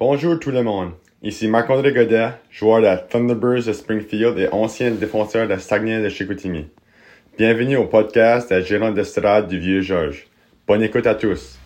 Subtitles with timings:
[0.00, 0.92] Bonjour tout le monde.
[1.22, 6.08] Ici Marc-André Godet, joueur de la Thunderbirds de Springfield et ancien défenseur de Saguenay de
[6.08, 6.68] Chicoutimi.
[7.36, 10.26] Bienvenue au podcast de gérant d'estrade du Vieux Georges.
[10.66, 11.59] Bonne écoute à tous.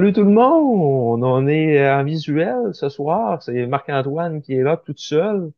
[0.00, 1.22] Salut tout le monde!
[1.22, 3.42] On est en visuel ce soir.
[3.42, 5.52] C'est Marc-Antoine qui est là tout seul.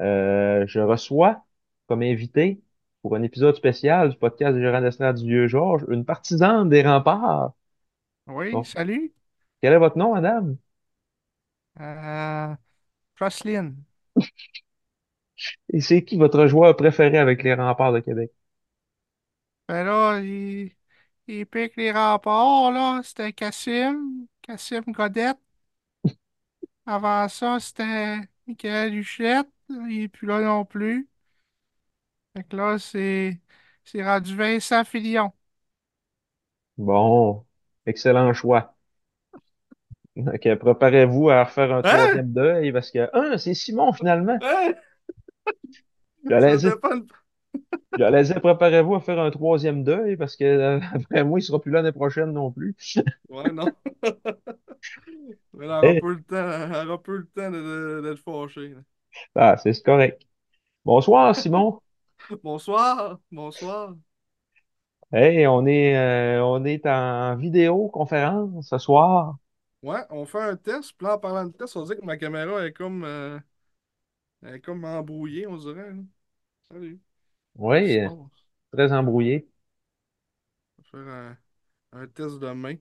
[0.00, 1.44] Euh, je reçois
[1.88, 2.62] comme invité
[3.02, 7.52] pour un épisode spécial du podcast des gérants d'estrade du Vieux-Georges une partisane des remparts.
[8.28, 9.12] Oui, salut.
[9.60, 10.56] Quel est votre nom, madame?
[11.78, 12.54] Euh.
[15.68, 18.30] Et c'est qui votre joueur préféré avec les remparts de Québec?
[19.68, 20.72] Ben là, il,
[21.26, 23.00] il pique les remparts, là.
[23.04, 24.26] C'était Cassim.
[24.42, 25.38] Cassim Godette.
[26.86, 29.48] Avant ça, c'était Michael Huchette.
[29.68, 31.08] Il est plus là non plus.
[32.36, 33.40] Fait que là, c'est
[33.84, 35.32] c'est rendu Vincent Filion.
[36.76, 37.46] Bon,
[37.86, 38.76] excellent choix.
[40.16, 42.22] Ok, préparez-vous à refaire un Hein?
[42.22, 44.38] troisième deuil parce que, un, c'est Simon finalement.
[44.40, 44.74] Hein?
[46.28, 47.06] J'allais Ça dire, dépend de-
[47.96, 51.60] j'allais dire, préparez-vous à faire un troisième deuil parce que, euh, après moi, il sera
[51.60, 52.76] plus là l'année prochaine non plus.
[53.28, 53.74] Ouais, non.
[55.54, 58.68] Mais elle aura Eh, pas le temps, elle aura pas le temps d'être fâché.
[58.70, 58.80] là.
[59.34, 60.22] Ah, c'est correct.
[60.84, 61.80] Bonsoir, Simon.
[62.42, 63.20] Bonsoir.
[63.30, 63.96] Bonsoir.
[65.12, 69.36] Hey, on est, euh, on est en vidéoconférence ce soir.
[69.82, 70.92] Ouais, on fait un test.
[70.96, 73.38] Puis là, en parlant de test, on dit que ma caméra est comme, euh,
[74.42, 75.90] elle est comme embrouillée, on dirait.
[75.92, 76.02] là.
[76.70, 77.00] Salut.
[77.56, 78.08] Oui, euh,
[78.72, 79.48] très embrouillé.
[80.78, 81.38] On va faire un,
[82.02, 82.76] un test de main.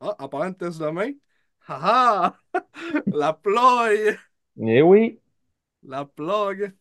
[0.00, 1.12] Ah, en parlant de test de main,
[1.68, 2.38] haha!
[3.10, 4.18] La plug!
[4.58, 5.20] Eh oui,
[5.92, 6.74] La plug!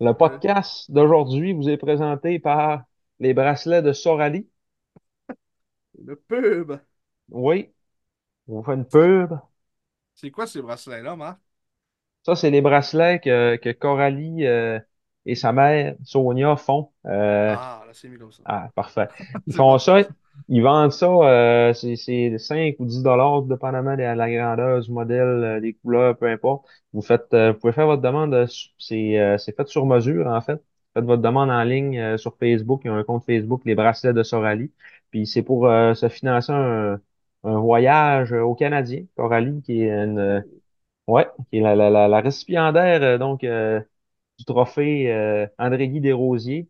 [0.00, 2.84] le Euh, podcast d'aujourd'hui vous est présenté par
[3.20, 4.46] les bracelets de Sorali.
[6.04, 6.80] le pub!
[7.30, 7.74] Oui,
[8.48, 9.32] on vous fait une pub.
[10.14, 11.38] C'est quoi ces bracelets-là, Marc?
[12.24, 14.78] Ça, c'est les bracelets que, que Coralie euh,
[15.26, 16.90] et sa mère, Sonia, font.
[17.06, 18.42] Euh, Ah, là, c'est mis comme ça.
[18.44, 19.08] ah, parfait.
[19.46, 19.98] Ils font ça,
[20.48, 24.90] ils vendent ça, euh, c'est c'est 5 ou 10 dollars, dépendamment de la grandeur du
[24.90, 26.66] modèle, euh, des couleurs, peu importe.
[26.92, 28.46] Vous faites, euh, vous pouvez faire votre demande, euh,
[28.78, 30.60] c'est euh, c'est fait sur mesure, en fait.
[30.94, 32.82] Faites votre demande en ligne euh, sur Facebook.
[32.84, 34.72] Il y a un compte Facebook, les bracelets de Sorali.
[35.10, 37.00] Puis c'est pour euh, se financer un,
[37.44, 39.04] un voyage au Canadien.
[39.16, 40.44] Coralie, qui est une,
[41.06, 43.80] ouais, qui est la, la, la, la récipiendaire, euh, donc, euh,
[44.42, 46.68] du trophée euh, André-Guy Desrosiers.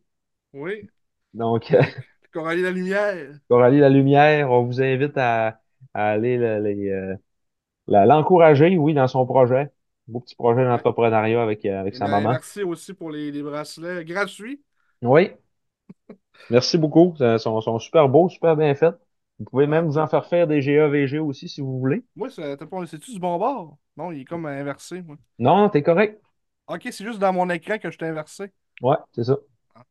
[0.53, 0.91] oui,
[1.35, 1.73] Donc,
[2.33, 3.39] Coralie la Lumière.
[3.49, 5.61] Coralie La Lumière, on vous invite à,
[5.95, 6.57] à aller le-
[6.91, 7.17] euh,
[7.89, 9.71] l'encourager, oui, dans son projet.
[10.09, 12.39] Beau petit projet d'entrepreneuriat avec, euh, avec Et sa mer- maman.
[12.39, 14.63] merci aussi pour les, les bracelets gratuits.
[15.03, 15.33] Oui,
[16.51, 17.15] merci beaucoup.
[17.21, 18.95] Ils sont, sont super beaux, super bien faits.
[19.39, 20.09] Vous pouvez même vous en oui.
[20.09, 22.05] faire faire des GAVG aussi si vous voulez.
[22.71, 23.79] Pas- c'est-tu du bon bord?
[23.97, 25.17] Non, il est comme inversé, moi.
[25.39, 26.23] Non, t'es correct.
[26.67, 28.53] Ok, c'est juste dans mon écran que je t'ai inversé.
[28.83, 29.37] Ouais, c'est ça.
[29.75, 29.85] Ah,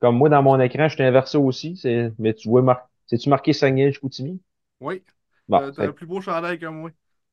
[0.00, 1.80] Comme moi, dans bon, mon écran, je t'ai inversé aussi.
[2.18, 2.88] Mais tu vois, mar...
[3.06, 4.40] c'est-tu marqué Saguenay, Chicoutimi?
[4.80, 5.04] Oui,
[5.48, 5.94] Bon, t'as t'as un fait...
[5.94, 6.90] plus beau chandail que moi.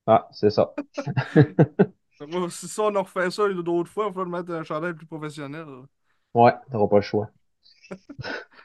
[0.07, 0.75] Ah, c'est ça.
[2.49, 5.65] Si ça, on en refait ça d'autres fois, on va mettre un chandail plus professionnel.
[6.35, 7.31] Ouais, t'auras pas le choix.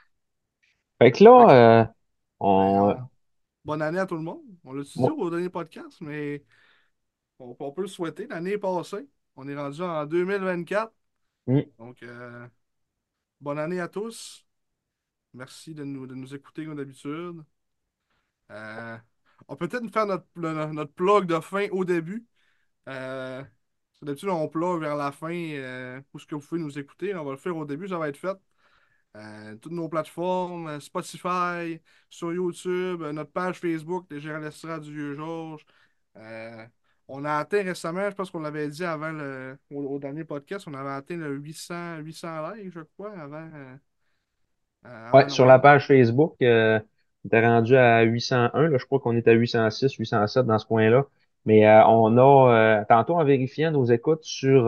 [0.98, 1.84] Fait que là, euh,
[2.40, 2.94] on...
[2.96, 3.10] on-
[3.64, 4.42] bonne année à tout le monde.
[4.64, 6.44] On l'a dit moi- au dernier podcast, mais
[7.40, 8.26] on, on peut le souhaiter.
[8.28, 9.08] L'année est passée.
[9.40, 10.92] On est rendu en 2024.
[11.46, 11.60] Hmm.
[11.78, 12.46] Donc, euh,
[13.40, 14.46] bonne année à tous.
[15.32, 17.42] Merci de nous, de nous écouter comme d'habitude.
[18.50, 18.98] Euh,
[19.48, 22.26] on peut peut-être faire notre, notre plug de fin au début.
[22.86, 23.42] Euh,
[24.02, 27.14] d'habitude, on plug vers la fin euh, où ce que vous pouvez nous écouter.
[27.14, 28.36] On va le faire au début, ça va être fait.
[29.16, 35.64] Euh, toutes nos plateformes, Spotify, sur YouTube, notre page Facebook, Les Gérants d'Estrade du Vieux-Georges.
[36.16, 36.66] Euh,
[37.10, 40.66] on a atteint récemment, je pense qu'on l'avait dit avant le, au, au dernier podcast,
[40.68, 43.76] on avait atteint le 800, 800 likes, je crois, avant, euh,
[45.12, 46.78] Ouais, sur la page Facebook, euh,
[47.24, 48.68] on était rendu à 801.
[48.68, 51.06] Là, je crois qu'on est à 806, 807 dans ce coin-là.
[51.46, 54.64] Mais euh, on a, euh, tantôt en vérifiant nos écoutes sur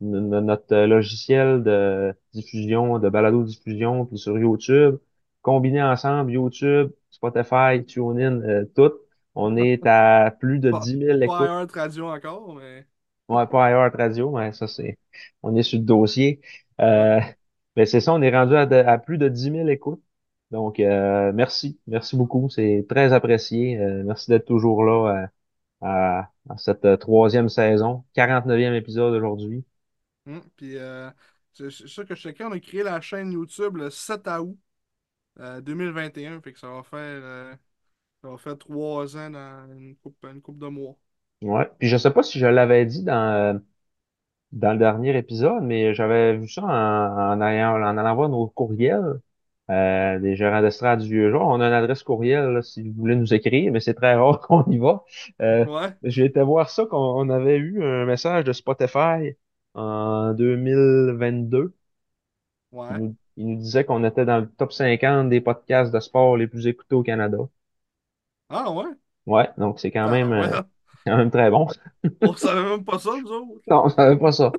[0.00, 4.96] notre logiciel de diffusion, de balado-diffusion, puis sur YouTube,
[5.42, 8.92] combinés ensemble, YouTube, Spotify, TuneIn, tout,
[9.34, 11.52] on est à plus de Pas, dix mille pas écoutes.
[11.62, 12.86] un radio encore, mais.
[13.28, 14.98] Ouais, pas iHeart Radio, mais ça, c'est,
[15.42, 16.40] on est sur le dossier.
[16.80, 17.20] Euh,
[17.76, 20.02] mais c'est ça, on est rendu à, de- à plus de dix mille écoutes.
[20.50, 21.78] Donc, euh, merci.
[21.86, 22.48] Merci beaucoup.
[22.50, 23.78] C'est très apprécié.
[23.78, 25.28] Euh, merci d'être toujours là
[25.82, 28.04] à, à cette troisième saison.
[28.14, 29.64] quarante neuvième épisode aujourd'hui.
[30.26, 30.76] Hum, Puis,
[31.52, 34.58] c'est ça que on a créé la chaîne YouTube le 7 août
[35.40, 36.40] euh, 2021.
[36.42, 37.58] Fait que ça va faire,
[38.22, 40.96] ça faire trois ans dans une coupe, une couple de mois.
[41.42, 41.70] Ouais.
[41.78, 43.14] Puis je sais pas si je l'avais dit dans,
[43.56, 43.58] euh,
[44.52, 48.48] dans le dernier épisode, mais j'avais vu ça en, en allant, en allant voir nos
[48.48, 49.20] courriels
[49.70, 51.42] euh, des gérants d'estrade du vieux jour.
[51.42, 54.40] On a une adresse courriel là, si vous voulez nous écrire, mais c'est très rare
[54.48, 55.04] qu'on y va.
[55.42, 59.36] Euh, Ouais, j'ai été voir ça qu'on on avait eu un message de Spotify
[59.74, 61.74] en 2022.
[62.90, 63.00] Il ouais.
[63.00, 66.46] nous, il nous disait qu'on était dans le top 50 des podcasts de sport les
[66.48, 67.38] plus écoutés au Canada.
[68.50, 68.84] Ah ouais?
[69.26, 70.52] Ouais, donc c'est quand Ah même, ouais.
[70.52, 70.62] euh,
[71.06, 71.68] quand même très bon.
[72.22, 73.60] On savait même pas ça, nous autres.
[73.68, 74.52] Non, on savait pas ça.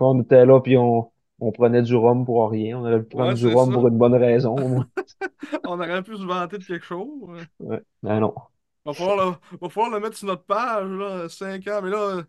[0.00, 1.10] On était là, puis on,
[1.40, 2.78] on prenait du rhum pour rien.
[2.78, 3.74] On aurait pu prendre Ouais, du rhum ça.
[3.74, 4.56] pour une bonne raison.
[5.64, 7.46] On aurait pu se vanter de quelque chose.
[7.60, 7.80] Ouais.
[8.02, 8.34] Ben non.
[8.84, 9.16] Va falloir
[9.52, 11.80] le, va falloir le mettre sur notre page, là, 5 ans.
[11.82, 12.22] Mais là,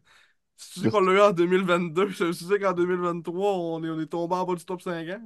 [0.57, 3.89] si tu dis qu'on l'a eu en 2022, ça veut dire qu'en 2023, on est,
[3.89, 5.21] on est tombé en bas du top 50?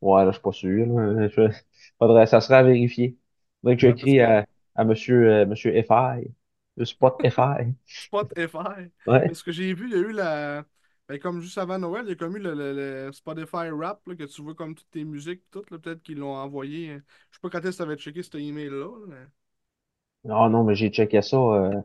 [0.00, 0.86] Ouais, là, je suis pas sûr.
[0.86, 1.28] là.
[1.28, 1.52] Je-
[1.98, 3.18] faudrait, ça serait à vérifier.
[3.62, 6.32] Faudrait que j'écris à, à monsieur, euh, monsieur FI.
[6.76, 7.74] Le spot FI.
[7.86, 8.90] Spotify.
[9.06, 9.28] Ouais.
[9.28, 10.64] Parce que j'ai vu, il y a eu la.
[11.08, 12.74] Ben, comme juste avant Noël, il y a comme eu le, le-
[13.06, 16.18] le Spotify Rap, là, que tu vois comme toutes tes musiques, toutes, là, peut-être qu'ils
[16.18, 16.90] l'ont envoyé.
[16.92, 17.02] hein.
[17.30, 18.76] Je sais pas quand est-ce que tu avais checké cet email-là.
[19.00, 19.26] là, mais
[20.28, 21.36] Ah non, mais j'ai checké ça.
[21.36, 21.82] Euh,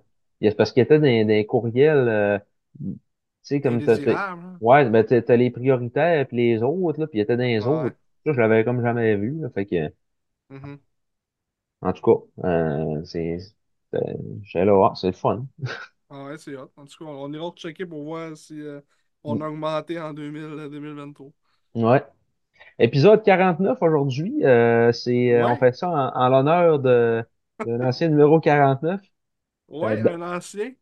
[0.58, 2.08] parce qu'il était dans, les courriels.
[2.10, 2.40] euh,
[2.82, 2.98] tu
[3.44, 4.62] sais, comme t'as, hein.
[4.62, 7.66] ouais, ben t'as t'as les prioritaires puis les autres, là, puis il était dans les
[7.66, 7.68] Ouais.
[7.68, 7.96] autres.
[8.26, 9.40] Ça, je l'avais comme jamais vu.
[9.42, 9.94] Là, fait que,
[10.50, 10.80] Mhm.
[11.84, 12.02] En tout
[12.42, 13.38] cas, euh, c'est,
[13.92, 15.46] c'est- j'étais là, ah, c'est le fun.
[16.10, 16.72] Ah ouais, c'est hot.
[16.78, 18.82] En tout cas, on, on ira checker pour voir si euh,
[19.24, 21.32] on a augmenté en 2000, euh, 2023.
[21.76, 22.04] Ouais.
[22.80, 27.26] Épisode 49 aujourd'hui, euh, c'est, euh, on Ouais, fait ça en, en l'honneur de,
[27.66, 29.02] de l'ancien numéro 49,
[29.84, 30.74] euh, ouais, D- un ancien.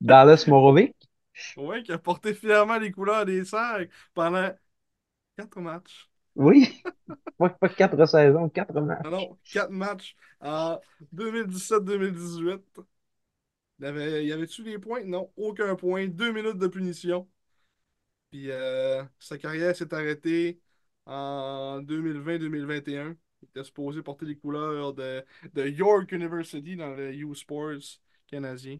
[0.00, 0.96] Dallas Morovic.
[1.56, 4.50] Ouais, qui a porté fièrement les couleurs des Sags pendant
[5.36, 6.10] quatre matchs.
[6.36, 6.82] Oui,
[7.38, 9.10] pas, quatre saisons, quatre Non, matchs.
[9.10, 10.80] non, quatre matchs en
[11.12, 12.80] 2017-2018.
[13.80, 15.04] Il y avait-tu des points?
[15.04, 16.08] Non, aucun point.
[16.08, 17.28] Deux minutes de punition.
[18.30, 20.60] Puis euh, sa carrière s'est arrêtée
[21.06, 23.16] en 2020-2021.
[23.42, 25.24] Il était supposé porter les couleurs de,
[25.54, 28.78] de York University dans le U Sports canadien.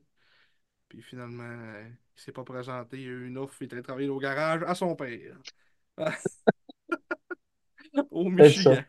[0.88, 2.98] Puis finalement, euh, il s'est pas présenté.
[3.02, 3.56] Il a eu une offre.
[3.62, 5.38] Il est allé travailler au garage à son père.
[8.16, 8.70] Au Peut-être ça.
[8.70, 8.84] Michigan.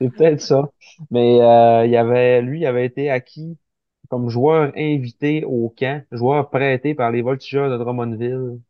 [0.00, 0.70] C'est peut-être ça.
[1.10, 3.58] Mais euh, il avait, lui, il avait été acquis
[4.10, 8.60] comme joueur invité au camp, joueur prêté par les Voltigeurs de Drummondville.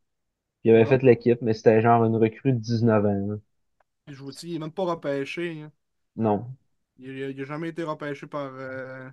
[0.64, 0.86] Il avait Ah.
[0.86, 3.28] fait l'équipe, mais c'était genre une recrue de 19 ans.
[3.28, 3.36] là.
[4.08, 5.62] Vous dis, il n'est même pas repêché.
[5.62, 5.72] hein.
[6.24, 6.56] Non,
[6.98, 9.10] Il n'a jamais été repêché par, euh,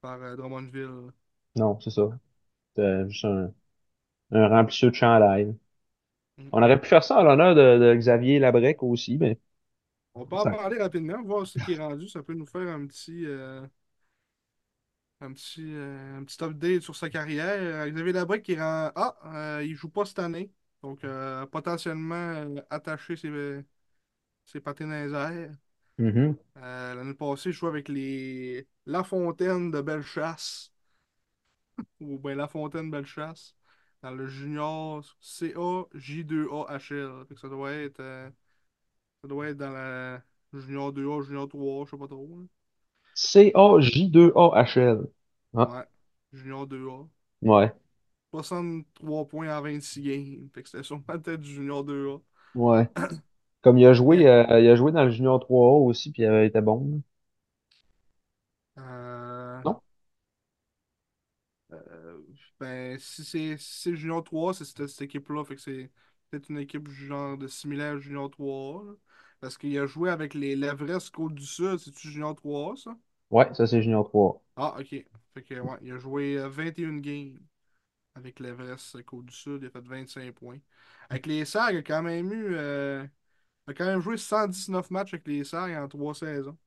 [0.00, 1.12] par euh, Drummondville.
[1.56, 2.08] non, c'est ça.
[2.76, 3.52] C'était juste un,
[4.32, 5.56] un remplisseur de chandail.
[6.38, 6.52] Mm.
[6.52, 9.38] On aurait pu faire ça à l'honneur de, de Xavier Labrec aussi, mais
[10.18, 10.50] On peut en ça.
[10.50, 12.08] parler rapidement, voir ce qui est rendu.
[12.08, 13.66] Ça peut nous faire un petit, euh,
[15.20, 17.58] un petit, euh, un petit update sur sa carrière.
[17.60, 18.92] Euh, Xavier Labrec qui rend.
[18.94, 20.50] Ah, il joue pas cette année.
[20.82, 21.00] Donc,
[21.50, 23.64] potentiellement attaché ses,
[24.46, 25.52] ses patins dans.
[25.98, 26.38] Mhm.
[26.56, 30.72] Euh, l'année passée, je jouais avec les La Fontaine de Bellechasse.
[32.00, 33.54] Ou bien La Fontaine Bellechasse.
[34.02, 37.24] Dans le junior CA J2AHL.
[37.28, 38.00] Fait que ça doit être.
[38.00, 38.30] euh,
[39.22, 40.22] ça doit être dans la
[40.52, 42.28] junior 2A, junior 3A, je sais pas trop.
[42.40, 42.46] là.
[43.14, 45.08] C-A-J-2-A-H-L.
[45.54, 45.84] Ah, Ouais,
[46.32, 47.08] junior 2A.
[47.42, 47.72] ouais,
[48.32, 50.48] 63 points en 26 games.
[50.54, 52.20] Fait que c'était sûrement peut-être du junior 2A.
[52.54, 52.88] ouais.
[53.62, 56.44] Comme il a joué, euh, il a joué dans le Junior 3A aussi, puis il
[56.44, 57.02] était bon.
[58.78, 59.82] euh, Non?
[61.72, 62.20] euh,
[62.60, 65.44] ben, si c'est si c'est le junior 3A, c'est cette, cette équipe-là.
[65.44, 65.90] Fait que c'est
[66.30, 68.84] peut-être une équipe genre de similaire au junior 3A.
[68.84, 68.92] là.
[69.40, 71.78] Parce qu'il a joué avec les l'Everest Côte du Sud.
[71.78, 72.96] C'est-tu junior 3A, ça?
[73.30, 74.40] Ouais, ça c'est Junior 3A.
[74.56, 74.88] Ah, ok.
[75.34, 77.38] Fait que, ouais, il a joué euh, 21 games
[78.14, 79.60] avec l'Everest Côte du Sud.
[79.62, 80.58] Il a fait 25 points.
[81.10, 82.54] Avec les Sags, il a quand même eu.
[82.56, 83.06] euh,
[83.68, 86.58] il a quand même joué 119 matchs avec les Sags en 3 saisons.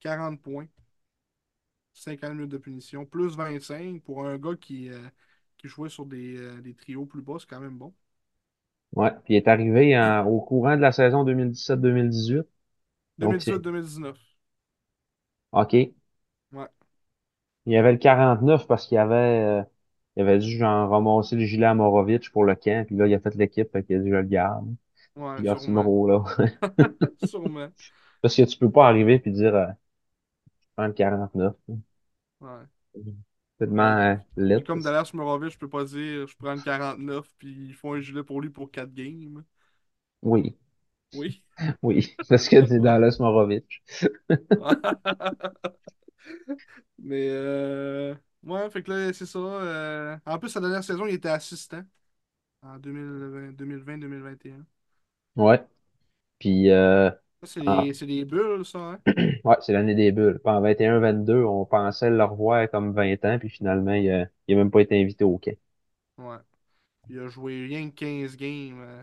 [0.00, 0.68] 40 points.
[1.94, 3.06] 50 minutes de punition.
[3.06, 5.08] Plus 25 pour un gars qui, euh,
[5.58, 7.36] qui jouait sur des, euh, des trios plus bas.
[7.40, 7.94] C'est quand même bon.
[8.92, 12.46] Ouais, puis il est arrivé en- au courant de la saison 2017-2018.
[13.18, 14.18] Donc, c'est 2018-2019.
[15.52, 15.94] OK.
[16.52, 16.68] Ouais.
[17.66, 19.62] Il y avait le 49 parce qu'il avait, euh,
[20.16, 22.86] il avait dû genre ramasser le gilet à Morovic pour le camp.
[22.86, 24.66] Puis là, il a fait l'équipe, fait qu'il a dit, je le garde.
[25.16, 25.70] Ouais, Il garde ce sûrement.
[25.70, 26.24] numéro-là.
[27.16, 27.72] Sûrement.
[28.20, 31.56] Parce que tu peux pas arriver puis dire, euh, je prends le 49.
[32.40, 32.68] Ouais.
[33.58, 34.64] Tellement euh, lit.
[34.66, 38.00] comme Dallas Morovic, je peux pas dire je prends le 49 puis ils font un
[38.00, 39.44] gilet pour lui pour 4 games.
[40.22, 40.56] Oui,
[41.12, 41.42] Oui.
[41.82, 42.16] oui.
[42.28, 43.82] Parce que c'est Dallas Morovic.
[46.98, 48.14] Mais euh...
[48.42, 49.38] ouais, fait que là, c'est ça.
[49.38, 51.82] euh, En plus, sa dernière saison, il était assistant
[52.62, 54.66] en 2020, 2020-2021.
[55.36, 55.64] Ouais.
[56.38, 57.10] Puis, euh,
[57.46, 57.92] c'est des...
[57.92, 59.00] des bulles, ça, hein?
[59.44, 60.40] ouais, c'est l'année des bulles.
[60.44, 64.58] En 21-22, on pensait le revoir comme 20 ans, puis finalement, il a, il a
[64.58, 65.56] même pas été invité au camp.
[66.18, 66.36] Ouais.
[67.08, 69.02] Il a joué rien que 15 games euh,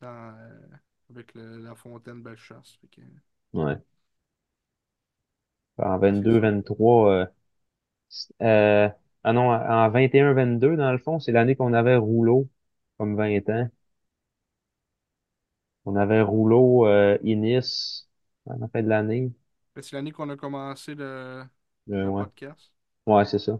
[0.00, 0.68] dans, euh,
[1.10, 2.78] avec le- la Fontaine Bellechasse.
[2.92, 3.02] Que,
[3.52, 3.76] Ouais.
[5.78, 6.40] En fait que c'est ça.
[6.40, 7.26] 22-23, euh,
[8.08, 8.88] c'est- euh,
[9.24, 12.48] ah non, en 21-22, dans le fond, c'est l'année qu'on avait Rouleau,
[12.98, 13.68] comme 20 ans.
[15.86, 18.06] On avait Rouleau, euh, Innis,
[18.48, 19.32] à la fin de l'année.
[19.74, 21.44] Que C'est l'année qu'on a commencé le,
[21.90, 22.24] Euh, le ouais.
[22.24, 22.72] podcast.
[23.06, 23.58] Ouais, c'est ça.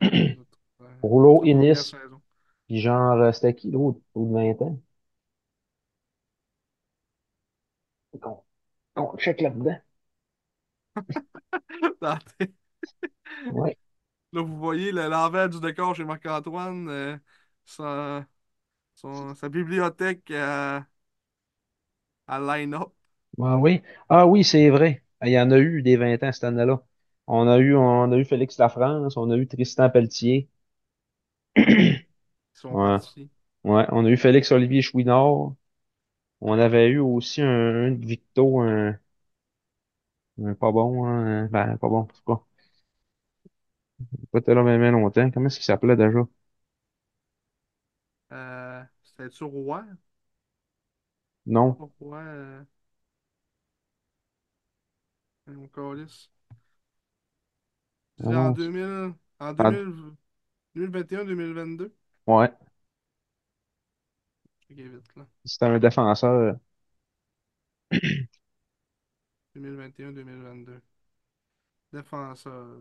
[1.02, 2.20] Rouleau, notre première Innis, saison.
[2.68, 4.80] puis genre, euh, c'était qui l'autre, au de 20 ans?
[8.22, 8.36] On,
[8.96, 9.80] on check là-dedans.
[13.50, 13.76] Ouais.
[14.32, 17.18] Là, vous voyez le- l'envers du décor chez Marc-Antoine, euh,
[17.64, 18.26] sa,
[18.96, 20.86] son- sa bibliothèque à,
[22.30, 22.92] à line-up?
[23.40, 23.82] Ah oui.
[24.08, 25.02] Ah oui, c'est vrai.
[25.24, 26.82] Il y en a eu des 20 ans cette année-là.
[27.26, 30.48] On a eu, on a eu Félix Lafrance, on a eu Tristan Pelletier.
[32.54, 32.98] Ils sont Ouais.
[32.98, 33.28] partis.
[33.64, 33.86] Ouais.
[33.92, 35.54] On a eu Félix Olivier Chouinard.
[36.42, 37.48] On avait eu aussi un,
[37.88, 38.98] un de Victo, un,
[40.44, 42.44] un pas bon, hein, ben, pas bon, c'est pas.
[44.32, 45.30] Pas été là même longtemps.
[45.30, 46.20] Comment est-ce qu'il s'appelait déjà?
[48.32, 49.84] Euh, C'était-tu Rouen?
[51.56, 51.76] Non.
[51.78, 52.64] Rouen, euh,
[55.46, 56.30] mon câlisse.
[58.24, 58.56] Ah C'est en non.
[58.56, 59.92] 2000, en Ah, 2000,
[60.74, 61.94] 2021-2022?
[62.26, 62.50] ouais.
[64.70, 65.26] Ok, vite, là.
[65.44, 66.56] C'était un défenseur.
[69.54, 70.82] 2021-2022.
[71.92, 72.80] Défenseur.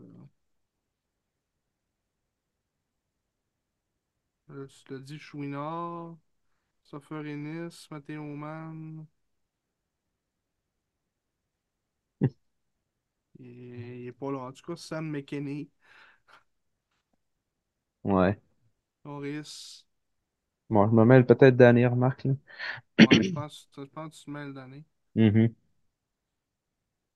[4.49, 6.17] Là, tu l'as dit, Chouinard,
[6.89, 9.07] Soffer Ennis, Mathéo Mann.
[13.39, 13.45] Il,
[14.01, 14.37] il est pas là.
[14.39, 15.69] En tout cas, Sam McKinney,
[18.03, 18.39] Ouais.
[19.03, 19.83] Norris.
[20.69, 22.33] Bon, je me mêle peut-être dernier remarque, là.
[22.99, 24.85] Ouais, je pense, je pense que tu te mêles d'année.
[25.15, 25.55] Mhm.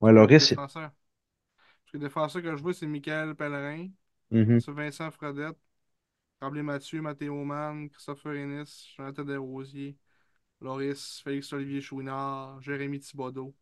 [0.00, 0.54] Ouais, que moi, les Loris.
[0.54, 0.90] défenseurs.
[0.92, 3.88] Parce que les défenseurs que je vois, c'est Michael Pellerin,
[4.30, 4.60] Mhm.
[4.60, 5.58] c'est Vincent Fredette,
[6.44, 9.96] Tremblay Mathieu, Mathéo Mann, Christopher Ennis, Jonathan Desrosiers,
[10.60, 13.54] Loris, Félix-Olivier Chouinard, Jérémy Thibodeau,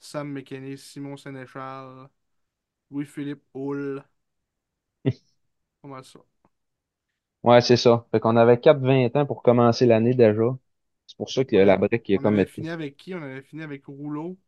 [0.00, 2.08] Sam McKinney, Simon Sénéchal,
[2.90, 4.04] Louis-Philippe Hull.
[5.84, 6.20] Mal ça.
[7.44, 8.06] Ouais, c'est ça.
[8.10, 10.56] Fait qu'on avait quatre vingt ans pour commencer l'année déjà.
[11.06, 13.14] C'est pour ça que la brique a on comme avait fini avec qui?
[13.14, 14.38] On avait fini avec Rouleau.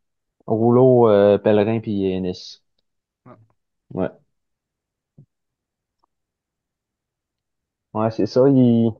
[0.47, 2.63] Rouleau, euh, Pellerin puis Ennis.
[3.27, 3.39] Ah.
[3.95, 4.24] Ouais.
[7.95, 8.47] Ouais, c'est ça.
[8.49, 8.93] Il...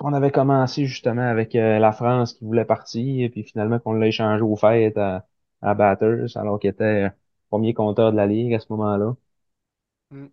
[0.00, 3.92] On avait commencé justement avec euh, la France qui voulait partir, et puis finalement qu'on
[3.92, 5.26] l'a échangé au fait à,
[5.62, 7.10] à Batters, alors qu'il était euh,
[7.48, 9.14] premier compteur de la Ligue à ce moment-là.
[10.10, 10.26] Hmm.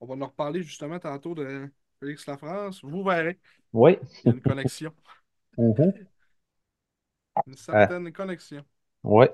[0.00, 2.82] On va en reparler justement tantôt de Félix Lafrance.
[2.84, 3.40] Vous verrez,
[3.72, 3.98] Oui.
[4.24, 4.94] il y a une connexion.
[5.58, 6.04] Mhm.
[7.46, 8.66] Une certaine connexion.
[9.02, 9.32] ouais.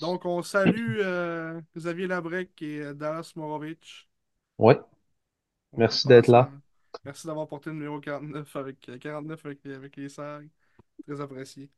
[0.00, 4.08] Donc, on salue euh, Xavier Labrec et Dallas Morovic.
[4.58, 4.80] Ouais.
[5.76, 6.50] Merci d'être là.
[7.04, 10.50] Merci d'avoir porté le numéro 49 avec, euh, 49 avec, les- avec les SAG.
[11.06, 11.70] Très apprécié.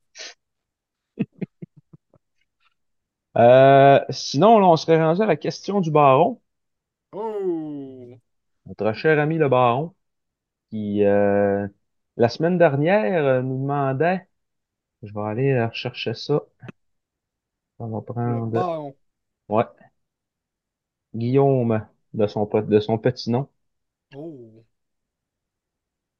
[3.36, 6.40] Euh, sinon, là, on serait rendu à la question du baron.
[7.14, 8.20] Oh!
[8.66, 9.94] Notre cher ami le baron,
[10.70, 11.68] qui euh,
[12.16, 14.28] la semaine dernière euh, nous demandait,
[15.02, 16.42] je vais aller euh, rechercher ça.
[17.78, 18.94] On va Le prendre baron.
[19.48, 19.64] ouais,
[21.14, 23.48] Guillaume de son, de son petit nom.
[24.14, 24.64] Oh!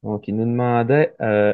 [0.05, 1.53] Donc, il nous demandait euh,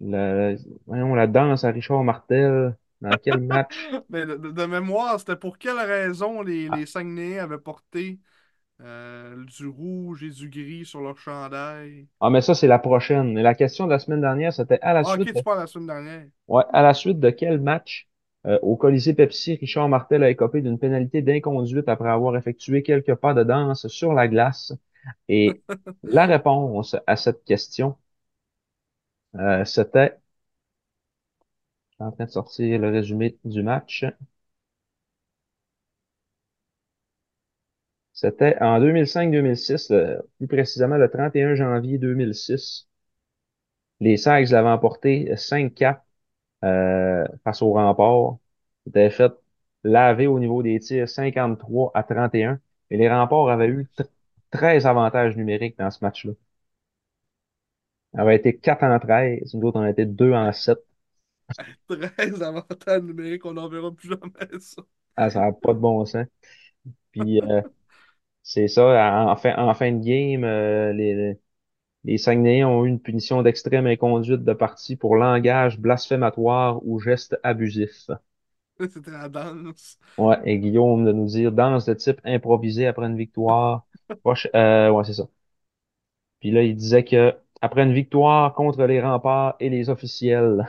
[0.00, 0.54] la,
[0.86, 2.76] voyons, la danse à Richard Martel.
[3.00, 3.92] Dans quel match?
[4.10, 8.20] Mais de, de- de mémoire, c'était pour quelle raison les, Ah, les Saguenayens avaient porté
[8.80, 12.08] euh, du rouge et du gris sur leur chandail?
[12.20, 13.36] Ah, mais ça, c'est la prochaine.
[13.38, 15.42] Et la question de la semaine dernière, c'était à la Ah, suite ok, de, tu
[15.42, 16.28] parles la semaine dernière.
[16.48, 18.07] ouais, à la suite de quel match
[18.46, 23.14] euh, au Colisée Pepsi, Richard Martel a écopé d'une pénalité d'inconduite après avoir effectué quelques
[23.16, 24.72] pas de danse sur la glace.
[25.28, 25.62] Et
[26.04, 27.96] la réponse à cette question,
[29.36, 30.18] euh, c'était,
[31.90, 34.06] je suis en train de sortir le résumé du match,
[38.12, 42.88] c'était en 2005-2006, le- plus précisément le 31 janvier 2006.
[44.00, 46.02] Les Sags l'avaient emporté 5-4
[46.64, 48.38] euh, face au Remparts.
[48.86, 49.32] C'était fait
[49.84, 52.60] laver au niveau des tirs 53 à 31.
[52.90, 54.06] Et les Remparts avaient eu tr-
[54.50, 56.32] 13 avantages numériques dans ce match-là.
[58.14, 59.54] Ça avait été 4 en 13.
[59.54, 60.78] Nous autres, on a été 2 en 7.
[61.88, 64.82] 13 avantages numériques, on n'en verra plus jamais ça.
[65.16, 66.26] Ah, ça n'a pas de bon sens.
[67.12, 67.62] Puis euh,
[68.42, 71.38] c'est ça, en fin, en fin de game, euh, les,
[72.04, 77.38] les Saguenayens ont eu une punition d'extrême inconduite de partie pour langage blasphématoire ou geste
[77.42, 78.10] abusif.
[78.78, 79.98] C'était la danse.
[80.18, 83.86] Ouais, et Guillaume de nous dire danse de type improvisé après une victoire.
[84.54, 85.28] Euh, ouais, c'est ça.
[86.40, 90.66] Puis là, il disait que après une victoire contre les remparts et les officiels,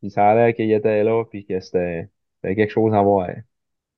[0.00, 2.08] puis ça a l'air qu'il était là, puis que c'était
[2.42, 3.28] quelque chose à voir.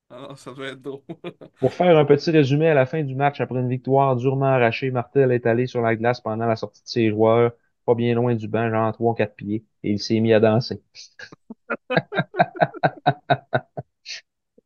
[0.09, 1.03] Ah, ça doit être drôle.
[1.59, 4.91] Pour faire un petit résumé à la fin du match, après une victoire durement arrachée,
[4.91, 7.51] Martel est allé sur la glace pendant la sortie de ses joueurs,
[7.85, 10.81] pas bien loin du banc, genre trois, quatre pieds, et il s'est mis à danser.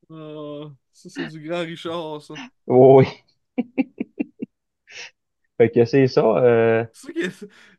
[0.09, 2.35] Ah, ça, c'est du grand Richard, ça.
[2.67, 3.07] Oh oui.
[5.57, 6.21] Fait que c'est ça.
[6.37, 6.85] Euh,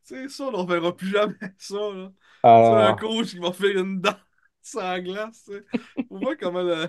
[0.03, 2.13] C'est ça, on verra plus jamais ça, là.
[2.61, 4.15] C'est un coach qui va faire une danse
[4.77, 5.51] en glace.
[6.09, 6.89] Faut voir comment le,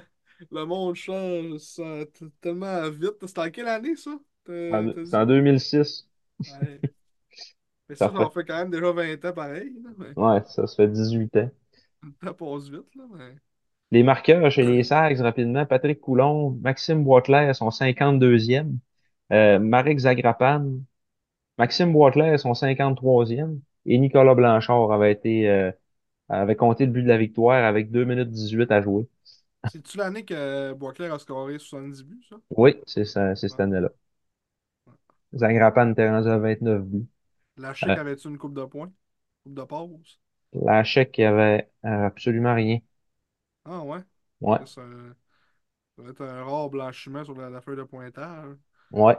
[0.51, 1.99] le monde change ça,
[2.41, 3.25] tellement vite.
[3.25, 4.17] C'était en quelle année, ça?
[4.45, 4.93] C'est en dit?
[5.25, 6.07] 2006.
[6.39, 6.79] Ouais.
[7.89, 9.91] Mais ça, Ça ça fait, quand même déjà 20 ans pareil, là.
[9.97, 11.49] Mais ouais, ça se fait 18 ans.
[12.23, 13.03] temps passe vite, là.
[13.13, 13.35] Mais...
[13.91, 18.79] Les marqueurs chez les Sags, rapidement, Patrick Coulon, Maxime Boisclair, son 52e.
[19.31, 20.79] Euh, Marek Zagrapan,
[21.57, 23.59] Maxime Boisclair, son 53e.
[23.85, 25.71] Et Nicolas Blanchard avait été, euh,
[26.29, 29.07] avait compté le but de la victoire avec 2 minutes 18 à jouer.
[29.65, 32.37] C'est-tu l'année que Boisclair a scoré 70 buts, ça?
[32.57, 33.89] Oui, c'est cette année-là.
[35.35, 37.07] Zagrapan était rendu à 29 buts.
[37.57, 38.93] La Euh, Chic avait-tu une coupe de points?
[39.43, 40.21] Coupe de pause?
[40.53, 42.79] la Chèque, il avait euh, absolument rien.
[43.65, 44.03] Ah ouais?
[44.39, 44.81] Ouais, ça
[45.97, 48.55] va être un rare blanchiment sur la, la feuille de pointage.
[48.91, 49.15] ouais.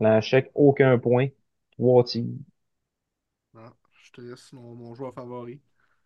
[0.00, 1.28] La Chèque, aucun point.
[1.72, 2.24] Trois tirs.
[3.54, 3.72] Non,
[4.04, 5.60] je te laisse mon, mon joueur favori.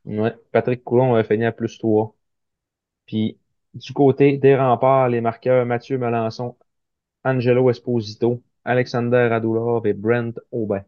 [0.05, 0.35] Ouais.
[0.53, 2.15] Patrick Coulon avait fini à plus 3.
[3.07, 3.40] Puis,
[3.75, 6.57] du côté des remparts, les marqueurs Mathieu Melançon,
[7.25, 10.85] Angelo Esposito, Alexander Radulov et Brent Aubin.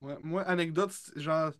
[0.00, 1.52] Ouais, moi, anecdote, genre,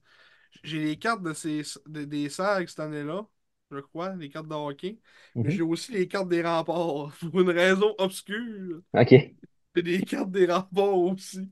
[0.64, 3.26] j'ai les cartes de ces, de- des Sags cette année-là,
[3.70, 5.00] je crois, les cartes de hockey,
[5.34, 5.56] Mhm.
[5.56, 8.82] j'ai aussi les cartes des remparts, pour une raison obscure.
[8.92, 9.34] OK.
[9.76, 11.50] J'ai des cartes des remparts aussi.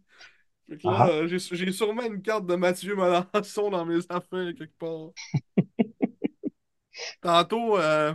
[0.84, 5.10] Ah, euh, j'ai j'ai sûrement une carte de Mathieu Melançon dans mes affaires quelque part.
[7.20, 8.14] Tantôt, euh,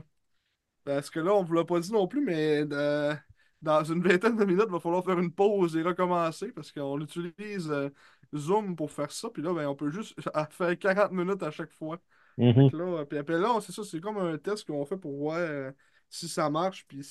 [0.83, 3.13] parce que là, on vous l'a pas dit non plus, mais euh,
[3.61, 6.99] dans une vingtaine de minutes, il va falloir faire une pause et recommencer parce qu'on
[7.01, 7.89] utilise euh,
[8.35, 9.29] Zoom pour faire ça.
[9.29, 10.15] Puis là, ben, on peut juste
[10.51, 11.99] faire 40 minutes à chaque fois.
[12.37, 12.71] Mhm.
[12.71, 15.37] que là, puis après là, c'est ça, c'est comme un test qu'on fait pour voir
[15.37, 15.71] euh,
[16.09, 16.85] si ça marche.
[16.87, 17.03] Puis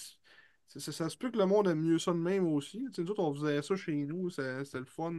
[0.67, 2.79] ça, ça se peut que le monde aime mieux ça de même aussi.
[2.87, 5.13] Tu sais, nous autres, on faisait ça chez nous, c'est- c'était le fun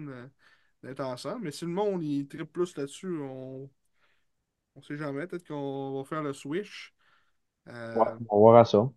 [0.83, 1.45] d'être ensemble.
[1.45, 3.69] Mais si le monde il tripe plus là-dessus, on,
[4.75, 5.27] on sait jamais.
[5.27, 6.93] Peut-être qu'on va faire le switch.
[7.95, 8.89] Ouais, Euh, on va voir ça.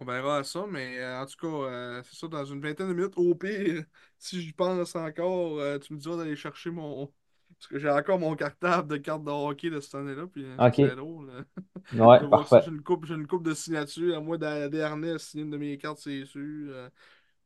[0.00, 2.94] on verra ça, mais euh, en tout cas, euh, c'est ça, dans une vingtaine de
[2.94, 3.84] minutes, au pire,
[4.18, 7.12] si j'y pense encore, euh, tu me diras d'aller chercher mon.
[7.58, 10.60] Parce que j'ai encore mon cartable de cartes de hockey de cette année-là, puis euh,
[10.72, 10.96] ça OK.
[10.96, 11.44] drôle euh,
[11.92, 12.58] Ouais, de voir ça.
[12.58, 12.64] parfait.
[12.64, 14.16] J'ai une coupe, j'ai une coupe de signatures.
[14.16, 16.40] À moi, Da- Desharnais a signé une de mes cartes, c'est sûr.
[16.72, 16.88] Euh,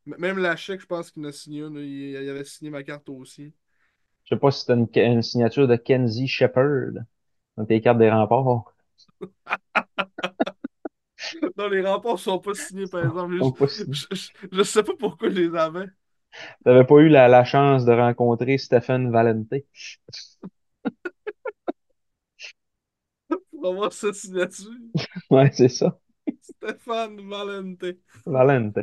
[0.07, 1.77] m- même la chèque, je pense qu'il en a signé une.
[1.77, 3.53] Il, il avait signé ma carte aussi.
[4.25, 6.91] Je sais pas si c'était une, une signature de Kenzie Shepard
[7.57, 8.73] dans tes cartes des remparts.
[11.57, 13.35] Non, les remports sont pas signés, par exemple.
[13.89, 14.05] Je,
[14.51, 15.87] je sais pas pourquoi je les avais.
[16.63, 19.53] T'avais pas eu la, la chance de rencontrer Stephen Valente.
[23.51, 24.71] Pour avoir sa signature.
[25.29, 25.99] Ouais, c'est ça.
[26.41, 27.85] Stéphane Valente.
[28.25, 28.79] Valente.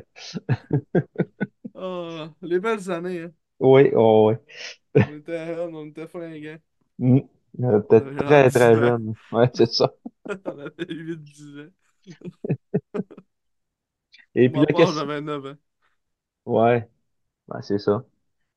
[1.75, 3.33] Ah, les belles années, hein.
[3.61, 4.37] Oui, oh, oui.
[4.95, 6.59] On était, on était fringants.
[6.99, 7.29] Mm.
[7.63, 8.79] Euh, On Peut-être avait très, 10 très ans.
[8.79, 9.15] jeune.
[9.33, 9.93] Ouais, c'est ça.
[10.47, 11.71] On avait 8-10 ans.
[14.37, 15.57] Et Pour puis ma la part, question, j'avais 9 ans.
[16.47, 16.89] ouais,
[17.49, 18.05] ouais, c'est ça.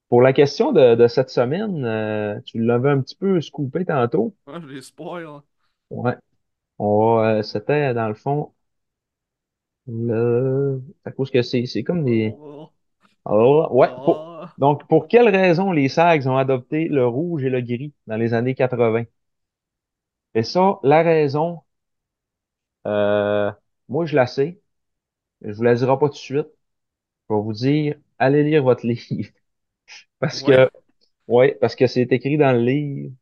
[0.10, 4.36] Pour la question de, de cette semaine, euh, tu l'avais un petit peu scoopé tantôt.
[4.48, 5.42] Ouais, je les spoil.
[5.90, 6.16] Ouais.
[6.80, 8.54] On va, euh, c'était dans le fond,
[9.88, 12.72] le, à cause que c'est, c'est comme des, Oh,
[13.28, 14.48] alors, ouais, pour, oh.
[14.58, 18.34] donc, pour quelles raisons les Sags ont adopté le rouge et le gris dans les
[18.34, 19.04] années 80?
[20.36, 21.63] Et ça, la raison,
[22.88, 23.52] euh,
[23.90, 24.62] moi, je la sais.
[25.42, 26.48] Je vous la dirai pas tout de suite.
[27.30, 29.32] Je vais vous dire, allez lire votre livre.
[30.20, 30.72] Parce Ouais, que,
[31.28, 33.13] ouais, parce que c'est écrit dans le livre,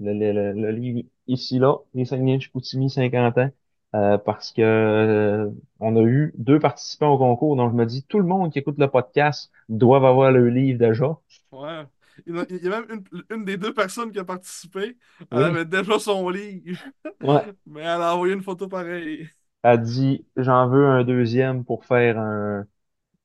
[0.00, 3.50] le, le, le, le livre ici, là, Les Saguenay-Chicoutimi, 50 ans.
[3.94, 8.02] Euh, parce que euh, on a eu deux participants au concours, donc je me dis
[8.04, 11.18] tout le monde qui écoute le podcast doivent avoir le livre déjà.
[11.52, 11.84] ouais.
[12.26, 14.96] Il y a, il y a même une, une des deux personnes qui a participé,
[15.30, 16.80] elle Oui, avait déjà son livre,
[17.22, 17.44] ouais.
[17.66, 19.28] mais elle a envoyé une photo pareille.
[19.62, 22.66] Elle dit j'en veux un deuxième pour faire un,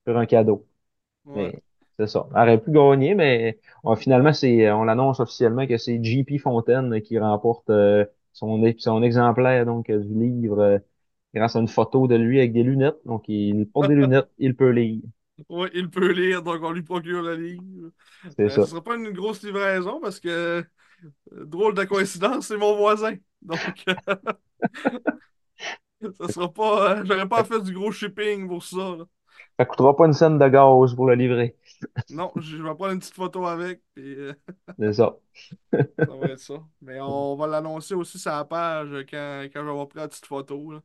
[0.06, 0.67] faire un cadeau.
[1.26, 1.54] Ouais.
[1.99, 2.28] C'est ça.
[2.36, 7.02] Elle aurait pu gagner, mais on- finalement, c'est, on l'annonce officiellement que c'est JP Fontaine
[7.02, 10.80] qui remporte euh, son, ex- son exemplaire donc euh, du livre euh,
[11.34, 12.98] grâce à une photo de lui avec des lunettes.
[13.06, 15.02] Donc, il porte des lunettes, il peut lire.
[15.50, 17.91] Ouais, il peut lire, donc on lui procure le livre.
[18.38, 18.69] C'est Euh, ce ça.
[18.69, 20.63] sera pas une grosse livraison parce que,
[21.32, 23.15] drôle de coïncidence, c'est mon voisin.
[23.41, 23.86] Donc,
[26.17, 27.00] ça sera pas.
[27.00, 28.78] euh, j'aurais pas fait du gros shipping pour ça.
[28.98, 29.06] là.
[29.60, 31.56] Ça coûtera pas une scène de gaz pour le livrer.
[32.10, 34.34] Non, je vais prendre une petite photo avec, puis euh,
[34.80, 35.17] C'est ça.
[35.72, 36.63] ça va être ça.
[36.82, 40.08] Mais on va l'annoncer aussi sur la page quand, quand je vais avoir pris la
[40.08, 40.72] petite photo.
[40.72, 40.82] là.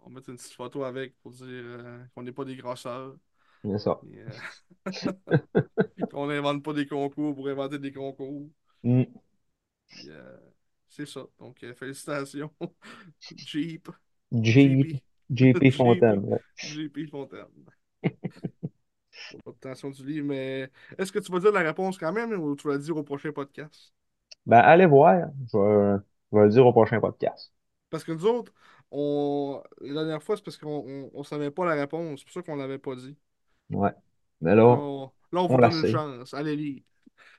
[0.00, 3.16] On va mettre une petite photo avec pour dire euh, qu'on n'est pas des grosseurs.
[3.64, 4.00] C'est ça.
[4.12, 4.90] et, euh,
[6.10, 8.48] qu'on n'invente pas des concours pour inventer des concours.
[8.82, 9.04] Mm.
[10.08, 10.36] Euh,
[10.88, 11.24] c'est ça.
[11.38, 12.50] Donc, félicitations.
[13.20, 13.88] Jeep.
[14.32, 15.70] J- JP.
[15.70, 16.38] Fontaine.
[16.56, 17.46] JP Fontaine.
[19.44, 22.68] L'obtention du livre, mais est-ce que tu vas dire la réponse quand même ou tu
[22.68, 23.92] vas le dire au prochain podcast?
[24.46, 25.28] Ben, allez voir.
[25.52, 27.52] Je vais, je vais le dire au prochain podcast.
[27.90, 28.52] Parce que nous autres,
[28.90, 29.62] on...
[29.80, 32.20] la dernière fois, c'est parce qu'on on, on savait pas la réponse.
[32.20, 33.16] C'est pour ça qu'on l'avait pas dit.
[33.70, 33.92] Ouais.
[34.40, 36.34] Mais là, là, on, là, on on vous la donne une chance.
[36.34, 36.82] Allez lire.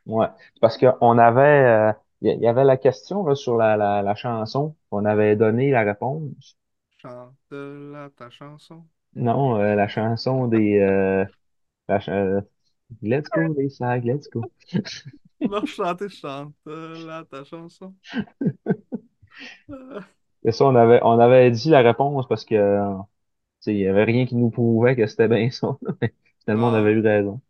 [0.05, 0.27] Ouais.
[0.61, 4.75] Parce qu'on avait, euh, il y, avait la question là, sur la, la, la chanson.
[4.91, 6.57] On avait donné la réponse.
[6.97, 8.85] Chante-la ta chanson.
[9.15, 11.25] Non, euh, la chanson des, euh,
[11.87, 12.41] la ch- euh,
[13.01, 13.69] Let's go les
[14.05, 14.47] let's go.
[15.41, 17.95] Là, chanter, chante-la ta chanson.
[19.69, 20.01] Euh,
[20.45, 22.93] Et ça, on avait, on avait dit la réponse parce que, euh,
[23.67, 25.77] il y avait rien qui nous prouvait que c'était bien ça.
[26.45, 27.41] Finalement, on avait eu raison.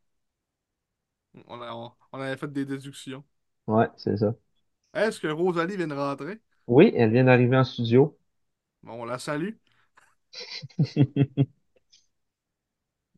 [1.48, 3.24] on, a- on- on avait fait des déductions.
[3.68, 4.36] Ouais, c'est ça.
[4.96, 6.40] Est-ce que Rosalie vient de rentrer?
[6.68, 8.16] Oui, elle vient d'arriver en studio.
[8.84, 9.56] Bon, on la salue.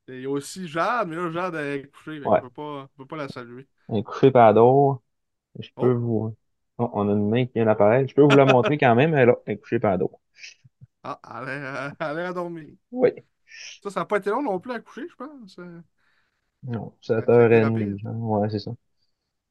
[0.08, 3.06] Il y a aussi Jade, mais là, Jade est couchée, Ouais, peut pas, on peut
[3.06, 3.68] pas la saluer.
[3.90, 5.02] un couché par dos.
[5.60, 5.94] Je peux Oh!
[5.94, 6.36] vous...
[6.80, 8.10] Oh, on a une main qui vient d'apparaître.
[8.10, 10.12] Je peux vous la montrer quand même, elle est là, un couché par dos.
[11.04, 12.76] Ah, elle est, elle est à dormir.
[12.92, 13.12] Oui.
[13.82, 15.58] Ça, ça n'a pas été long non plus à coucher, je pense.
[15.60, 15.82] Euh,
[16.64, 17.64] Non, Ça, ça a été 7h30.
[17.64, 17.98] rapide.
[17.98, 18.16] genre.
[18.42, 18.72] Ouais, c'est ça.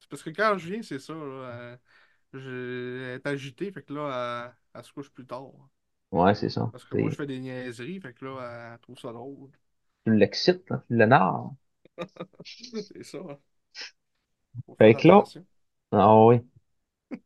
[0.01, 1.15] C'est parce que quand je viens, c'est ça.
[1.15, 1.77] Là, euh,
[2.35, 5.53] je- elle est agitée, fait que là, elle, elle se couche plus tard.
[6.11, 6.73] Ouais, c'est ça.
[6.73, 9.51] Parce que moi, je fais des niaiseries, fait que là, elle trouve ça drôle.
[10.07, 11.51] Tu l'excites, là, tu l'énerves.
[12.45, 13.19] C'est ça.
[13.19, 13.39] hein.
[14.79, 15.25] Fait que là,
[15.93, 16.41] ah oui.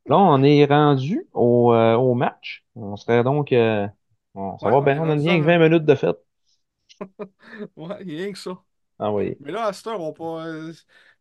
[0.06, 2.64] Là, on est rendu au, euh, au match.
[2.76, 3.52] On serait donc...
[3.52, 3.88] euh,
[4.34, 5.46] bon, ça Ouais, va bien, on a rien que dans.
[5.46, 6.18] 20 minutes de fête.
[7.76, 8.62] Ouais, rien que ça.
[8.98, 9.40] Ah oui.
[9.40, 10.72] Mais là, à cette heure, on pas, euh,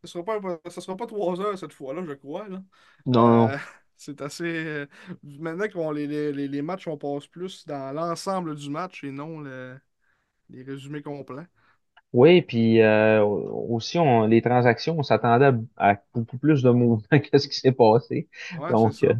[0.04, 2.48] ce sera pas, ça sera pas trois heures cette fois-là, je crois.
[2.48, 2.62] Là.
[3.04, 3.60] Non, Euh, non.
[3.96, 4.86] c'est assez.
[5.22, 9.12] maintenant que les, les, les- les matchs, on passe plus dans l'ensemble du match et
[9.12, 9.78] non le-
[10.50, 11.46] les résumés complets.
[12.12, 17.20] Oui, puis euh, aussi, on, les transactions, on s'attendait à, à beaucoup plus de mouvements
[17.20, 18.28] que ce qui s'est passé.
[18.50, 19.18] Ouais, c'est Donc, euh, ça.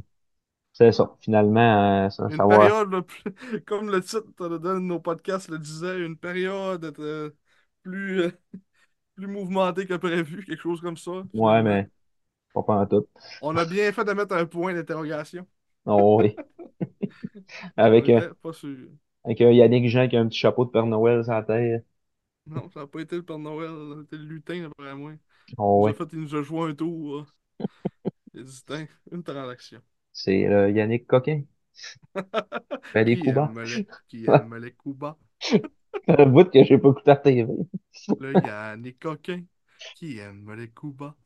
[0.75, 1.17] c'est ça.
[1.21, 3.25] Finalement, euh, ça, Une ça période, plus-
[3.67, 7.31] comme le titre de nos podcasts le disait, une période euh,
[7.83, 8.31] plus, euh,
[9.17, 11.63] plus mouvementée que prévu, quelque chose comme ça, Ouais, finalement.
[11.63, 11.89] mais
[12.55, 13.09] pas pendant tout.
[13.43, 15.47] On a bien fait de mettre un point d'interrogation.
[15.87, 16.41] Oh, oui.
[17.77, 18.09] Avec,
[18.43, 18.89] pas sûr.
[19.25, 21.87] Avec un Yannick Jean qui a un petit chapeau de Père Noël sur la tête.
[22.47, 25.13] Non, ça n'a pas été le Père Noël, ça a été le lutin, d'après moi.
[25.59, 25.93] Oh, oui.
[25.93, 27.27] a fait, il nous a joué un tour.
[28.35, 29.83] Il a dit, une transaction.
[30.13, 31.43] C'est le Yannick Coquin.
[32.93, 33.53] Fait des Qui coups bas.
[33.53, 35.19] aime les, qui aime les coups bas?
[36.09, 37.47] Un bout que j'ai pas écouté à TV.
[38.19, 39.45] Le Yannick Coquin.
[39.95, 41.17] Qui aime les coups bas?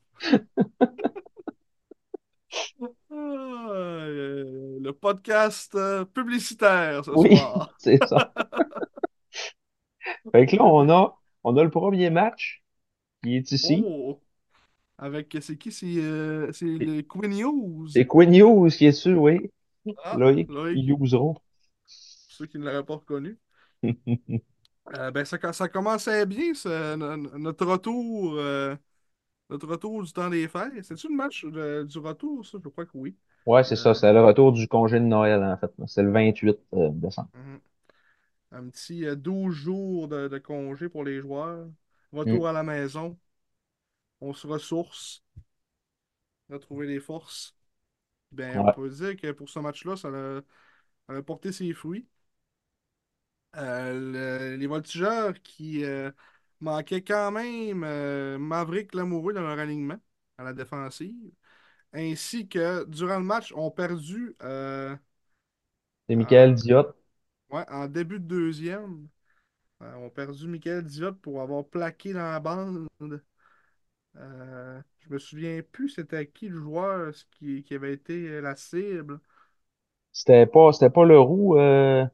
[3.15, 7.73] Euh, le podcast euh, publicitaire ce Oui, soir.
[7.79, 8.33] c'est ça.
[10.31, 12.63] Fait que là, on a, on a le premier match
[13.23, 13.83] qui est ici.
[13.85, 14.19] Oh!
[14.97, 15.71] Avec, c'est qui?
[15.71, 17.87] C'est euh, c'est les Queen News?
[17.89, 19.51] C'est Quinn Hughes qui est dessus, oui.
[20.03, 21.41] Ah, Loïc Loïc, pour
[21.85, 23.37] ceux qui ne l'auraient pas reconnu.
[24.95, 28.75] Euh, ben, ça, ça commençait bien, ça, notre retour, euh,
[29.49, 30.83] notre retour du temps des fêtes.
[30.83, 32.57] C'est-tu le match du retour, ça?
[32.63, 33.15] Je crois que oui.
[33.47, 33.93] Ouais, c'est ça.
[33.93, 35.71] Euh, C'est le retour du congé de Noël, en fait.
[35.87, 37.29] C'est le 28 euh, décembre.
[37.33, 37.61] mhm.
[38.51, 41.69] Un petit euh, 12 jours de, de congé pour les joueurs.
[42.25, 42.39] Mm.
[42.39, 43.17] Retour à la maison.
[44.19, 45.23] On se ressource.
[46.49, 47.55] Retrouver les forces.
[48.31, 48.73] Ben, on Ouais.
[48.73, 50.41] peut dire que pour ce match-là, ça a,
[51.09, 52.07] ça a porté ses fruits.
[53.55, 56.11] Euh, le- les voltigeurs qui euh,
[56.65, 59.99] manquaient quand même euh, Maverick Lamoureux dans leur alignement
[60.37, 61.31] à la défensive,
[61.93, 64.95] ainsi que durant le match, ont perdu euh,
[66.07, 66.95] C'est en, Michael Diot.
[67.49, 69.07] ouais, en début de deuxième.
[69.83, 72.87] euh, ont perdu Michael Diot pour avoir plaqué dans la bande.
[74.17, 79.19] Euh, je me souviens plus c'était qui le joueur qui, qui avait été la cible.
[80.13, 81.57] C'était pas, c'était pas le roux.
[81.59, 82.05] euh,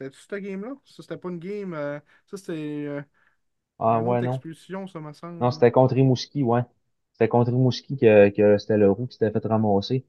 [0.00, 0.74] C'était-tu cette game-là?
[0.84, 1.74] Ça, c'était pas une game.
[1.74, 2.52] euh, ça, c'était
[2.86, 3.02] euh,
[3.80, 4.42] Ah ouais, non.
[4.42, 5.52] expulsion, ça me Non, semble.
[5.52, 6.62] c'était contre Rimouski, ouais.
[7.14, 10.06] C'était contre Rimouski que, que c'était le roux qui s'était fait ramasser.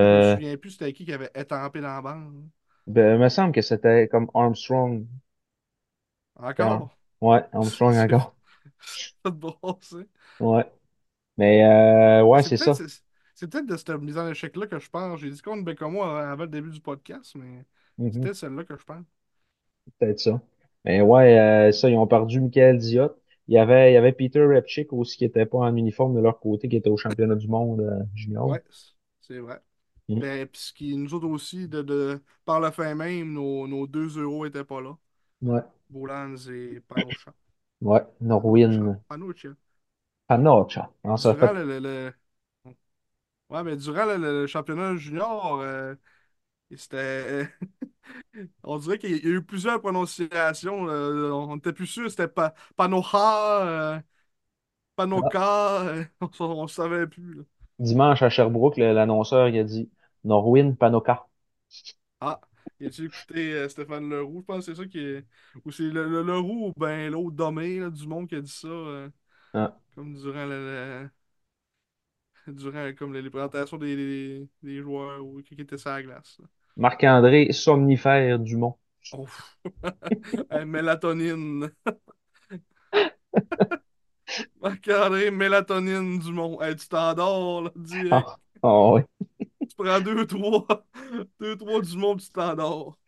[0.00, 2.48] Je me Euh, souviens plus c'était qui qui avait étampé dans la bande.
[2.86, 5.04] ben, il me semble que c'était comme Armstrong.
[6.52, 6.98] C'était Ar- Encore?
[7.20, 8.34] Ouais, Armstrong C'est encore.
[9.22, 9.98] pas de bon, ça.
[10.40, 10.70] Ouais.
[11.38, 12.82] Mais euh, ouais, c'est c'est peut-être ça.
[12.88, 13.02] c'est
[13.34, 15.18] c'est peut-être de cette mise en échec-là que je pense.
[15.20, 17.64] J'ai dit contre Bécamo avant le début du podcast, mais
[18.10, 19.04] c'est Mhm, peut-être celle-là que je pense.
[19.98, 20.40] peut-être ça.
[20.84, 23.10] Mais ouais, euh, ça, ils ont perdu Michael Diot.
[23.48, 26.20] Il y avait, il y avait Peter Repchick aussi qui était pas en uniforme de
[26.20, 28.50] leur côté, qui était au championnat du monde euh, junior.
[28.50, 28.62] Ouais,
[29.20, 29.60] c'est vrai.
[30.08, 30.22] Mhm.
[30.22, 33.86] Ben, puis ce qui nous autres aussi, de, de, par la fin même, nos, nos
[33.86, 34.96] 2 euros étaient pas là.
[35.42, 37.34] Ouais, Boulans et Panocha.
[37.82, 38.02] ouais.
[38.20, 39.56] Norwin Panocha.
[40.26, 40.90] Panocha.
[41.04, 41.52] Non, ça Durant fait.
[41.52, 42.12] le, le, le-
[43.50, 45.94] Ouais, mais durant le, le championnat junior, euh,
[46.76, 47.48] c'était.
[48.64, 50.88] On dirait qu'il y a eu plusieurs prononciations.
[50.88, 54.00] euh, on n'était plus sûr, c'était pa Panocha, euh,
[54.96, 56.04] Panoka, euh,
[56.40, 57.34] on ne savait plus.
[57.36, 57.44] là.
[57.78, 59.90] Dimanche à Sherbrooke, le- l'annonceur il a dit
[60.24, 61.26] Norwin Panoka.
[62.20, 62.40] Ah,
[62.80, 64.40] y a-tu écouté euh, Stéphane Leroux?
[64.40, 65.26] Je pense que c'est ça qui est.
[65.64, 68.68] Ou c'est le, le Leroux ou ben l'autre là, du monde qui a dit ça,
[68.68, 69.10] euh,
[69.54, 71.10] Ah, comme durant le-
[72.46, 76.38] durant comme les, les présentations des, des, des joueurs ou qui étaient sur la glace.
[76.40, 76.46] là.
[76.76, 78.76] Marc-André Somnifère Dumont.
[79.12, 79.26] Oh.
[80.52, 81.70] Euh, mélatonine.
[84.60, 86.62] Marc-André, mélatonine du monde.
[86.62, 88.10] Hey, tu t'endors, là, direct.
[88.10, 89.06] Ah, ah ouais.
[89.68, 90.66] Tu prends deux, trois,
[91.40, 92.98] deux, trois du monde, tu t'endors.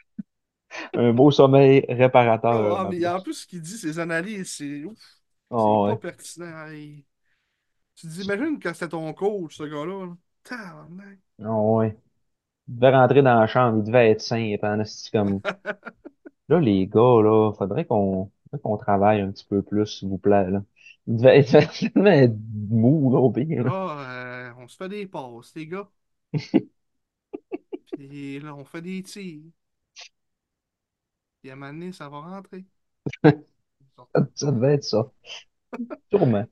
[0.95, 3.35] Un beau sommeil réparateur Ah, en mais en plus.
[3.35, 4.99] ce qu'il dit, ses analyses, c'est ouf.
[5.01, 5.97] C'est Ah pas ouais.
[5.97, 6.67] pertinent.
[6.69, 7.05] hey.
[7.97, 10.07] Tu te dis, imagine quand c'était ton coach, ce gars-là.
[10.07, 10.17] là.
[11.43, 11.97] Ah ouais.
[12.69, 15.41] Il devait rentrer dans la chambre, il devait être sain pendant ce comme.
[16.49, 18.31] Là, les gars, là, faudrait qu'on
[18.79, 20.63] travaille un petit peu plus, s'il vous plaît, là.
[21.07, 21.57] Il devait être,
[21.97, 22.39] il
[22.71, 24.51] mou, là, au pire, là.
[24.51, 25.89] Euh, on se fait des passes, les gars.
[27.93, 29.43] Puis là, on fait des tirs.
[31.41, 32.65] Puis à un moment donné, ça va rentrer.
[34.35, 35.11] Ça devait être ça.
[36.11, 36.47] Sûrement.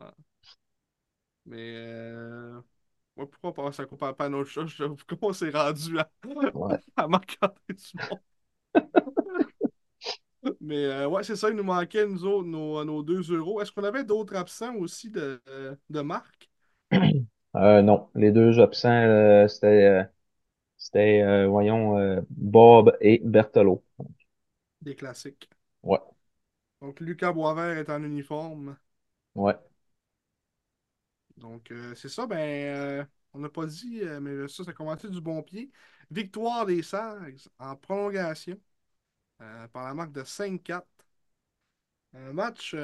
[0.00, 0.14] Ah.
[1.46, 2.60] Mais euh...
[3.16, 4.66] ouais, pourquoi passer à pas, pas à?
[4.66, 6.10] Je- Comment on s'est rendu à,
[6.52, 6.80] Ouais.
[6.96, 7.36] à marquer
[7.70, 8.20] du monde?
[10.60, 13.60] Mais euh, ouais, c'est ça, il nous manquait, nous autres, nos, nos 2 euros.
[13.60, 15.40] Est-ce qu'on avait d'autres absents aussi de,
[15.90, 16.48] de marque?
[17.56, 20.04] Euh, non, les deux absents, euh, c'était, euh,
[20.78, 23.84] c'était, euh, voyons, euh, Bob et Berthelot.
[24.80, 25.50] Des classiques.
[25.82, 26.00] Ouais,
[26.80, 28.78] Donc, Lucas Boisvert est en uniforme.
[29.34, 29.56] ouais.
[31.36, 34.74] Donc, euh, c'est ça, ben, euh, on n'a pas dit, euh, mais ça, ça a
[34.74, 35.70] commencé du bon pied.
[36.10, 38.58] Victoire des Sags en prolongation
[39.72, 40.88] par la marque de 5-4.
[42.14, 42.74] Un match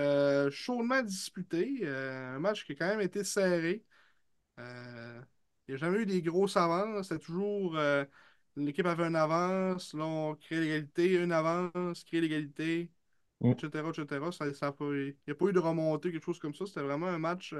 [0.50, 3.84] chaudement disputé, un match qui a quand même été serré.
[4.58, 5.24] Il
[5.68, 7.78] n'y a jamais eu des grosses avances, c'était toujours
[8.56, 12.90] l'équipe avait une avance, là on crée l'égalité, une avance, crée l'égalité,
[13.40, 13.52] Mm.
[13.52, 13.90] etc.
[13.90, 14.32] etc.
[14.32, 16.66] Ça, ça a pas- il n'y a pas eu de remontée, quelque chose comme ça.
[16.66, 17.54] C'était vraiment un match,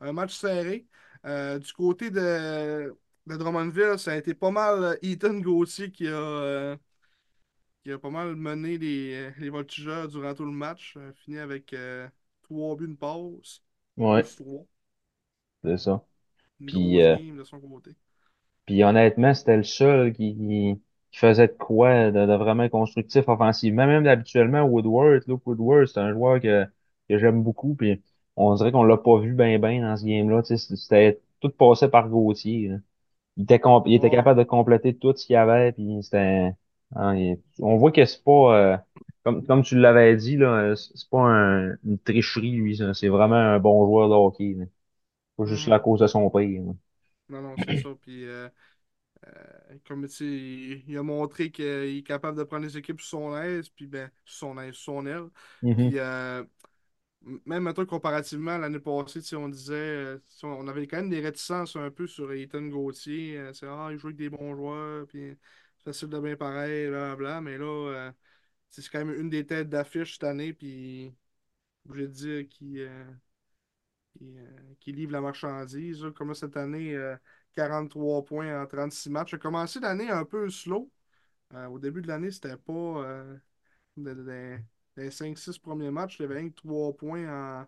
[0.00, 0.86] un match serré.
[1.26, 6.06] Euh, du côté de, de Drummondville, ça a été pas mal euh, Ethan Gauthier qui
[6.08, 6.76] a, euh,
[7.82, 10.96] qui a pas mal mené les, les voltigeurs durant tout le match.
[11.14, 12.08] Fini avec euh,
[12.42, 13.62] trois buts, une passe,
[13.96, 14.28] Ouais,
[15.62, 16.04] c'est ça.
[16.66, 17.00] Puis,
[17.36, 17.94] de son côté.
[18.66, 23.28] puis honnêtement, c'était le seul qui, qui, qui faisait de quoi de, de vraiment constructif
[23.28, 23.86] offensivement.
[23.86, 26.64] Même habituellement, Woodward, Luke Woodward, c'est un joueur que,
[27.08, 27.74] que j'aime beaucoup.
[27.74, 28.02] Puis
[28.40, 30.42] on dirait qu'on l'a pas vu bien ben dans ce game-là.
[30.44, 32.68] C'était tout passé par Gauthier.
[32.68, 32.76] là.
[33.36, 34.10] Il était, il était Ouais.
[34.10, 35.72] capable de compléter tout ce qu'il y avait.
[35.72, 36.52] Puis c'était.
[36.96, 38.56] hein, il- on voit que c'est pas.
[38.74, 38.78] euh,
[39.24, 42.78] comme, comme tu l'avais dit, là, c'est c'est pas un- une tricherie, lui.
[42.94, 44.54] C'est vraiment un bon joueur de hockey.
[44.58, 44.66] là.
[45.36, 45.80] Pas juste là à Mhm.
[45.80, 46.60] cause de son pays.
[47.28, 47.88] Non, non, c'est ça.
[48.02, 48.48] Puis, euh,
[49.26, 53.00] euh, comme tu sais, il, il a montré qu'il est capable de prendre les équipes
[53.00, 55.28] sous son aise, puis ben, sous son aise, sous son aile.
[55.76, 56.48] Puis, euh, m-
[57.22, 61.76] même maintenant, comparativement à l'année passée, on disait, euh, on avait quand même des réticences
[61.76, 63.38] un peu sur Ethan Gauthier.
[63.38, 65.36] euh, c'est, ah, il joue avec des bons joueurs, puis
[65.84, 67.40] facile de bien pareil, blablabla.
[67.42, 68.12] Mais là, euh,
[68.70, 71.14] c'est quand même une des têtes d'affiche cette année, puis
[71.88, 72.80] je vais dire qui,
[74.86, 76.04] livre la marchandise.
[76.16, 77.16] Comme cette année, euh,
[77.54, 79.30] 43 points en 36 matchs.
[79.32, 80.90] J'ai commencé l'année un peu slow.
[81.70, 83.14] Au début de l'année, c'était pas.
[83.96, 84.58] de- de- de-
[84.96, 87.66] les 5-6 premiers matchs, il avait rien que 3 points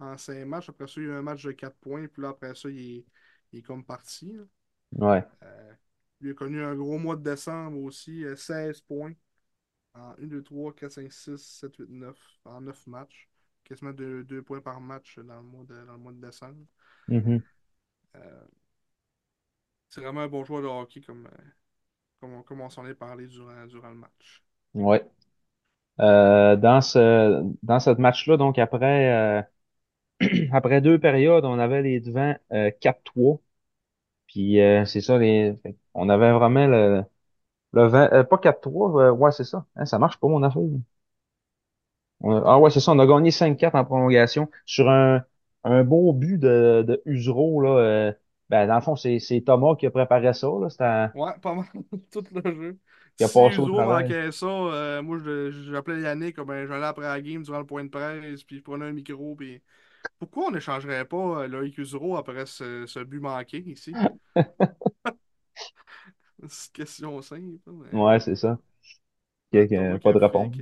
[0.00, 0.68] en, en 5 matchs.
[0.68, 2.06] Après ça, il y a eu un match de 4 points.
[2.08, 3.06] Puis là, après ça, il est,
[3.52, 4.32] il est comme parti.
[4.32, 4.44] là.
[4.92, 5.24] Ouais.
[5.42, 5.72] Euh,
[6.20, 9.12] il a connu un gros mois de décembre aussi, euh, 16 points
[9.94, 13.28] en 1, 2, 3, 4, 5, 6, 7, 8, 9, en 9 matchs.
[13.64, 16.66] Quasiment 2 points par match dans le mois de, dans le mois de décembre.
[17.08, 17.42] Mhm.
[18.16, 18.44] Euh,
[19.88, 21.44] c'est vraiment un bon joueur de hockey comme, euh,
[22.20, 24.44] comme, on, comme on s'en est parlé durant, durant le match.
[24.74, 25.04] Ouais.
[26.00, 29.42] Euh, dans ce dans ce match-là, donc après euh,
[30.52, 33.40] après deux périodes, on avait les devants euh, 4-3.
[34.28, 35.54] Puis euh, c'est ça, les.
[35.94, 37.04] On avait vraiment le,
[37.74, 38.08] le vent.
[38.12, 39.66] euh, pas 4-3, euh, ouais, c'est ça.
[39.76, 40.62] Hein, ça marche pas mon affaire.
[42.24, 45.24] A- ah ouais, c'est ça, on a gagné 5-4 en prolongation sur un,
[45.64, 48.12] un beau but de, de Usereau, là.
[48.48, 51.12] ben, dans le fond, c'est Thomas qui a préparé ça, là.
[51.14, 51.66] Ouais, pas mal
[52.10, 52.80] tout le jeu.
[53.18, 54.16] Qui a Si passé au travail.
[54.32, 55.18] ça, euh, moi
[55.50, 58.86] j'appelais Yannick, ben, j'allais après la game durant le point de presse, puis je prenais
[58.86, 59.62] un micro, puis
[60.18, 64.00] pourquoi on n'échangerait pas euh, Loïc Uzo après ce, ce but manqué ici?
[66.48, 68.58] C'est une question simple, hein, mais Ouais, c'est ça.
[69.52, 70.56] Thomas qui pas de réponse.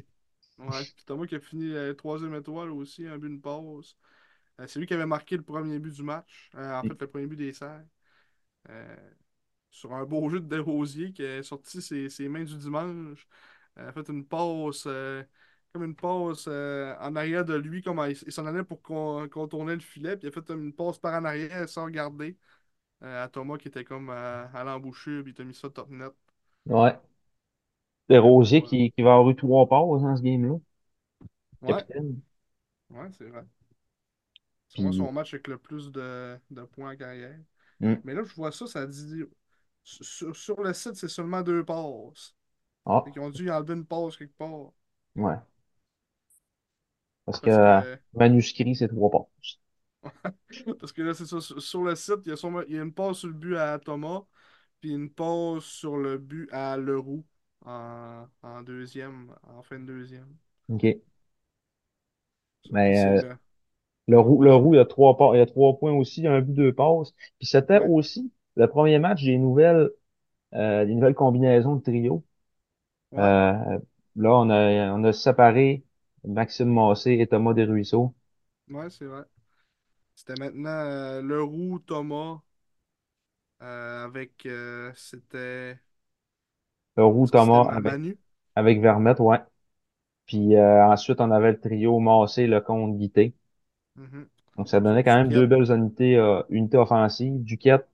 [0.58, 3.96] ouais, puis Thomas qui a fini euh, troisième étoile aussi, un but, une passe.
[4.60, 7.06] Euh, c'est lui qui avait marqué le premier but du match, Euh, en fait le
[7.08, 7.84] premier but des serres.
[8.70, 8.96] Euh,
[9.72, 13.28] sur un beau jeu de Desrosiers qui a sorti ses, ses mains du dimanche.
[13.78, 15.24] Euh, a fait une passe, euh,
[15.72, 19.28] comme une passe euh, en arrière de lui, comme il, il s'en allait pour con-
[19.30, 22.38] contourner le filet, puis il a fait une passe par en arrière sans regarder
[23.04, 25.90] euh, à Thomas qui était comme à, à l'embouchure, puis il a mis ça top
[25.90, 26.12] net.
[26.66, 27.00] Ouais.
[28.08, 30.56] C'est Rosier Ouais, qui, qui va avoir eu trois passes dans ce game-là.
[31.62, 32.22] ouais, Capitaine.
[32.90, 33.44] ouais, c'est vrai.
[34.68, 37.38] C'est moi son match avec le plus de, de points en carrière.
[37.80, 39.24] hum, Mais là, je vois ça, ça dit.
[39.84, 42.34] Sur, sur le site, c'est seulement deux passes.
[42.86, 44.72] ah, qu'ils ont dû enlever une passe quelque part.
[45.16, 45.36] ouais.
[47.24, 49.58] Parce que Parce que manuscrit, c'est trois passes.
[50.80, 51.40] Parce que là, c'est ça.
[51.40, 53.34] Sur sur le site, il y a, sûrement- il y a une passe sur le
[53.34, 54.22] but à Thomas,
[54.80, 57.24] puis une passe sur le but à Leroux
[57.64, 60.36] en, en deuxième, en fin de deuxième.
[60.68, 61.02] OK.
[62.70, 63.36] Ça, Puis Mais c'est euh, le.
[64.08, 64.56] le roux, le Vas-y.
[64.56, 66.74] roux, il y a trois pas, il y a trois points aussi, un but, deux
[66.74, 67.12] passes.
[67.38, 69.90] Puis c'était Ouais, aussi le premier match des nouvelles,
[70.54, 72.24] euh, des nouvelles combinaisons de trio.
[73.12, 73.78] ouais, Euh,
[74.16, 75.84] là, on a, on a séparé
[76.24, 78.14] Maxime Massé et Thomas Desruisseaux.
[78.70, 79.22] ouais, c'est vrai.
[80.16, 82.40] C'était maintenant euh, Leroux, Thomas,
[83.62, 84.46] euh, avec.
[84.46, 85.78] euh, c'était.
[86.96, 88.18] Le roux, Est-ce que c'était Thomas Ma- avec, Manu?
[88.56, 89.38] avec Vermette, ouais.
[90.26, 93.34] Puis euh, ensuite, on avait le trio Massé, Lecomte, Guité.
[93.96, 94.28] Mhm.
[94.56, 96.16] Donc, ça donnait quand même deux belles unités,
[96.50, 97.42] unités offensives.
[97.44, 97.86] Duquette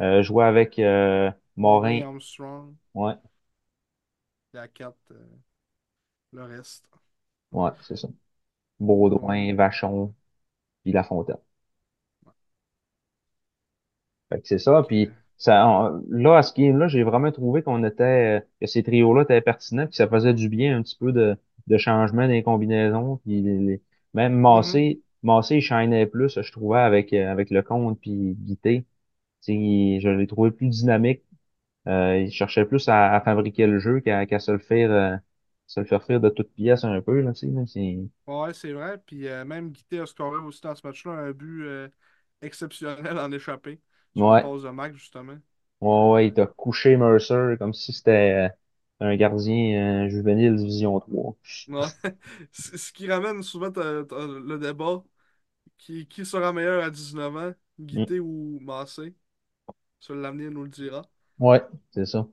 [0.00, 2.02] euh, jouait avec euh, Morin.
[2.02, 3.14] Armstrong, Ouais,
[4.54, 5.14] à 4,
[6.32, 6.88] le reste.
[7.52, 8.08] ouais, c'est ça.
[8.80, 10.14] Baudouin, Vachon,
[10.84, 11.38] puis Lafontaine.
[14.28, 14.82] Fait que c'est ça.
[14.86, 18.66] Puis que, ça, on- là, à ce game-là, j'ai vraiment trouvé qu'on était, euh, que
[18.66, 21.36] ces trios-là étaient pertinents, puis ça faisait du bien un petit peu de,
[21.66, 23.16] de changement des combinaisons.
[23.18, 23.82] Puis les- les-
[24.14, 24.74] même mhm.
[24.74, 28.84] Massé, Massé, il shinait plus, je trouvais, avec, euh, avec le compte puis Guité.
[29.46, 31.22] Je l'ai trouvé plus dynamique.
[31.88, 35.16] Euh, il cherchait plus à, à fabriquer le jeu qu'à se le faire, euh,
[35.66, 37.32] se le faire faire de toutes pièces un peu, là,
[38.26, 38.98] Ouais, c'est vrai.
[39.04, 41.88] Puis euh, même Guité a scoré aussi dans ce match-là un but euh,
[42.42, 43.80] exceptionnel en échappé
[44.14, 45.38] sur ouais, pause de Mac, justement.
[45.80, 48.50] ouais, ouais, il t'a couché Mercer comme si c'était
[49.00, 51.36] un gardien juvénile Division 3.
[51.68, 51.88] ouais.
[52.52, 55.02] Ce qui ramène souvent le débat
[55.78, 57.54] qui, qui sera meilleur à 19 ans,
[57.94, 58.06] Mm.
[58.06, 59.14] Guité ou Massé?
[60.00, 61.02] Ça, l'avenir nous le dira.
[61.40, 62.28] Ouais, c'est ça.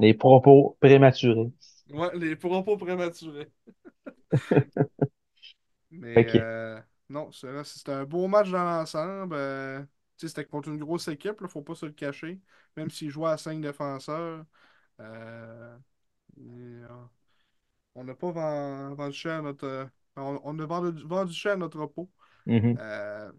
[0.00, 1.52] Les propos prématurés.
[1.90, 3.50] Ouais, les propos prématurés.
[5.90, 6.36] Mais OK.
[6.36, 9.34] euh, non, c'était un beau match dans l'ensemble.
[9.36, 9.80] Euh,
[10.16, 12.40] tu sais, c'était contre une grosse équipe, là, faut pas se le cacher.
[12.76, 14.44] Même s'ils jouaient à cinq défenseurs.
[15.00, 15.78] Euh,
[16.38, 16.88] et, euh,
[17.94, 19.88] on n'a pas ven- vendu cher à notre.
[20.16, 22.10] on, on a vendu, vendu cher à notre repos.
[22.46, 22.78] Mhm.
[22.78, 23.32] Euh,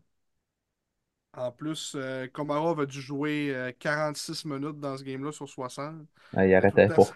[1.35, 3.71] en plus, euh, Komarov a dû jouer euh,
[4.15, 6.07] six minutes dans ce game-là sur 60.
[6.35, 7.07] Ah, il arrêtait pas.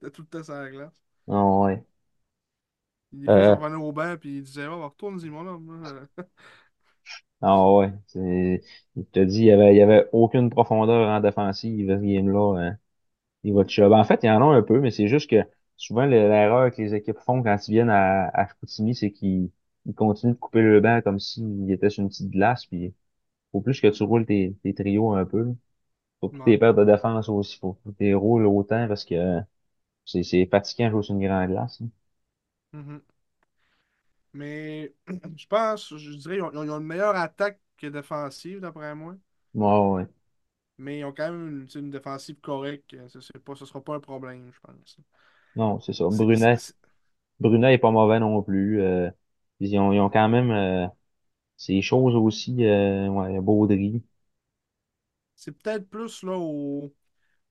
[0.00, 1.02] c'était tout le temps sur la glace.
[1.28, 1.84] Ah, ouais.
[3.12, 5.82] Il Euh, revenait au banc et il disait Oh, retourne-y, mon homme.
[6.16, 6.24] là.
[7.42, 7.92] ah, ouais.
[8.06, 8.62] C'est-
[8.96, 12.56] Il te dit, il y avait, il y avait aucune profondeur en défensive, ce game-là.
[12.60, 12.78] hein.
[13.44, 13.92] Il va te shove.
[13.92, 15.36] En fait, il y en a un peu, mais c'est juste que
[15.76, 19.50] souvent, le- l'erreur que les équipes font quand ils viennent à, à Chicoutimi, c'est qu'ils
[19.86, 22.94] ils continuent de couper le banc comme s'il était sur une petite glace, puis
[23.52, 25.54] faut plus que tu roules tes, tes trios un peu.
[26.20, 26.58] Faut que tes Ouais.
[26.58, 29.40] paires de défense aussi, faut que tu les roules autant parce que
[30.06, 31.80] c'est c'est fatigant de jouer sur une grande glace.
[31.82, 31.88] hein.
[32.72, 33.02] Mhm.
[34.32, 34.92] Mais
[35.36, 39.16] je pense, je dirais, ils ont, ils ont une meilleure attaque que défensive, d'après moi.
[39.54, 40.06] Ouais, ouais.
[40.78, 42.96] Mais ils ont quand même une, tu sais, une défensive correcte.
[43.20, 44.96] C'est pas, ce sera pas un problème, je pense.
[45.56, 46.04] Non, c'est ça.
[46.08, 46.74] C'est- Brunet, c'est-
[47.40, 48.80] Brunet est pas mauvais non plus.
[48.82, 49.10] Euh,
[49.60, 50.88] ils ont, ils ont quand même euh,
[51.58, 52.64] ces choses aussi.
[52.66, 54.02] Euh, ouais, Baudry.
[55.36, 56.94] c'est peut-être plus là au,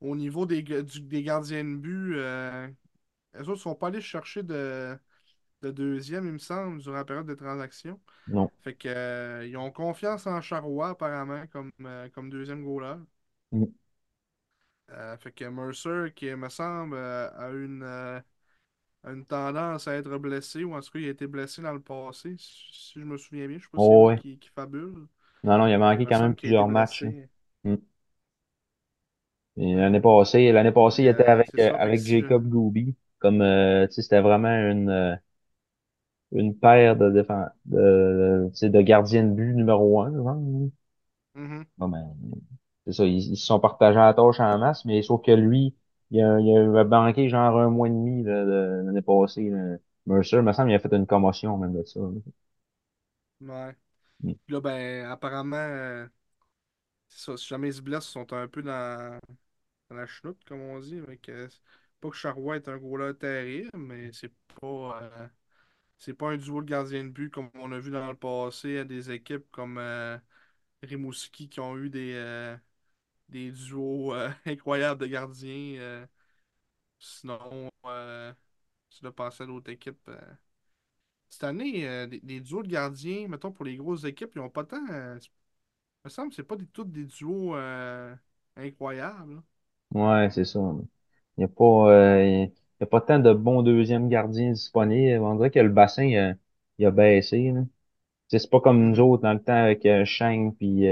[0.02, 2.16] au niveau des, du- des gardiens de but.
[2.18, 2.68] Euh,
[3.36, 4.98] les autres ne sont pas allés chercher de,
[5.64, 8.00] de deuxième, il me semble, durant la période de transaction.
[8.28, 8.52] Non.
[8.62, 12.96] Fait que, euh, ils ont confiance en Charrois, apparemment, comme, euh, comme deuxième goaler.
[13.52, 13.72] Mm.
[14.92, 17.84] Euh, fait que Mercer, qui me semble, a une,
[19.08, 21.74] a une tendance à être blessé, ou en tout cas, il a été blessé dans
[21.74, 23.58] le passé, si, si je me souviens bien.
[23.60, 24.22] Je sais pas Oh, ouais.
[24.22, 25.08] qui, qui fabule,
[25.44, 27.04] Non, non, il a manqué quand même plusieurs matchs.
[27.04, 27.14] hein.
[27.64, 27.76] Mm.
[29.58, 31.76] L'année passée, l'année passée, il était euh, avec, euh, ça.
[31.78, 32.06] Avec.
[32.06, 32.96] Jacob Gooby.
[33.20, 35.20] Comme, euh, c'était vraiment une,
[36.32, 40.38] une paire de défense, de, de gardiens de but numéro un, genre.
[41.36, 41.68] Mhm.
[41.78, 42.16] Bon, ben,
[42.86, 45.76] c'est ça, ils, ils se sont partagés la tâche en masse, mais sauf que lui,
[46.12, 49.50] il a, il a manqué genre un mois et demi là, de- l'année passée.
[49.50, 49.78] Là.
[50.06, 52.00] Mercer, il me semble, il a fait une commotion même de ça.
[52.00, 52.10] là.
[53.42, 53.76] Ouais.
[54.24, 54.34] Mm.
[54.50, 56.08] Là, ben, apparemment, euh,
[57.10, 59.20] ça, si jamais ils se blessent, ils sont un peu dans,
[59.90, 60.98] dans la chenoute, comme on dit.
[61.00, 61.50] Avec, euh,
[62.02, 65.02] pas que Charrois est un goaler terrible, mais c'est pas.
[65.04, 65.28] euh,
[66.00, 68.80] c'est pas un duo de gardien de but comme on a vu dans le passé
[68.80, 70.18] à des équipes comme euh,
[70.84, 72.14] Rimouski qui ont eu des,
[73.30, 75.76] des duos euh, incroyables de gardiens.
[75.80, 76.06] euh.
[77.00, 78.34] sinon, euh,
[78.90, 80.08] tu dois passer à d'autres équipes.
[80.10, 80.20] euh.
[81.30, 84.64] Cette année, des, des duos de gardiens, mettons pour les grosses équipes, ils ont pas
[84.66, 84.78] tant.
[84.88, 85.20] il
[86.06, 87.56] me semble que c'est pas des, tous des duos
[88.56, 89.42] incroyables.
[89.94, 90.60] Ouais, c'est ça.
[91.38, 92.52] Il n'y a pas, y
[92.84, 95.24] a pas tant de bons deuxièmes gardiens disponibles.
[95.24, 96.34] On dirait que le bassin, il a,
[96.78, 97.52] il a baissé.
[97.52, 97.62] Là.
[98.30, 100.86] C'est pas comme nous autres dans le temps avec Chang puis,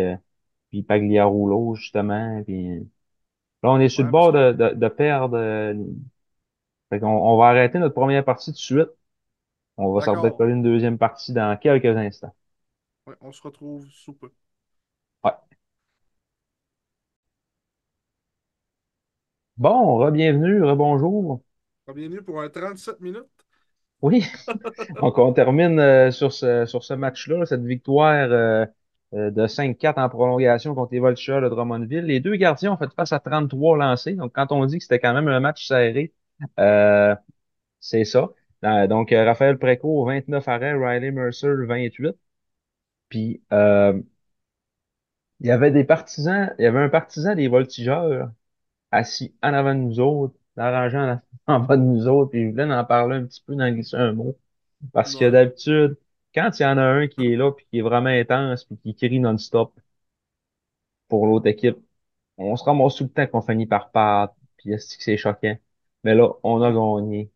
[0.76, 2.44] puis Pagliarulo, justement.
[2.44, 2.80] Puis...
[3.64, 5.38] Là, on est sur le Ouais, bord de, de, de perdre.
[5.38, 5.74] euh,
[6.90, 8.90] Fait qu'on on va arrêter notre première partie tout de suite.
[9.78, 12.34] On va s'en coller une deuxième partie dans quelques instants.
[13.08, 14.32] Ouais, on se retrouve sous peu.
[15.24, 15.36] Ouais.
[19.58, 21.42] Bon, re-bienvenue, re-bonjour.
[21.88, 23.26] Bienvenue pour un 37 minutes.
[24.02, 24.26] Oui,
[25.02, 28.66] donc on termine euh, sur ce, sur ce match-là, cette victoire euh,
[29.16, 32.06] euh, de 5-4 en prolongation contre les Voltigeurs de Drummondville.
[32.06, 34.14] Les deux gardiens ont fait face à 33 lancés.
[34.14, 36.14] Donc, quand on dit que c'était quand même un match serré,
[36.60, 37.16] euh,
[37.80, 38.30] c'est ça.
[38.66, 42.16] Euh, donc, Raphaël Préco, 29 arrêts, Riley Mercer, 28.
[43.10, 44.02] Puis, euh,
[45.40, 48.32] il y avait des partisans, il y avait un partisan des Voltigeurs
[48.92, 52.66] assis en avant de nous autres, l'arrangeant en bas de nous autres, puis je voulais
[52.74, 54.38] en parler un petit peu, d'en glisser un mot.
[54.94, 55.98] Parce que d'habitude,
[56.36, 58.78] quand il y en a un qui est là, puis qui est vraiment intense, puis
[58.80, 59.74] qui crie non-stop
[61.08, 61.78] pour l'autre équipe,
[62.38, 65.58] on se ramasse tout le temps qu'on finit par perdre, puis c'est choquant?
[66.04, 67.32] Mais là, on a gagné.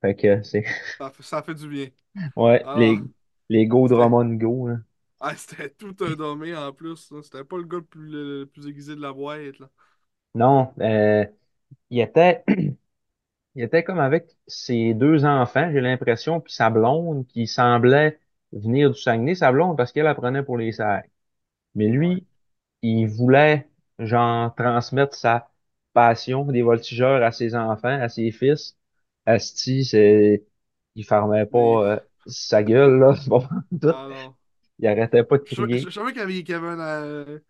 [0.00, 0.64] Fait que c'est,
[0.98, 1.88] Ça fait, ça fait du bien.
[2.36, 3.08] ouais, les, Ah,
[3.50, 4.76] les go c'était Drummond go, là.
[5.20, 7.12] ah, c'était tout un dommé en plus.
[7.22, 9.58] C'était pas le gars le plus, le plus aiguisé de la boîte.
[9.58, 9.70] Là.
[10.34, 11.24] Non, euh,
[11.90, 12.44] il était,
[13.58, 18.20] il était comme avec ses deux enfants, j'ai l'impression, puis sa blonde, qui semblait
[18.52, 21.10] venir du Saguenay, sa blonde, parce qu'elle apprenait pour les sacs.
[21.74, 22.26] Mais lui,
[22.82, 25.50] il voulait, genre, transmettre sa
[25.94, 28.76] passion des voltigeurs à ses enfants, à ses fils.
[29.26, 30.46] Asti, c'est,
[30.96, 31.58] il fermait pas
[31.94, 33.14] euh, sa gueule, là,
[33.82, 33.88] tout.
[33.88, 34.36] Ah non.
[34.80, 35.88] Il arrêtait pas de Je, je, crier.
[35.88, 37.40] je savais qu'il y avait, y avait un, euh,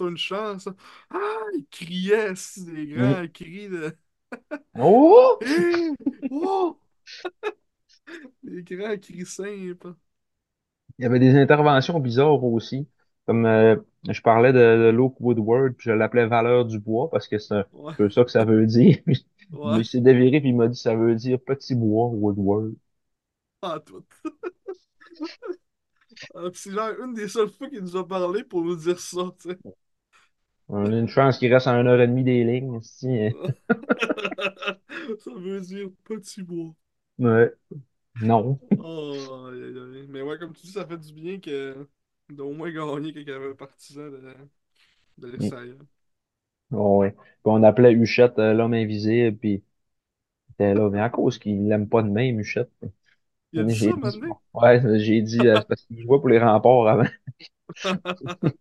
[0.00, 0.68] une chance.
[1.10, 1.18] Ah,
[1.54, 3.18] il criait, c'est des Mm.
[3.18, 3.96] grands cris de.
[4.78, 5.38] Oh!
[6.30, 6.78] Oh!
[8.42, 9.94] Des grands cris simples.
[10.98, 12.88] Il y avait des interventions bizarres aussi.
[13.26, 13.76] Comme euh,
[14.08, 17.54] je parlais de, de Luke Woodward, puis je l'appelais valeur du bois parce que c'est
[17.54, 18.98] un Ouais, peu ça que ça veut dire.
[19.52, 22.74] Ouais, il s'est déviré puis il m'a dit ça veut dire petit bois Woodward.
[23.62, 24.04] ah, tout.
[26.34, 29.20] Ah, c'est genre une des seules fois qu'il nous a parlé pour nous dire ça,
[29.40, 29.58] tu sais.
[30.70, 32.80] On a une chance qu'il reste à une heure et demie des lignes.
[32.82, 33.08] si.
[35.18, 36.74] Ça veut dire petit bois.
[37.18, 37.52] Ouais.
[38.20, 38.60] Non.
[38.76, 39.50] Oh.
[40.08, 41.88] Mais ouais, comme tu dis, ça fait du bien que
[42.28, 44.34] d'au moins gagner quand il y avait un partisan de,
[45.18, 45.28] de Mm.
[45.28, 45.78] l'extérieur.
[46.72, 47.12] Oh, ouais.
[47.12, 49.64] Puis on appelait Huchette euh, l'homme invisible, puis
[50.50, 50.90] il était là.
[50.90, 52.70] Mais à cause qu'il l'aime pas de même, Huchette.
[53.52, 54.20] Il a dit ça dit,
[54.54, 57.04] ouais, j'ai dit, euh, c'est parce qu'il jouait pour les remparts avant.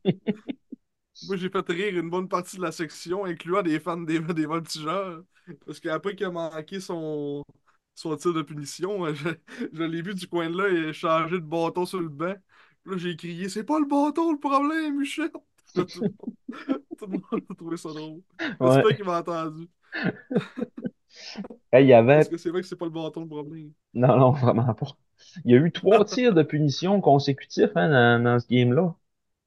[1.24, 4.46] Moi, j'ai fait rire une bonne partie de la section, incluant des fans des, des
[4.46, 5.24] voltigeurs.
[5.66, 7.44] Parce qu'après qu'il a manqué son,
[7.96, 9.30] son tir de punition, euh, je,
[9.74, 12.36] je l'ai vu du coin de là et changer de bâton sur le banc.
[12.84, 15.32] Puis Là, j'ai crié, c'est pas le bâton le problème, Michel!
[16.98, 18.22] Tout le monde, a trouvé ça drôle.
[18.60, 18.84] Ouais.
[18.84, 19.68] J'espère qu'il m'a entendu.
[21.72, 23.72] Hey, il y avait, Parce que c'est vrai que c'est pas le bâton le problème.
[23.94, 24.98] non, non, vraiment pas.
[25.46, 28.96] Il y a eu trois tirs de punition consécutifs, hein, dans, dans ce game-là.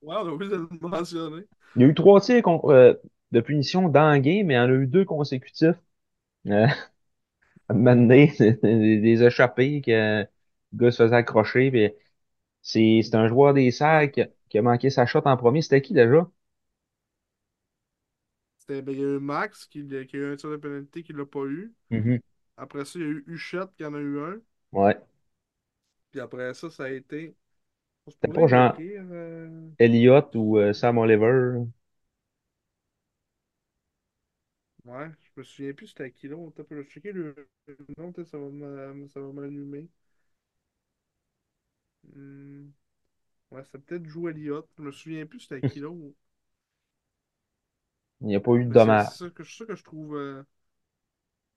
[0.02, 1.46] Ouais, on a oublié de le mentionner.
[1.76, 2.94] Il y a eu trois tirs euh,
[3.32, 5.76] de punition dans le game, mais il y en a eu deux consécutifs.
[6.48, 6.66] Euh,
[7.68, 8.32] à un moment donné,
[8.62, 9.90] des, des échappés que
[10.22, 10.28] le
[10.74, 11.70] gars se faisait accrocher.
[11.70, 11.90] puis
[12.62, 13.70] C'est c'est un joueur des.
[13.72, 15.62] Sacs qui, a qui a manqué sa shot en premier.
[15.62, 16.28] C'était qui déjà?
[18.58, 21.02] C'était, ben, il y a eu Max qui, qui a eu un tir de pénalité
[21.02, 21.74] qu'il l'a pas eu.
[21.90, 22.20] Mhm.
[22.56, 24.40] Après ça, il y a eu Huchette qui en a eu un.
[24.72, 25.00] Ouais.
[26.12, 27.34] Puis après ça, ça a été.
[28.10, 31.64] C'était pas genre euh, Elliott ou euh, Sam Oliver.
[34.84, 36.36] Ouais, je me souviens plus c'était à qui là.
[36.36, 37.34] On t'a pas checker le
[37.66, 39.88] le nom, ça va m'a- ça va m'allumer.
[42.14, 42.68] Hmm.
[43.52, 44.68] Ouais, c'est peut-être Joe Elliott.
[44.78, 45.88] Je me souviens plus c'était à qui là.
[48.22, 49.08] Il n'y a pas eu de dommage.
[49.08, 50.16] c'est ça que, ça que je trouve.
[50.16, 50.42] euh,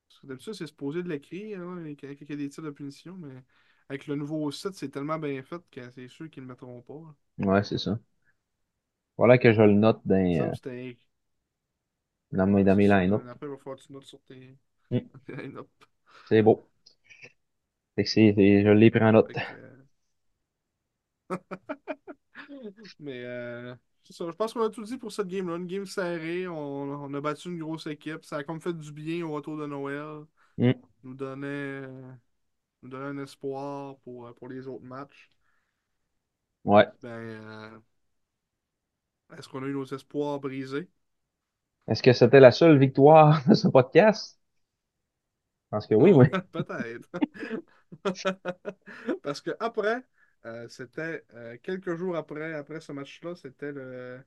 [0.07, 2.69] Parce que d'habitude, c'est supposé de l'écrire hein, quand il y a des tirs de
[2.71, 3.43] punition, mais
[3.89, 6.81] avec le nouveau site, c'est tellement bien fait que c'est sûr qu'ils ne le mettront
[6.81, 6.93] pas.
[6.95, 7.15] là.
[7.37, 7.99] Ouais, c'est ça.
[9.17, 10.97] Voilà que je le note dans, Il me semble euh, que c'était.
[12.33, 12.97] dans mes, Ouais, dans c'est mes ça.
[12.99, 13.23] line-up.
[13.29, 14.57] Après, il va falloir que tu notes sur tes
[14.91, 15.09] Mm.
[15.25, 15.69] tes line-up.
[16.25, 16.69] C'est beau.
[17.95, 19.27] Fait que c'est, c'est- je l'ai pris en note.
[19.27, 19.83] Fait que, euh,
[22.99, 25.55] Mais euh, c'est ça, je pense qu'on a tout dit pour cette game-là.
[25.57, 28.23] Une game serrée, on, on a battu une grosse équipe.
[28.25, 30.25] Ça a comme fait du bien au retour de Noël.
[30.57, 30.77] Mm.
[31.03, 32.13] Nous donnait, euh,
[32.83, 35.29] nous donnait un espoir pour, euh, pour les autres matchs.
[36.65, 36.87] Ouais.
[37.01, 37.79] Ben, euh,
[39.37, 40.89] est-ce qu'on a eu nos espoirs brisés?
[41.87, 44.37] Est-ce que c'était la seule victoire de ce podcast?
[45.65, 46.27] Je pense que oui, oui.
[46.51, 47.09] Peut-être.
[49.23, 50.03] Parce que après,
[50.45, 54.23] euh, c'était euh, quelques jours après, après ce match-là, c'était le.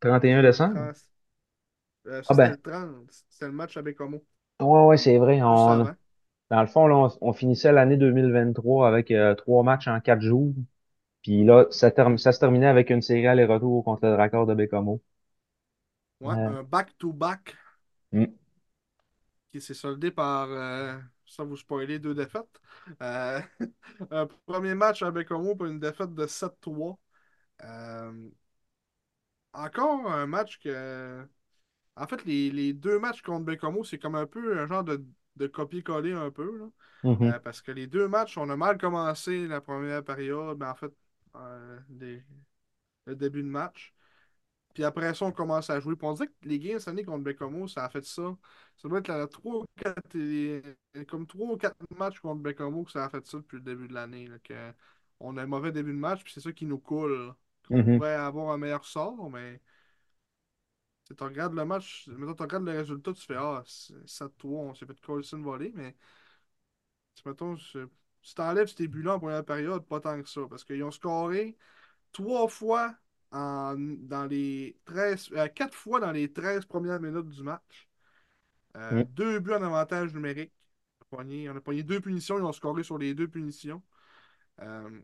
[0.00, 0.82] 31 C'était le décembre?
[0.82, 0.96] 30.
[2.06, 3.10] euh, Ah ben, le 30.
[3.30, 4.24] C'était le match à Bécomo.
[4.60, 5.40] ouais, ouais, c'est vrai.
[5.42, 5.90] On.
[6.50, 10.20] Dans le fond, là, on, on finissait l'année 2023 avec euh, trois matchs en quatre
[10.22, 10.54] jours.
[11.22, 14.54] Puis là, ça, term- ça se terminait avec une série aller-retour contre le Dracor de
[14.54, 15.02] Bécomo.
[16.20, 17.56] Ouais, Euh, un back-to-back
[18.12, 18.34] mm,
[19.52, 22.60] qui s'est soldé par, euh, sans vous spoiler, deux défaites.
[23.02, 23.40] Euh,
[24.10, 26.98] un premier match à Bécomo pour une défaite de 7-3.
[27.64, 28.30] Euh,
[29.52, 31.26] encore un match que.
[31.96, 35.04] En fait, les, les deux matchs contre Bécomo, c'est comme un peu un genre de,
[35.36, 36.58] de copier-coller un peu.
[36.58, 36.66] là.
[37.04, 40.66] mhm, Euh, parce que les deux matchs, on a mal commencé la première période, mais
[40.66, 40.92] en fait,
[41.36, 42.22] euh, les-
[43.06, 43.94] le début de match.
[44.74, 45.96] Puis après ça, on commence à jouer.
[45.96, 48.36] Puis on dirait que les games cette année contre Bécomo, ça a fait ça.
[48.76, 50.16] Ça doit être la 3 ou 4,
[51.08, 53.88] comme 3 ou 4 matchs contre Bécomo que ça a fait ça depuis le début
[53.88, 54.28] de l'année.
[55.20, 57.34] on a un mauvais début de match, puis c'est ça qui nous coule.
[57.70, 57.96] On mhm.
[57.96, 59.60] pourrait avoir un meilleur sort, mais
[61.14, 64.74] tu regardes le match, mettons, tu regardes le résultat, tu fais Ah, c'est 7-3, on
[64.74, 65.96] s'est fait Colson voler, mais
[67.14, 70.42] tu- mettons, si t'enlèves ces buts-là en première période, pas tant que ça.
[70.48, 71.56] Parce qu'ils ont scoré
[72.12, 72.96] trois fois
[73.32, 77.88] en, dans les 13, euh, quatre fois dans les 13 premières minutes du match.
[78.76, 80.52] Euh, deux buts en avantage numérique.
[81.12, 83.82] On a pogné, on a pogné deux punitions, ils ont scoré sur les deux punitions.
[84.60, 85.00] Euh,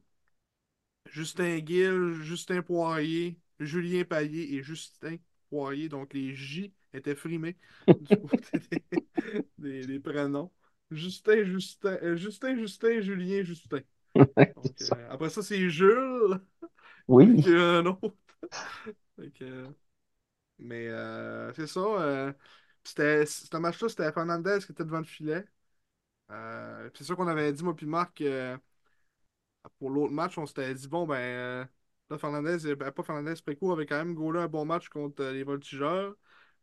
[1.06, 5.16] Justin Gill, Justin Poirier, Julien Payet et Justin
[5.50, 5.88] Poirier.
[5.88, 7.56] Donc les J étaient frimés
[8.00, 8.84] du côté des,
[9.58, 10.50] des- des prénoms.
[10.90, 13.80] Justin, Justin, euh, Justin, Justin, Julien, Justin.
[14.56, 14.96] Donc, ça.
[14.96, 16.40] euh, après ça, c'est Jules,
[17.08, 17.44] Oui.
[17.44, 18.14] est un autre.
[19.16, 19.68] Que, euh,
[20.58, 22.34] Mais euh, c'est ça.
[22.84, 25.46] c'était, ce match-là, c'était Fernandez qui était devant le filet.
[26.94, 28.22] C'est ça qu'on avait dit, moi puis Marc,
[29.78, 31.68] pour l'autre match, on s'était dit, bon, ben,
[32.10, 35.32] là, Fernandez, ben, pas Fernandez, Préco avait quand même gaulé un bon match contre euh,
[35.32, 36.14] les Voltigeurs.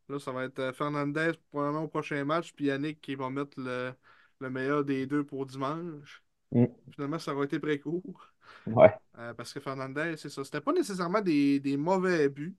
[0.10, 3.60] Là, ça va être euh, Fernandez probablement au prochain match, puis Yannick qui va mettre
[3.60, 3.94] le,
[4.40, 6.24] le meilleur des deux pour dimanche.
[6.52, 6.66] Mm.
[6.92, 8.04] Finalement, ça aurait été Préco.
[8.68, 8.94] Ouais.
[9.18, 10.44] Euh, parce que Fernandez, c'est ça.
[10.44, 12.56] C'était pas nécessairement des, des mauvais buts.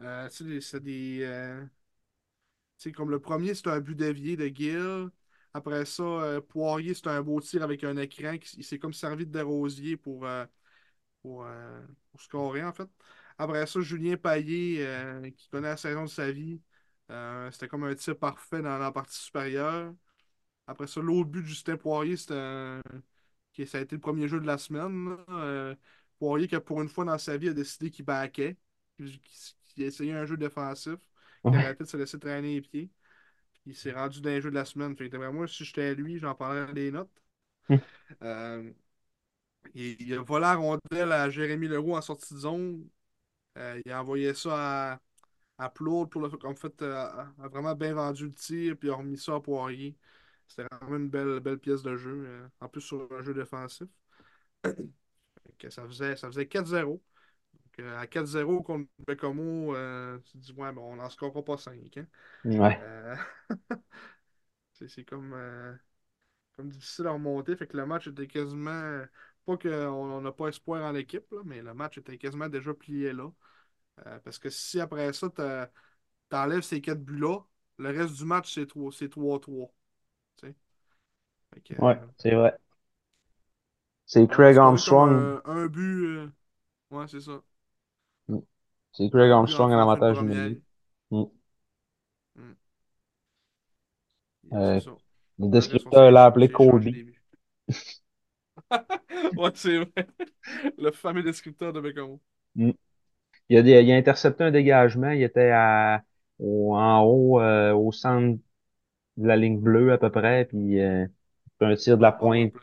[0.00, 1.20] Euh, tu sais, c'est des.
[1.22, 1.64] euh,
[2.78, 5.08] tu sais, comme le premier, c'était un but dévié de Gill.
[5.54, 8.36] Après ça, euh, Poirier, c'était un beau tir avec un écran.
[8.38, 10.44] qui- Il s'est comme servi de Desrosiers pour, euh,
[11.26, 12.88] pour, euh, pour scorer, en fait.
[13.38, 16.60] Après ça, Julien Paillé, euh, qui connaît la saison de sa vie.
[17.10, 19.94] euh, c'était comme un tir parfait dans la partie supérieure.
[20.66, 22.82] Après ça, l'autre but de Justin Poirier, c'était un...
[23.52, 25.16] qui- ça a été le premier jeu de la semaine.
[26.18, 28.56] Poirier, qui pour une fois dans sa vie, a décidé qu'il backait,
[28.98, 30.96] qu'il essayait un jeu défensif,
[31.50, 31.60] qu'il Ouais.
[31.60, 32.90] arrêtait de se laisser traîner les pieds.
[33.66, 34.96] Il s'est rendu dans les jeux de la semaine.
[34.96, 37.10] Fait que vraiment, si j'étais lui, j'en parlerais des notes.
[38.22, 38.72] Euh,
[39.74, 42.88] il, il a volé la rondelle à Jérémy Leroux en sortie de zone.
[43.58, 45.00] Euh, il a envoyé ça à,
[45.58, 48.88] à Plourde pour le en fait, euh, a, a vraiment bien vendu le tir, puis
[48.88, 49.96] il a remis ça à Poirier.
[50.48, 52.24] C'était vraiment une belle, belle pièce de jeu.
[52.28, 53.88] euh, en plus, sur un jeu défensif.
[55.70, 57.02] Ça faisait, ça faisait 4-0.
[57.54, 59.74] Donc, euh, à 4-0 contre Bécomo,
[60.24, 61.96] tu te dis, ouais, bon, on n'en scorera pas 5.
[61.96, 62.06] Hein?
[62.44, 62.86] Ouais.
[64.72, 65.34] C'est c'est comme,
[66.56, 67.56] comme difficile à remonter.
[67.56, 69.04] Fait que le match était quasiment.
[69.46, 73.12] Pas qu'on n'a pas espoir en l'équipe, là, mais le match était quasiment déjà plié
[73.14, 73.30] là.
[74.06, 75.70] Euh, parce que si après ça, t'as-
[76.30, 77.40] t'enlèves ces quatre buts-là,
[77.78, 79.72] le reste du match, c'est 3 c'est 3-3.
[80.36, 80.56] tu sais.
[81.54, 82.58] Fait que, Ouais, euh, c'est vrai.
[84.04, 85.30] C'est Craig comme Armstrong.
[85.44, 86.04] un, but.
[86.06, 86.30] euh,
[86.90, 87.42] Ouais, c'est ça.
[88.28, 88.38] Mm.
[88.92, 90.22] C'est Craig Armstrong en fin, en fin de avantage première.
[90.22, 90.62] numérique.
[91.10, 91.24] Mm.
[92.38, 92.56] Mm.
[94.52, 94.80] Euh,
[95.38, 96.90] le descripteur l'a appelé s'est échangé Kobe.
[96.90, 97.22] des buts.
[99.36, 100.08] Ouais, c'est vrai.
[100.78, 102.20] Le fameux descripteur de Bécamo.
[102.54, 102.70] Mm.
[103.50, 105.10] Il a, des- il a intercepté un dégagement.
[105.10, 106.04] Il était à,
[106.38, 108.38] au- en haut, euh, au centre
[109.18, 110.46] de la ligne bleue à peu près.
[110.46, 111.06] Puis euh,
[111.60, 112.54] un tir de la pointe.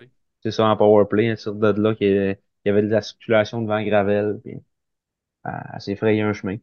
[0.43, 1.29] C'est ça, en power play.
[1.31, 2.37] Un tir de là qui il
[2.69, 4.39] y avait de la circulation devant Gravel.
[4.43, 4.57] Puis
[5.45, 6.57] elle, s'est frayé un chemin.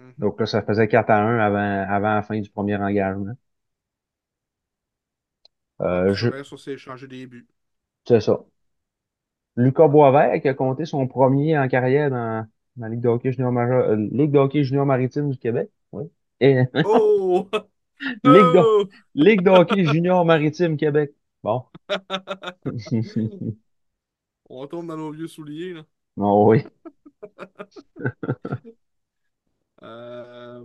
[0.00, 0.16] Mhm.
[0.18, 3.34] Donc là, ça faisait 4 à 1 avant, avant la fin du premier engagement.
[5.80, 6.30] Euh, je,
[7.08, 7.46] des buts.
[8.06, 8.44] C'est ça.
[9.56, 12.46] Lucas Boisvert qui a compté son premier en carrière dans,
[12.76, 15.70] dans la Ligue de hockey junior majeur, euh, Ligue de hockey junior maritime du Québec.
[15.92, 16.04] Oui.
[16.40, 17.48] Et Oh!
[18.24, 18.88] Ligue de!
[19.14, 21.12] Ligue de hockey junior maritime Québec.
[21.42, 21.64] Bon.
[24.50, 25.86] On retourne dans nos vieux souliers, là.
[26.18, 26.64] Oh oui.
[29.82, 30.64] Euh,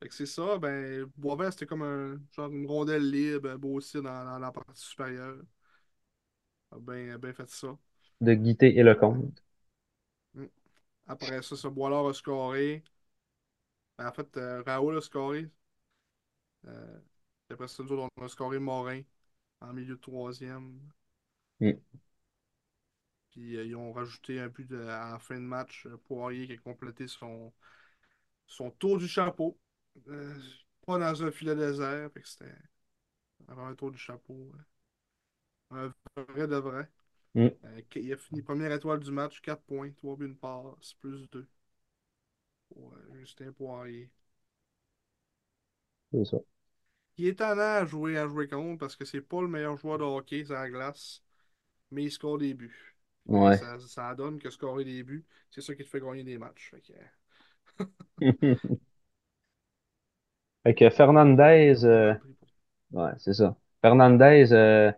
[0.00, 3.96] Fait que c'est ça, ben, Boisvert, c'était comme un genre une rondelle libre, beau aussi
[4.02, 5.38] dans, dans la partie supérieure.
[6.70, 7.76] A bien, a bien fait ça.
[8.20, 9.42] De Guité et Euh, Lecomte.
[10.34, 10.46] mm.
[11.08, 12.82] Après ça, ce Boilard a scoré.
[13.98, 15.50] Ben, en fait, euh, Raoul a scoré.
[16.66, 16.98] Euh,
[17.50, 19.00] après ça, nous autres, on a scoré Morin
[19.62, 20.80] en milieu de troisième.
[21.60, 21.80] Mm.
[23.30, 25.86] Puis euh, ils ont rajouté un but de- à la fin de match.
[25.86, 27.52] euh, Poirier qui a complété son,
[28.46, 29.58] son tour du chapeau.
[30.08, 30.34] Euh,
[30.86, 32.10] pas dans un filet désert.
[32.24, 32.52] C'était
[33.48, 34.52] un tour du chapeau.
[34.54, 34.62] euh,
[35.70, 36.88] Un vrai de vrai.
[37.34, 37.48] Mm.
[37.64, 41.28] Euh, il a fini première étoile du match, 4 points, 3 buts, une passe, plus
[41.30, 41.46] 2
[42.68, 44.10] pour euh, Justin Poirier.
[46.12, 46.38] C'est ça.
[47.18, 49.98] Il est tannant à jouer, à jouer contre parce que c'est pas le meilleur joueur
[49.98, 51.22] de hockey sur la glace,
[51.90, 52.94] mais il score des buts.
[53.26, 53.56] Ouais.
[53.56, 56.70] ça, ça donne que scorer des buts, c'est ça qui te fait gagner des matchs.
[56.70, 56.92] Fait que,
[60.64, 62.14] Fait que Fernandez, euh,
[62.92, 63.56] ouais, c'est ça.
[63.82, 64.90] Fernandez, euh,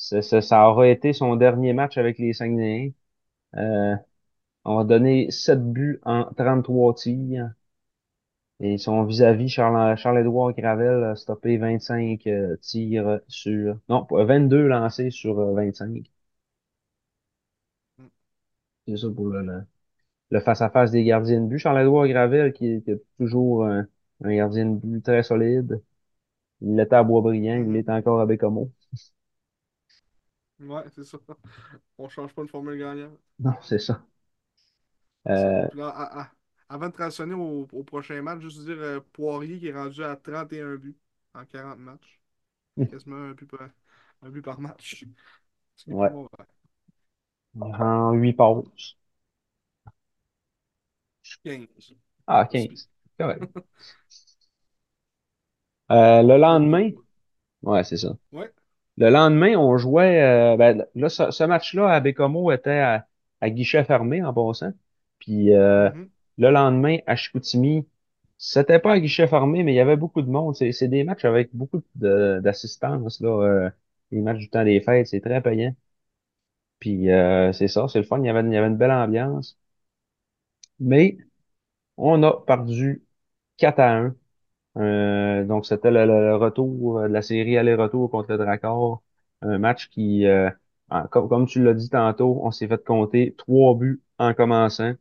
[0.00, 2.92] c'est- c'est- ça aura été son dernier match avec les Saguenayens.
[3.56, 3.96] Euh,
[4.64, 7.50] on a donné 7 buts en 33 tirs.
[8.60, 13.76] Et son vis-à-vis, Charles, Charles-Édouard Gravel a stoppé 25 euh, tirs sur...
[13.88, 16.04] Non, pas- 22 lancés sur euh, 25.
[17.98, 18.06] Mm.
[18.86, 19.64] C'est ça pour le,
[20.30, 21.58] le, face-à-face des gardiens de but.
[21.58, 23.86] Charles-Édouard Gravel, qui, qui est toujours un,
[24.24, 25.82] un gardien de but très solide.
[26.62, 27.72] Il l'était à Boisbriand, il Mhm.
[27.74, 28.70] l'est encore à Bécomo.
[30.60, 31.18] Ouais, c'est ça.
[31.98, 33.18] On change pas une formule gagnante.
[33.40, 34.06] Non, c'est ça.
[35.32, 35.54] C'est.
[35.54, 36.32] Euh, Puis là, à- à-
[36.68, 40.16] avant de transitionner au, au prochain match, juste dire euh, Poirier qui est rendu à
[40.16, 40.96] 31 buts
[41.34, 42.20] en 40 matchs.
[42.90, 43.68] Quasiment un but par,
[44.22, 45.04] un but par match.
[45.76, 46.20] Ce qui est pas ouais,
[47.60, 48.96] en 8 passes.
[51.44, 51.92] 15.
[52.26, 52.70] Ah, Aussi.
[52.70, 52.88] 15.
[53.18, 53.44] Correct.
[55.90, 56.90] Euh, le lendemain,
[57.64, 58.16] ouais, c'est ça.
[58.32, 58.52] Ouais.
[59.00, 60.22] Le lendemain, on jouait.
[60.22, 63.08] euh, ben, là, ce, ce match-là à Bécomo était à,
[63.42, 64.72] à guichet fermé en passant.
[65.20, 66.10] Puis euh, Mhm.
[66.38, 67.88] le lendemain, à Chicoutimi,
[68.38, 70.56] c'était pas à guichet fermé, mais il y avait beaucoup de monde.
[70.56, 73.28] C'est des matchs avec beaucoup d'assistance, là.
[73.30, 73.70] euh,
[74.12, 75.74] les matchs du temps des fêtes, c'est très payant.
[76.80, 78.18] Puis euh, c'est ça, c'est le fun.
[78.20, 79.58] Il y avait, il y avait une belle ambiance.
[80.80, 81.16] Mais
[81.98, 83.04] on a perdu
[83.58, 84.16] 4 à 1.
[84.80, 89.02] Euh, donc, c'était le, le- retour euh, de la série aller-retour contre le Dracor.
[89.42, 90.50] Un match qui, euh,
[91.10, 94.94] comme, comme tu l'as dit tantôt, on s'est fait compter trois buts en commençant,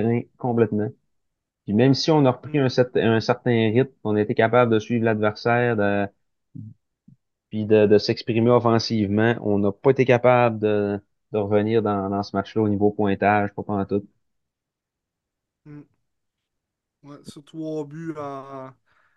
[0.00, 0.90] reins complètement.
[1.64, 4.78] Puis même si on a repris un, un certain rythme, on a été capable de
[4.80, 6.08] suivre l'adversaire, de,
[7.50, 11.00] puis de, de s'exprimer offensivement, on n'a pas été capable de,
[11.32, 14.06] de revenir dans, dans ce match-là au niveau pointage, pas en tout.
[17.04, 18.70] Ouais, sur trois buts en,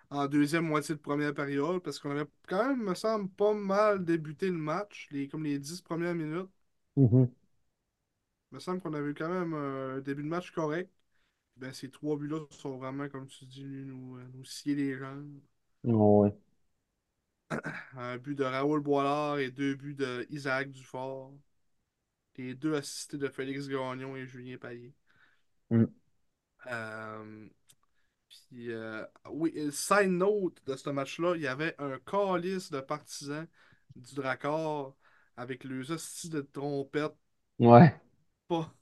[0.09, 4.03] en deuxième moitié de première période, parce qu'on avait quand même, me semble, pas mal
[4.03, 6.49] débuté le match, les, comme les dix premières minutes.
[8.51, 10.89] Il me semble qu'on avait eu quand même un début de match correct.
[11.57, 15.39] Ben, ces trois buts-là sont vraiment, comme tu dis, nous, nous scier les jambes.
[15.83, 16.33] Ouais.
[17.97, 21.33] Un but de Raoul Boilard et deux buts de Isaac Dufort.
[22.38, 24.93] Les deux assistés de Félix Gagnon et Julien Payet.
[25.71, 25.85] Mm.
[26.67, 27.47] Euh,
[28.49, 33.47] puis, euh, oui, side note de ce match-là, il y avait un calice de partisans
[33.95, 34.95] du Dracor
[35.35, 37.15] avec les hosties de trompette.
[37.59, 37.93] Ouais.
[38.47, 38.73] Pas,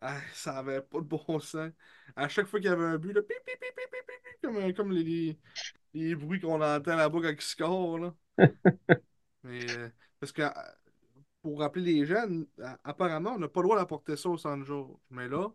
[0.00, 1.72] ah, ça avait pas de bon sens.
[2.16, 4.42] À chaque fois qu'il y avait un but, là, pip, pip, pip, pip, pip, pip,
[4.42, 5.38] comme, comme les, les,
[5.94, 8.14] les bruits qu'on entend là-bas quand ils scorent, là.
[9.44, 9.88] Mais, euh,
[10.20, 10.50] parce que, euh,
[11.42, 12.46] pour rappeler les jeunes,
[12.84, 15.00] apparemment, on n'a pas le droit d'apporter ça au centre jour.
[15.10, 15.48] Mais là,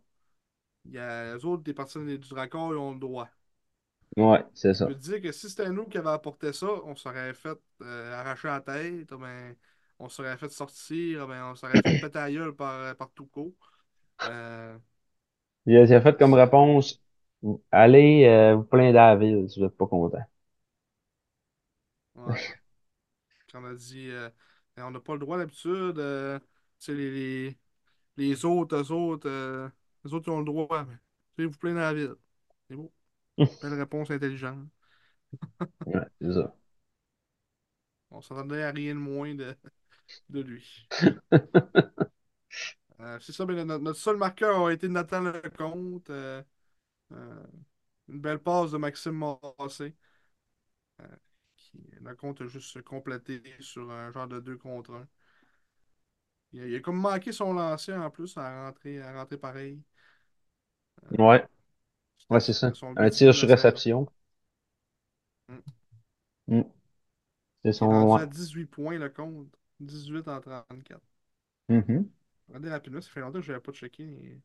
[0.85, 3.29] il y a les autres, des partisans du Dracor, ils ont le droit.
[4.17, 4.93] Ouais, c'est Je ça.
[4.93, 8.47] te dire que si c'était nous qui avions apporté ça, on s'aurait fait euh, arracher
[8.47, 9.55] la tête, ben,
[9.99, 13.53] on s'aurait fait sortir, ben, on s'aurait fait péter la gueule par, par tout court.
[14.25, 14.77] Euh,
[15.65, 17.01] Il a, il a fait comme réponse,
[17.71, 20.19] allez euh, vous plaindre à la ville si vous êtes pas content.
[22.15, 22.39] ouais.
[23.53, 24.29] On a dit, euh,
[24.75, 25.97] Ben, on n'a pas le droit d'habitude.
[25.99, 26.39] euh,
[26.87, 27.57] les, les,
[28.17, 29.69] les autres, eux autres, euh,
[30.09, 30.85] les autres, ils ont le droit.
[31.37, 32.15] Mais, vous plaindre à la ville?
[32.69, 32.91] C'est beau.
[33.61, 34.67] Belle réponse intelligente.
[35.85, 36.55] Ouais, c'est ça.
[38.11, 39.55] On s'attendait à rien de moins de,
[40.29, 40.87] de lui.
[42.99, 46.09] Euh, c'est ça, mais notre, notre seul marqueur a été Nathan Lecomte.
[46.09, 46.43] euh,
[47.13, 47.43] euh,
[48.09, 49.23] une belle passe de Maxime
[49.59, 49.95] Massé.
[51.01, 51.05] euh,
[51.57, 55.07] qui, Lecomte a juste complété sur un genre de 2 contre un.
[56.53, 59.81] Il a, il a comme manqué son lancer en plus à rentrer, à rentrer pareil.
[62.29, 62.73] Ouais, c'est ça.
[62.73, 63.83] son Un but tir de sur la saison.
[63.85, 64.07] réception.
[65.51, 65.63] Mm.
[66.47, 66.63] Mm.
[67.63, 68.19] C'est Il est son, rendu ouais.
[68.19, 69.53] à 18 points le compte.
[69.81, 71.03] 18 en 34.
[71.69, 72.09] Mhm.
[72.49, 74.41] Regardez rapidement, ça fait longtemps que je n'avais pas checké les,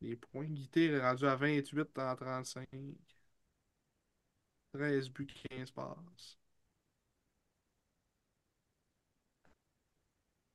[0.00, 0.44] les points.
[0.46, 2.68] Guité est rendu à 28 en 35.
[4.72, 6.36] 13 buts, 15 passes.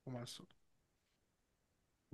[0.04, 0.44] Comment ça?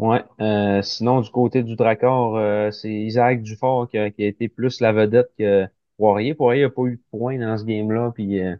[0.01, 0.24] Ouais.
[0.40, 4.48] Euh, sinon, du côté du Dracor, euh, c'est Isaac Dufort qui a, qui a été
[4.48, 5.66] plus la vedette que
[5.98, 6.34] Poirier.
[6.34, 8.57] Poirier n'a pas eu de points dans ce game-là, puis euh,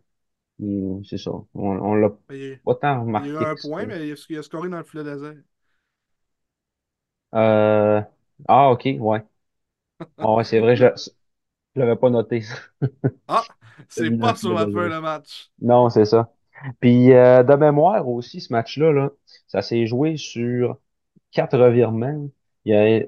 [0.61, 1.33] il- c'est ça.
[1.33, 4.13] On, on l'a Il pas tant il y a eu remarqué un point, mais il
[4.13, 5.37] a, il a scoré dans le filet désert.
[7.35, 8.03] Euh,
[8.49, 9.23] ah, ok, ouais.
[10.21, 10.87] Ah, ouais, c'est vrai, je,
[11.77, 12.43] je l'avais pas noté.
[13.29, 13.47] Ah!
[13.89, 14.91] C'est le pas sur la désert.
[14.91, 15.51] de match.
[15.61, 16.33] Non, c'est ça.
[16.81, 19.11] Puis euh, de mémoire aussi, ce match-là, là,
[19.49, 20.79] ça s'est joué sur
[21.33, 22.31] quatre revirements.
[22.65, 23.05] Il y a,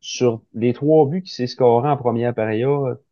[0.00, 3.02] sur les trois buts qui s'est scoré en première période,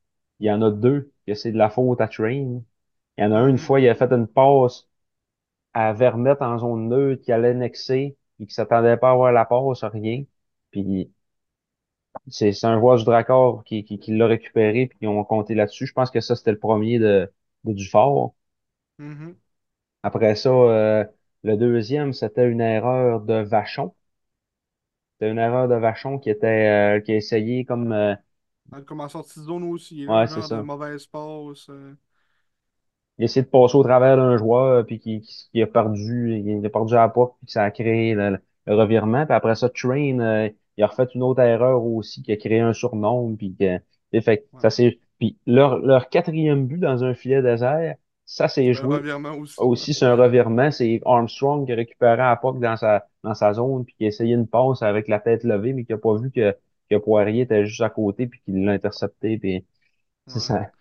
[0.41, 2.63] il y en a deux que c'est de la faute à Train.
[3.19, 4.89] Il y en a un, une fois, il a fait une passe
[5.75, 9.45] à Vermette en zone neutre qui allait nexer et qui s'attendait pas à avoir la
[9.47, 10.25] passe, rien.
[10.73, 11.13] Puis
[12.29, 15.55] c'est c'est un joueur du Dracor qui, qui, qui l'a récupéré puis ils ont compté
[15.55, 15.87] là-dessus.
[15.87, 17.31] Je pense que ça, c'était le premier de,
[17.65, 18.35] de Dufort.
[18.99, 19.41] mhm.
[20.03, 21.05] Après ça, euh,
[21.43, 23.95] le deuxième, c'était une erreur de Vachon.
[25.21, 28.15] C'était une erreur de Vachon qui était euh, qui a essayé comme euh,
[28.87, 30.63] Comme en sortie de zone aussi, là, ouais, un c'est genre de ça.
[30.63, 31.69] mauvaise passe.
[31.71, 31.95] euh.
[33.19, 36.39] Il a essayé de passer au travers d'un joueur puis qui, qui, qui a perdu,
[36.45, 39.27] il a perdu à la POC puis que ça a créé le, le revirement.
[39.27, 42.61] Puis après ça, Train, euh, il a refait une autre erreur aussi qui a créé
[42.61, 43.79] un surnom puis que
[44.13, 44.63] et fait, que Ouais.
[44.63, 47.95] ça c'est puis leur leur quatrième but dans un filet désert,
[48.35, 49.69] ça C'est un joué revirement aussi.
[49.95, 53.85] sur un revirement, c'est Armstrong qui a récupéré à POC dans sa dans sa zone
[53.85, 56.31] puis qui a essayé une passe avec la tête levée mais qui a pas vu
[56.31, 56.57] que
[56.91, 59.65] que Poirier était juste à côté, puis qu'il l'a intercepté, puis
[60.27, 60.41] c'est Ouais.
[60.41, 60.73] ça.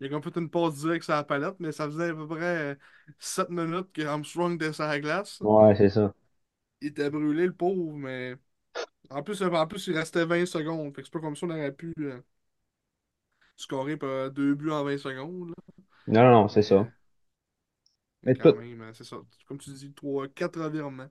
[0.00, 2.26] Il a comme fait une passe directe sur la palette, mais ça faisait à peu
[2.28, 2.76] près euh,
[3.18, 5.40] 7 minutes que Armstrong était sur la glace.
[5.40, 6.14] Ouais, c'est ça.
[6.82, 8.36] Il était brûlé, le pauvre, mais
[9.10, 10.94] en plus, en plus il restait 20 secondes.
[10.94, 12.20] Fait que c'est pas comme ça on aurait pu euh,
[13.56, 15.48] scorer par deux buts en 20 secondes.
[15.48, 15.54] là.
[16.06, 16.88] Non, non, c'est ça.
[18.22, 19.16] Mais, quand tout, même, euh, c'est ça.
[19.46, 21.08] Comme tu dis, trois, quatre revirements.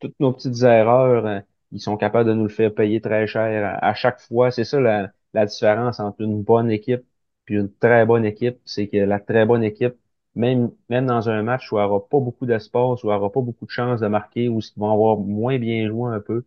[0.00, 1.40] toutes nos petites erreurs, euh,
[1.72, 4.50] ils sont capables de nous le faire payer très cher à, à chaque fois.
[4.50, 7.04] C'est ça la, la différence entre une bonne équipe
[7.48, 9.94] et une très bonne équipe, c'est que la très bonne équipe,
[10.34, 13.40] même, même dans un match où elle aura pas beaucoup d'espace, où elle aura pas
[13.40, 16.44] beaucoup de chances de marquer, où ils vont avoir moins bien joué un peu,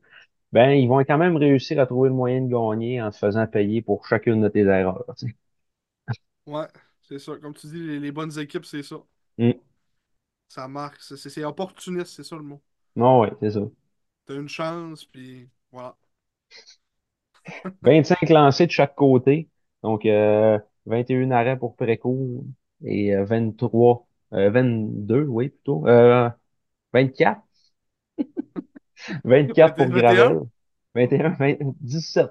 [0.54, 3.48] ben ils vont quand même réussir à trouver le moyen de gagner en se faisant
[3.48, 5.06] payer pour chacune de tes erreurs.
[5.18, 5.36] tu sais.
[6.46, 6.68] Ouais,
[7.10, 7.38] c'est ça.
[7.38, 8.98] Comme tu dis, les, les bonnes équipes, c'est ça.
[9.38, 9.52] Mm.
[10.48, 11.02] Ça marque.
[11.02, 12.62] C'est opportuniste, c'est ça le mot.
[12.96, 13.62] Non, ouais, c'est ça.
[14.26, 15.96] T'as une chance, puis voilà.
[17.82, 19.50] 25 lancés de chaque côté.
[19.84, 22.44] Donc, euh, 21 arrêts pour Précourt
[22.84, 25.88] et euh, 23, euh, 22, oui, plutôt.
[25.88, 26.30] Euh,
[26.94, 27.42] 24,
[29.24, 30.14] 24 pour 21?
[30.14, 30.40] Gravel.
[30.96, 32.30] 21, 20, 17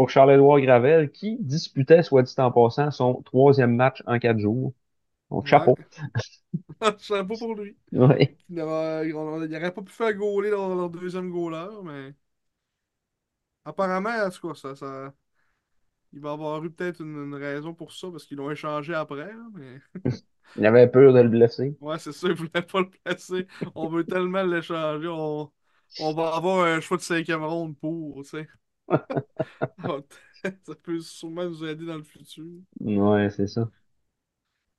[0.00, 4.72] pour Charles-Édouard Gravel, qui disputait, soit dit en passant, son troisième match en quatre jours.
[5.30, 5.70] Donc, Ouais.
[5.70, 5.78] chapeau.
[6.98, 7.76] Chapeau pour lui.
[7.92, 8.36] Oui.
[8.50, 12.14] Il n'aurait il pas pu faire gauler leur, leur deuxième goaler, mais
[13.64, 15.14] apparemment, en tout cas, ça, ça,
[16.12, 19.26] il va avoir eu peut-être une, une raison pour ça, parce qu'ils l'ont échangé après,
[19.34, 19.80] là, mais
[20.54, 21.76] Il avait peur de le blesser.
[21.80, 23.46] ouais, c'est ça, ils voulaient pas le placer.
[23.74, 25.52] On veut tellement l'échanger, on,
[25.96, 28.48] on va avoir un choix de cinquième ronde pour, tu sais.
[30.64, 32.46] Ça peut sûrement nous aider dans le futur.
[32.80, 33.70] Ouais, c'est ça.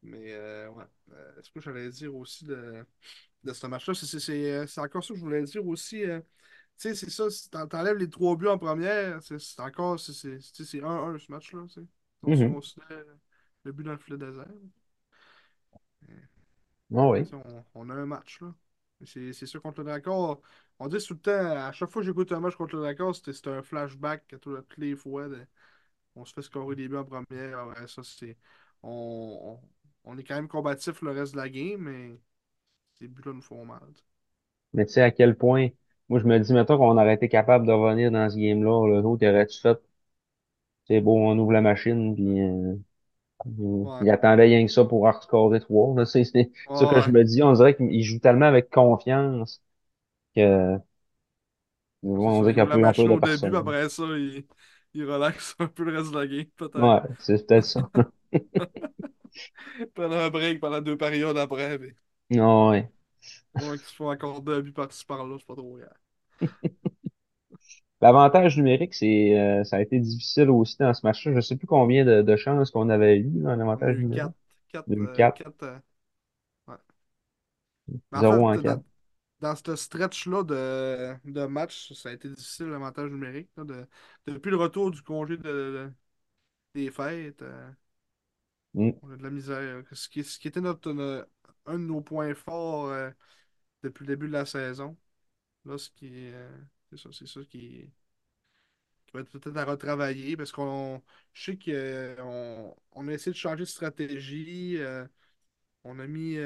[0.04, 0.86] Mais euh, ouais.
[1.14, 2.86] Euh, ce que j'allais dire aussi de,
[3.44, 6.04] de ce match-là, c'est c'est- c'est, euh, encore ça que je voulais dire aussi.
[6.06, 6.22] euh,
[6.80, 10.66] tu sais, c'est ça, t'enlèves les trois buts en première, c'est encore, c'est c'est- tu
[10.66, 11.62] sais, c'est 1-1 ce match-là.
[12.24, 12.48] Donc tu Mhm.
[12.48, 13.06] considères
[13.66, 14.48] le but dans le filet désert.
[16.06, 16.14] Tu
[16.90, 17.32] oui.
[17.34, 18.54] On, on a un match, là.
[19.06, 20.40] C'est c'est sûr contre le Drakkar.
[20.82, 21.32] On dit tout le temps,
[21.68, 24.58] à chaque fois que j'écoute un match contre le c'était c'était un flashback à tout-
[24.62, 25.30] toutes les fois.
[25.30, 25.46] de-
[26.16, 27.68] on se fait scorer des buts en première.
[27.68, 28.38] Ouais, ça, c'est.
[28.84, 29.60] On,
[30.06, 32.20] on, est quand même combatif le reste de la game, mais
[32.96, 33.82] ces buts-là nous font mal.
[33.96, 34.04] tu.
[34.74, 35.70] Mais tu sais à quel point,
[36.10, 38.98] moi je me dis, mettons qu'on aurait été capable de revenir dans ce game-là, le
[39.08, 39.80] autre aurait-tu fait,
[40.88, 42.76] c'est beau, on ouvre la machine, puis euh,
[43.46, 44.02] il Ouais.
[44.02, 46.06] il attendait rien que ça pour en rescorer trois.
[46.08, 49.62] C'est c'est ça que je Ouais, me dis, on dirait qu'il joue tellement avec confiance
[50.36, 50.78] que
[52.04, 53.56] c'est on dirait Il qu'il a plus en peu de au début, personne.
[53.56, 54.46] après ça, il,
[54.94, 56.76] il relaxe un peu le reste de la game, peut-être.
[56.76, 57.90] Ouais, c'est peut-être ça.
[59.94, 61.78] Pendant un break, pendant deux périodes après.
[61.78, 61.96] Mais...
[62.30, 62.90] Non, ouais.
[63.56, 65.90] Ouais, qu'ils se font encore deux buts par-ci par-là, c'est pas trop grave.
[68.02, 71.34] L'avantage numérique, c'est euh, ça a été difficile aussi dans ce match-là.
[71.36, 74.14] Je sais plus combien de, de chances qu'on avait eu dans l'avantage numérique.
[74.14, 74.34] 4.
[74.70, 75.82] 4, Il y a eu 4, 4
[76.68, 76.78] ouais.
[78.12, 78.82] Mais en 0 fait, en dans, 4.
[79.42, 83.50] Dans ce stretch-là de, de match, ça a été difficile, l'avantage numérique.
[83.58, 83.88] là, de,
[84.28, 85.92] depuis le retour du congé de, de-
[86.76, 87.72] des fêtes, euh,
[88.74, 89.02] Mm.
[89.02, 89.84] on a de la misère.
[89.94, 91.24] Ce qui, ce qui était notre, no-
[91.66, 93.10] un de nos points forts euh,
[93.84, 94.98] depuis le début de la saison.
[95.66, 96.50] Là, ce qui euh,
[96.92, 97.92] c'est ça, c'est ça qui,
[99.06, 101.02] qui va être peut-être à retravailler parce qu'on
[101.34, 104.78] je sais qu'on on a essayé de changer de stratégie.
[105.84, 106.38] on a mis.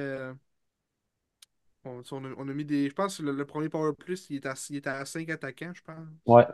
[1.87, 2.89] Euh, on, on a, on a mis des.
[2.89, 5.29] Je pense que le, le premier Power Plus, il est à, il est à 5
[5.29, 6.07] attaquants, je pense.
[6.25, 6.45] Ouais.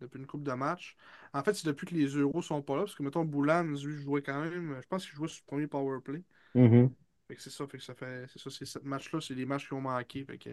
[0.00, 0.96] depuis une coupe de match.
[1.32, 4.02] En fait, c'est depuis que les euros sont pas là, parce que, mettons, Boulan, lui,
[4.02, 4.78] jouait quand même.
[4.82, 6.22] Je pense qu'il jouait sur le premier power play.
[6.54, 6.94] Mhm.
[7.28, 8.26] Fait que c'est ça, fait que ça fait.
[8.28, 10.24] C'est ça, ces sept matchs-là, c'est les matchs qui ont manqué.
[10.24, 10.50] Fait que.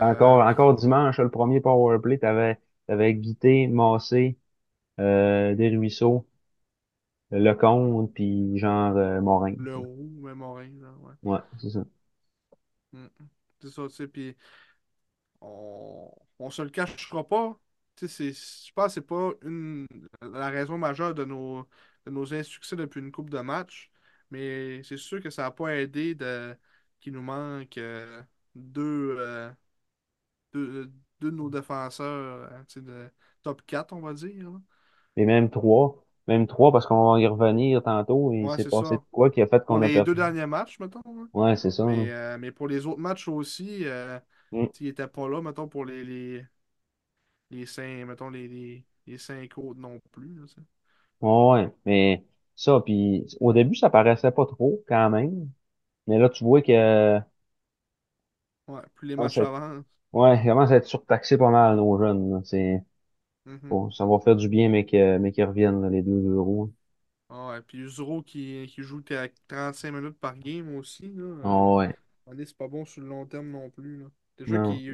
[0.00, 4.38] Encore, euh, encore dimanche, le premier power play, t'avais, t'avais Guité, Massé,
[5.00, 6.26] euh, Desruisseaux,
[7.30, 9.54] Lecomte, puis genre euh, Morin.
[9.56, 11.14] le roux, même Morin, là, ouais.
[11.22, 11.84] Ouais, c'est ça.
[12.92, 13.06] Mm.
[13.60, 14.36] C'est ça, tu sais, puis
[15.40, 17.58] on, on se le cachera pas.
[17.96, 19.86] Tu sais, c'est- je pense que c'est pas une,
[20.22, 21.66] la raison majeure de nos,
[22.06, 23.90] de nos insuccès depuis une coupe de match,
[24.30, 26.56] mais c'est sûr que ça n'a pas aidé de,
[27.00, 28.22] qu'il nous manque euh,
[28.54, 29.50] deux, euh,
[30.52, 30.86] deux,
[31.20, 33.10] deux de nos défenseurs tu sais, de
[33.42, 34.50] top 4 on va dire.
[34.50, 34.60] là.
[35.16, 36.05] Et même trois.
[36.28, 38.98] Même trois, parce qu'on va y revenir tantôt, et il Ouais, s'est c'est passé ça.
[38.98, 40.16] de quoi qui a fait qu'on a les deux perdu.
[40.16, 41.02] derniers matchs, mettons.
[41.04, 41.26] là.
[41.32, 41.84] Ouais, c'est ça.
[41.84, 44.18] Mais, euh, mais pour les autres matchs aussi, euh,
[44.52, 44.66] Mm.
[44.80, 46.46] ils pas là, mettons, pour les, les,
[47.50, 50.34] les cinq, mettons, les, les, les cinq autres non plus.
[50.36, 50.46] là.
[51.20, 52.24] Ouais, mais
[52.56, 55.50] ça, puis au début, ça paraissait pas trop, quand même.
[56.08, 57.20] Mais là, tu vois que
[58.68, 59.84] Ouais, plus les matchs avancent.
[60.12, 62.40] ouais, il commence à être surtaxé pas mal, nos jeunes, là.
[63.46, 63.76] C'est, Mhm.
[63.76, 66.72] bon, ça va faire du bien, mais qu'ils reviennent, là, les deux euros.
[67.28, 71.24] Ah Ouais, puis Zoro qui, qui joue à 35 minutes par game aussi, là.
[71.42, 71.96] Ah euh, ouais.
[72.30, 74.06] allez, c'est pas bon sur le long terme non plus, là.
[74.38, 74.84] Déjà Non,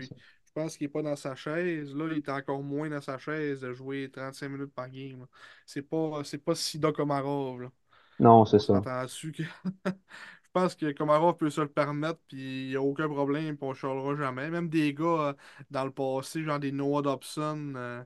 [0.46, 1.94] je pense qu'il est pas dans sa chaise.
[1.94, 5.26] Là, il est encore moins dans sa chaise de jouer 35 minutes par game.
[5.66, 7.70] C'est pas, pas Sida Komarov, là.
[8.18, 8.88] Non, c'est ça.
[9.32, 9.42] que
[9.86, 13.66] je pense que Komarov peut se le permettre, puis il n'y a aucun problème, puis
[13.68, 14.50] on chialera jamais.
[14.50, 15.34] Même des gars euh,
[15.70, 18.04] dans le passé, genre des Noah Dobson, euh,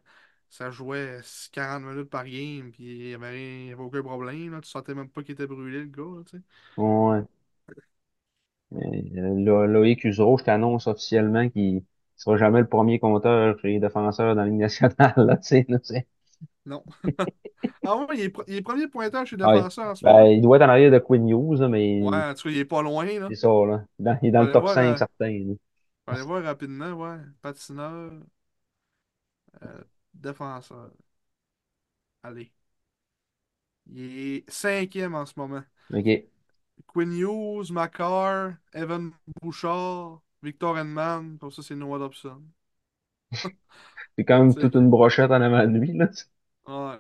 [0.57, 1.21] ça jouait
[1.53, 4.53] 40 minutes par game, puis il n'y avait, aucun problème.
[4.53, 4.61] Là.
[4.61, 6.43] Tu sentais même pas qu'il était brûlé, le gars, là, tu sais.
[6.77, 7.27] Ouais.
[8.71, 11.83] Mais, euh, Lo- Loïc Usereau, je t'annonce officiellement qu'il
[12.17, 15.67] sera jamais le premier compteur chez les défenseurs dans la Ligue nationale, là, tu sais,
[15.69, 16.07] là, tu sais.
[16.65, 16.83] Non.
[17.85, 19.43] Ah ouais, il est, pr- il est premier pointeur chez Ouais.
[19.55, 21.29] défenseur en ce Ben, il doit être en arrière de Quinn
[21.59, 23.29] là, mais Ouais, en tout cas, il est pas loin, là.
[23.29, 23.85] c'est ça, là.
[23.99, 25.55] Dans- il est dans le top voir, 5 euh, certain,
[26.07, 27.19] on va aller voir rapidement, ouais.
[27.43, 28.13] Patineur,
[29.63, 29.85] euh,
[30.21, 30.91] défenseur.
[32.23, 32.53] Allez.
[33.87, 35.63] Il est cinquième en ce moment.
[35.93, 36.27] OK.
[36.89, 42.43] Quinn Hughes, Macar, Evan Bouchard, Victor Henman, comme ça c'est Noah Dobson.
[44.17, 46.09] C'est quand même toute une brochette en avant de lui, là.
[46.67, 46.99] ouais.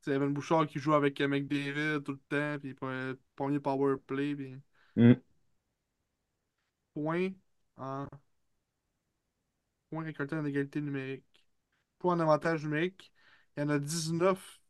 [0.00, 4.34] C'est Evan Bouchard qui joue avec McDavid tout le temps, puis pre- premier power play,
[4.36, 4.54] puis
[4.96, 5.22] Hum,
[6.94, 7.34] point
[7.76, 8.08] en
[9.90, 11.24] point récolté en égalité numérique.
[12.02, 13.12] Point en avantage numérique,
[13.56, 14.60] il y en a 19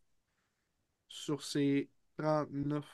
[1.08, 2.86] sur ses 39.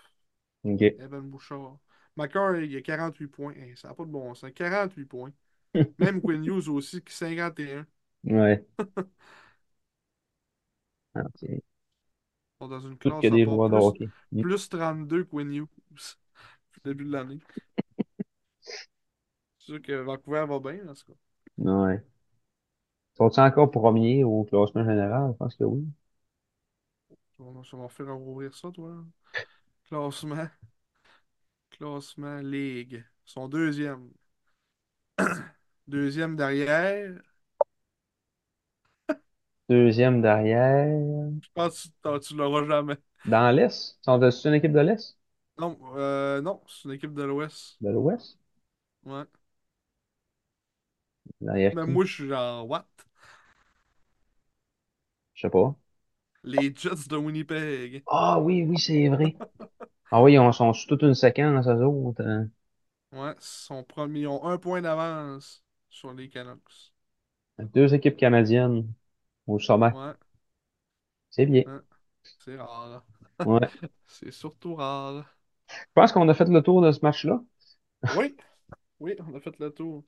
[0.65, 0.99] OK.
[0.99, 1.79] Evan Bouchard.
[2.17, 3.55] Macar, il a 48 points.
[3.55, 4.51] Hey, ça n'a pas de bon sens.
[4.55, 5.33] 48 points.
[5.99, 7.87] Même Quinn Hughes aussi, qui 51.
[8.25, 8.65] Ouais.
[11.15, 14.09] Ah, dans une que classe des joueurs Plus, hockey.
[14.33, 15.69] Hum, plus 32 Quinn Hughes
[16.85, 17.41] le début de l'année.
[19.59, 21.19] C'est sûr que Vancouver va bien, en tout cas.
[21.59, 22.03] Ouais.
[23.19, 25.33] Sont-ils encore premiers au classement général?
[25.33, 25.85] Je pense que oui.
[27.39, 29.05] On va, ça va faire rouvrir ça, toi.
[29.89, 30.51] Classement.
[31.71, 33.07] Classement Ligue.
[33.25, 34.11] Son deuxième.
[35.89, 37.21] Deuxième derrière.
[39.71, 41.31] Deuxième derrière.
[41.43, 42.97] Je pense que tu, tu l'auras jamais.
[43.25, 43.97] Dans l'Est?
[44.03, 45.17] Sont c'est une équipe de l'Est?
[45.59, 47.81] Non, euh, non, c'est une équipe de l'Ouest.
[47.81, 48.39] De l'Ouest?
[49.05, 49.27] Ouais.
[51.41, 51.93] Derrière Même qui?
[51.93, 52.87] moi, je suis genre, what?
[55.39, 55.75] Je sais pas.
[56.43, 58.05] Les Jets de Winnipeg.
[58.07, 59.39] Ah oui, oui, c'est vrai.
[60.13, 62.23] Ah oui, ils sont toute une séquence, eux autres.
[62.27, 62.49] hein.
[63.13, 66.93] Ouais, son premier, ils ont un point d'avance sur les Canucks.
[67.73, 68.93] Deux équipes canadiennes
[69.47, 69.93] au sommet.
[69.93, 70.15] Ouais,
[71.31, 71.65] C'est bien.
[71.67, 71.81] ouais,
[72.45, 73.05] c'est rare.
[73.45, 73.69] Ouais.
[74.07, 75.25] C'est surtout rare.
[75.77, 77.41] Je pense qu'on a fait le tour de ce match-là.
[78.13, 78.37] Oui,
[79.01, 80.05] oui, on a fait le tour.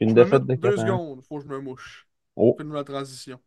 [0.00, 1.00] Une Je défaite de deux 4 ans.
[1.00, 2.06] secondes, faut que je me mouche.
[2.36, 2.58] Oh.
[2.58, 3.40] Fais-nous la transition.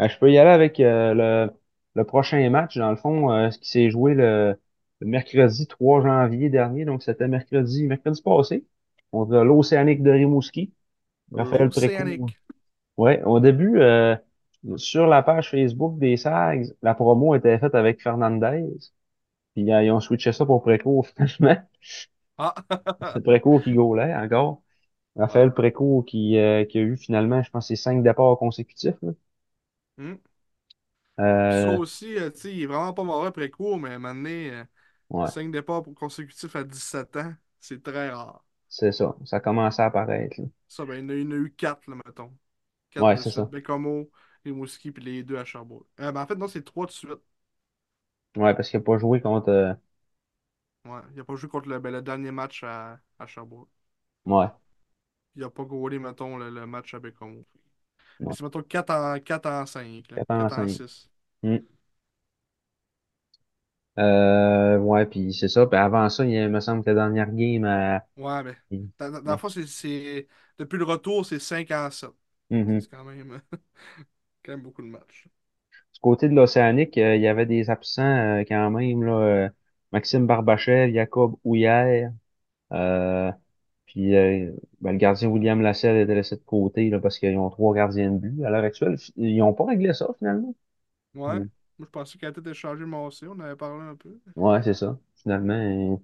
[0.00, 1.50] Euh, je peux y aller avec euh, le,
[1.94, 4.58] le prochain match, dans le fond, euh, ce qui s'est joué le,
[5.00, 6.84] le mercredi 3 janvier dernier.
[6.84, 8.64] Donc, c'était mercredi, mercredi passé,
[9.10, 10.72] contre l'Océanique de Rimouski.
[11.32, 12.32] Raphaël Précourt.
[12.98, 14.16] Ouais, au début, euh,
[14.76, 18.64] sur la page Facebook des Sags, la promo était faite avec Fernandez.
[19.54, 21.56] Puis ils ont switché ça pour Précourt, finalement.
[22.38, 22.54] Ah!
[23.06, 24.62] C'est Précourt qui gaulait encore.
[25.16, 25.52] Raphaël
[26.06, 28.96] qui, euh, qui a eu finalement, je pense, ses cinq départs consécutifs.
[29.02, 29.12] là.
[29.98, 30.16] Hmm.
[31.48, 33.98] Puis ça Euh, aussi, euh, tu sais, il est vraiment pas mauvais après court, mais
[33.98, 34.64] maintenant, euh,
[35.08, 38.44] ouais, cinq départs pour consécutifs à 17 ans, c'est très rare.
[38.68, 39.16] c'est ça.
[39.24, 40.40] Ça a commencé à apparaître.
[40.40, 40.46] là.
[40.68, 42.36] Ça, ben, il y en a, il y en a eu quatre, là, mettons.
[42.90, 43.30] Quatre Ouais, de c'est suite.
[43.30, 43.50] ça.
[43.50, 44.10] Bécomo,
[44.44, 45.88] Rimouski, puis les deux à Sherbrooke.
[46.00, 47.12] Euh, ben, en fait, non, c'est trois de suite.
[48.36, 49.48] Ouais, parce qu'il n'a pas joué contre.
[49.50, 49.74] euh,
[50.86, 53.68] Ouais, il a pas joué contre le, ben, le dernier match à, à Sherbrooke.
[54.26, 54.50] ouais,
[55.36, 57.46] Il a pas goalé, mettons, le, le match Bécomo.
[58.26, 58.34] Mais ouais.
[58.34, 60.18] c'est, mettons, 4 en, 4 en 5, là.
[60.18, 60.68] 4 en 4 en 5.
[60.68, 61.10] 6.
[63.98, 65.66] Euh, ouais, puis c'est ça.
[65.66, 69.38] Puis avant ça, il me semble que la dernière game, euh, Ouais, mais il- dans,
[69.50, 70.28] c'est, c'est-
[70.58, 72.10] depuis le retour, c'est 5 en 7.
[72.50, 72.80] Mhm.
[72.80, 73.40] C'est quand même,
[74.44, 75.28] quand même beaucoup de matchs.
[75.94, 79.12] Du côté de l'Océanique, euh, il y avait des absents euh, quand même, là,
[79.46, 79.48] euh,
[79.92, 82.12] Maxime Barbachev, Jacob Houillère,
[82.72, 83.32] euh,
[83.96, 87.50] puis euh, ben, le gardien William Lasselle était laissé de côté là, parce qu'ils ont
[87.50, 88.44] trois gardiens de but.
[88.44, 90.54] À l'heure actuelle, ils n'ont pas réglé ça finalement.
[91.14, 91.40] Ouais.
[91.40, 91.50] Mm.
[91.78, 94.18] Moi, je pensais qu'elle était échangé Massé, on en avait parlé un peu.
[94.36, 94.98] Ouais, c'est ça.
[95.16, 95.98] Finalement,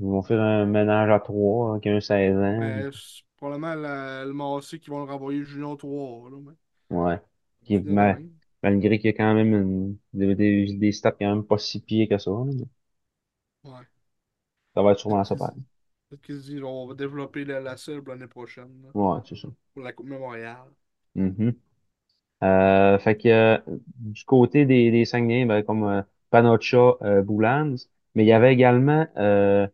[0.00, 2.40] ils vont faire un ménage à trois avec un 16 ans.
[2.58, 6.52] Mais c'est probablement la- le Massé qui vont le renvoyer Junior 3, là, mais
[6.90, 7.18] Ouais.
[7.70, 8.38] on Qui, ma- même.
[8.62, 11.80] malgré qu'il y a quand même une- des, des, des stats quand même pas si
[11.80, 12.30] pires que ça.
[12.30, 12.52] là.
[13.64, 13.86] Ouais.
[14.74, 15.62] Ça va être sûrement ça, pareil.
[16.08, 19.36] Peut-être qu'ils se disent on va développer la, la pour l'année prochaine, là, Ouais, c'est
[19.36, 19.48] ça.
[19.74, 20.72] pour la Coupe Mémoriale.
[21.14, 21.54] Mhm.
[22.44, 23.58] Euh, fait que euh,
[23.96, 27.74] du côté des, des Saguenay, ben, comme euh, Panocha, euh, Boulans,
[28.14, 29.66] mais il y avait également euh,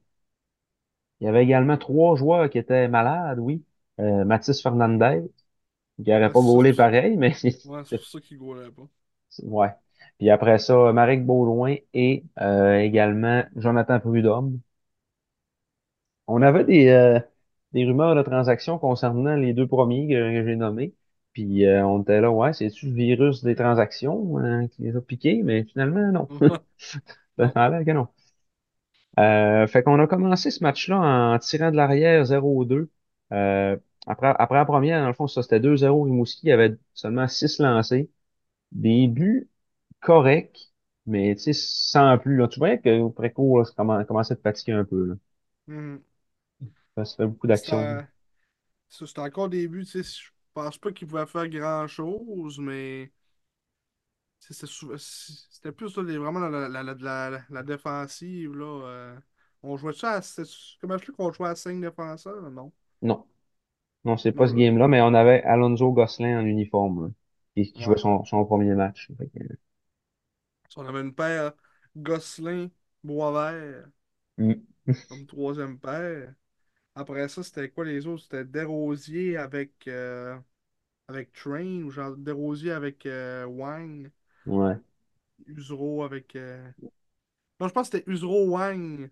[1.21, 3.65] il y avait également trois joueurs qui étaient malades, oui.
[4.01, 5.23] Euh, Mathis Fernandez,
[6.05, 8.39] qui n'aurait Ouais, pas c'est ça, gaulé c'est pareil, mais ouais, c'est pour ça qu'ils
[8.39, 8.89] goalaient pas.
[9.43, 9.69] ouais.
[10.19, 14.61] Puis après ça, Marek Baudouin et euh, également Jonathan Prudhomme.
[16.27, 17.21] On avait des, euh,
[17.73, 20.95] des rumeurs de transactions concernant les deux premiers que, que j'ai nommés.
[21.33, 25.01] Puis euh, on était là, ouais, c'est-tu le virus des transactions euh, qui les a
[25.01, 25.43] piqués?
[25.43, 26.29] Mais finalement, non.
[27.39, 27.55] Ça Non.
[27.57, 28.09] a l'air que non.
[29.19, 30.97] Euh, fait qu'on a commencé ce match-là
[31.35, 32.91] en tirant de l'arrière 0-2.
[33.33, 36.03] Euh, après, après la première, dans le fond, ça c'était 2-0.
[36.03, 38.11] Rimouski avait seulement 6 lancés.
[38.73, 39.51] Des buts
[40.01, 40.73] corrects,
[41.07, 42.37] mais tu sais, sans plus.
[42.39, 42.49] Là.
[42.49, 45.07] Tu voyais que Préco là, ça commen- commençait à fatiguer un peu.
[45.09, 45.15] Là.
[45.67, 46.05] Mhm.
[46.97, 47.79] Ça se fait beaucoup d'actions.
[47.79, 48.09] C'était
[48.89, 53.11] ça, c'était encore des buts, tu sais, je pense pas qu'ils pouvaient faire grand-chose, mais
[54.41, 58.87] c'était plus là, vraiment la, la, défensive, là.
[58.87, 59.17] euh,
[59.63, 60.21] on jouait ça à...
[60.81, 62.51] Comment je qu'on jouait à 5 défenseurs?
[62.51, 62.71] Non?
[63.03, 63.25] Non.
[64.05, 64.59] Non, c'est pas ce là.
[64.61, 67.13] game-là, mais on avait Alonso Gosselin en uniforme, là,
[67.57, 69.11] qui, qui jouait son, son premier match.
[69.19, 69.41] Que,
[70.77, 71.53] On avait une paire
[71.97, 73.87] Gosselin-Boisvert
[74.37, 74.53] mm,
[75.09, 76.35] comme troisième paire.
[76.97, 78.23] Après ça, c'était quoi les autres?
[78.25, 80.37] C'était Desrosiers avec, euh,
[81.09, 84.11] avec Train, ou genre Desrosiers avec euh, Wang,
[84.47, 84.79] ouais.
[85.47, 86.37] Usuro avec.
[86.37, 86.71] euh,
[87.61, 89.11] Non, je pense que c'était Usuro Wang.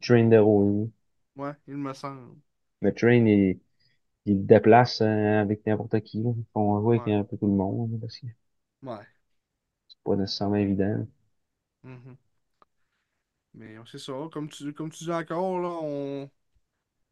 [0.00, 0.92] Train de Rony.
[1.36, 2.40] Ouais, il me semble.
[2.80, 3.60] Mais train, il,
[4.26, 6.22] il se déplace euh, avec n'importe qui.
[6.22, 6.30] Là.
[6.36, 8.26] Ils font jouer avec Ouais, un peu tout le monde, là, parce que
[8.82, 9.06] ouais.
[9.88, 11.08] c'est pas nécessairement évident.
[11.82, 12.16] mhm.
[13.56, 16.30] Mais c'est ça, comme tu, comme tu dis encore, là, on.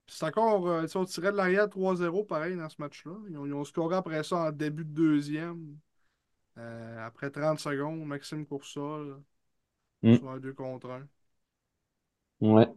[0.08, 3.12] C'est encore, euh, on tirait de l'arrière 3-0 pareil dans ce match-là.
[3.30, 5.78] Ils ont, ils ont scoré après ça en début de deuxième.
[6.58, 9.22] Euh, après 30 secondes, Maxime Coursol
[10.02, 11.08] Mm, sur un 2 contre 1.
[12.40, 12.68] ouais.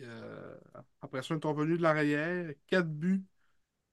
[0.00, 0.56] Euh,
[1.00, 2.52] après ça, ils sont revenus de l'arrière.
[2.66, 3.24] 4 buts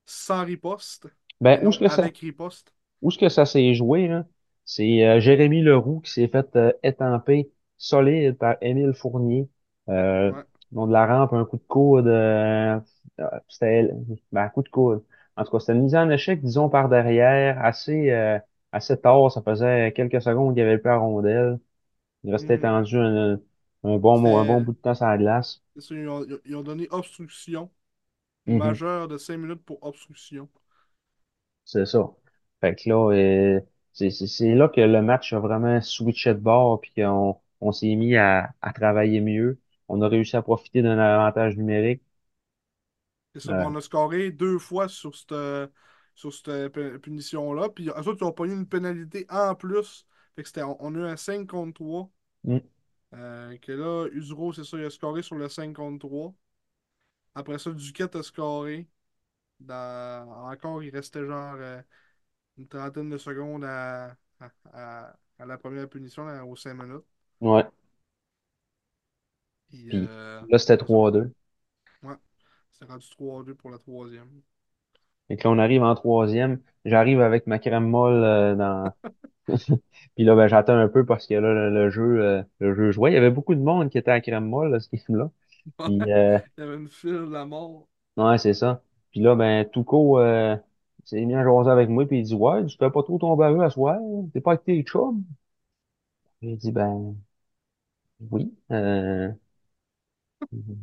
[0.05, 1.07] sans riposte.
[1.41, 2.73] Ben, où est-ce que ça, avec riposte.
[3.01, 4.25] où est-ce que ça s'est joué, là?
[4.65, 9.49] C'est Jérémy Leroux qui s'est fait étamper solide par Émile Fournier.
[9.89, 10.45] Euh, Ouais.
[10.73, 12.07] de la rampe, un coup de coude.
[12.07, 12.79] euh,
[13.21, 13.89] euh, c'était
[14.33, 15.05] ben, un coup de coude.
[15.37, 18.39] En tout cas, c'était une mise en échec, disons, par derrière, assez, euh,
[18.73, 19.31] assez tard.
[19.31, 21.59] Ça faisait quelques secondes qu'il n'y avait plus la rondelle.
[22.23, 22.57] Il restait Mhm.
[22.57, 23.39] étendu un,
[23.85, 25.63] un bon, un bon bout de temps sur la glace.
[25.75, 27.71] ils ont, ils ont donné obstruction
[28.45, 28.79] Mhm.
[28.79, 30.49] majeure de 5 minutes pour obstruction.
[31.65, 32.09] C'est ça.
[32.61, 33.61] Fait que là, euh,
[33.93, 38.15] c'est là que le match a vraiment switché de bord, puis qu'on on s'est mis
[38.15, 39.59] à, à travailler mieux.
[39.87, 42.01] On a réussi à profiter d'un avantage numérique.
[43.33, 45.33] C'est ça, Euh, on a scoré deux fois sur cette,
[46.15, 47.69] sur cette pu- punition-là.
[47.69, 50.05] Puis autres, ils ont pogné une pénalité en plus.
[50.35, 52.09] Fait que c'était, on, on a eu un 5 contre 3.
[52.43, 52.59] mm,
[53.13, 56.33] Euh, que là, Usuro, c'est ça, il a scoré sur le 5 contre 3.
[57.35, 58.89] Après ça, Duquette a scoré.
[59.61, 60.29] Dans...
[60.51, 61.81] Encore, il restait genre euh,
[62.57, 67.05] une trentaine de secondes à, à, à- à la première punition, là, aux 5 minutes.
[67.41, 67.63] Ouais.
[69.67, 70.99] Puis, Puis euh, là, c'était c'est ça.
[71.01, 71.31] 3-2.
[72.03, 72.15] Ouais.
[72.71, 74.41] C'était rendu 3-2 pour la troisième.
[75.29, 76.59] Et que là, on arrive en troisième.
[76.85, 78.91] J'arrive avec ma crème molle euh, dans.
[80.15, 82.91] Puis là, ben, j'attends un peu parce que là, le, le jeu, euh, le jeu
[82.91, 83.11] jouait.
[83.11, 85.31] Il y avait beaucoup de monde qui était à crème molle, là, ce game-là.
[85.79, 87.87] Puis euh, Il y avait une file de la mort.
[88.17, 88.83] Ouais, c'est ça.
[89.11, 90.55] Puis là, ben, Touko euh,
[91.05, 93.45] s'est mis à jaser avec moi, puis il dit, ouais, tu fais pas trop tomber
[93.45, 93.97] à eux à soir,
[94.33, 95.23] t'es pas avec tes chums.
[96.41, 97.15] J'ai dit, ben,
[98.19, 99.31] oui, euh,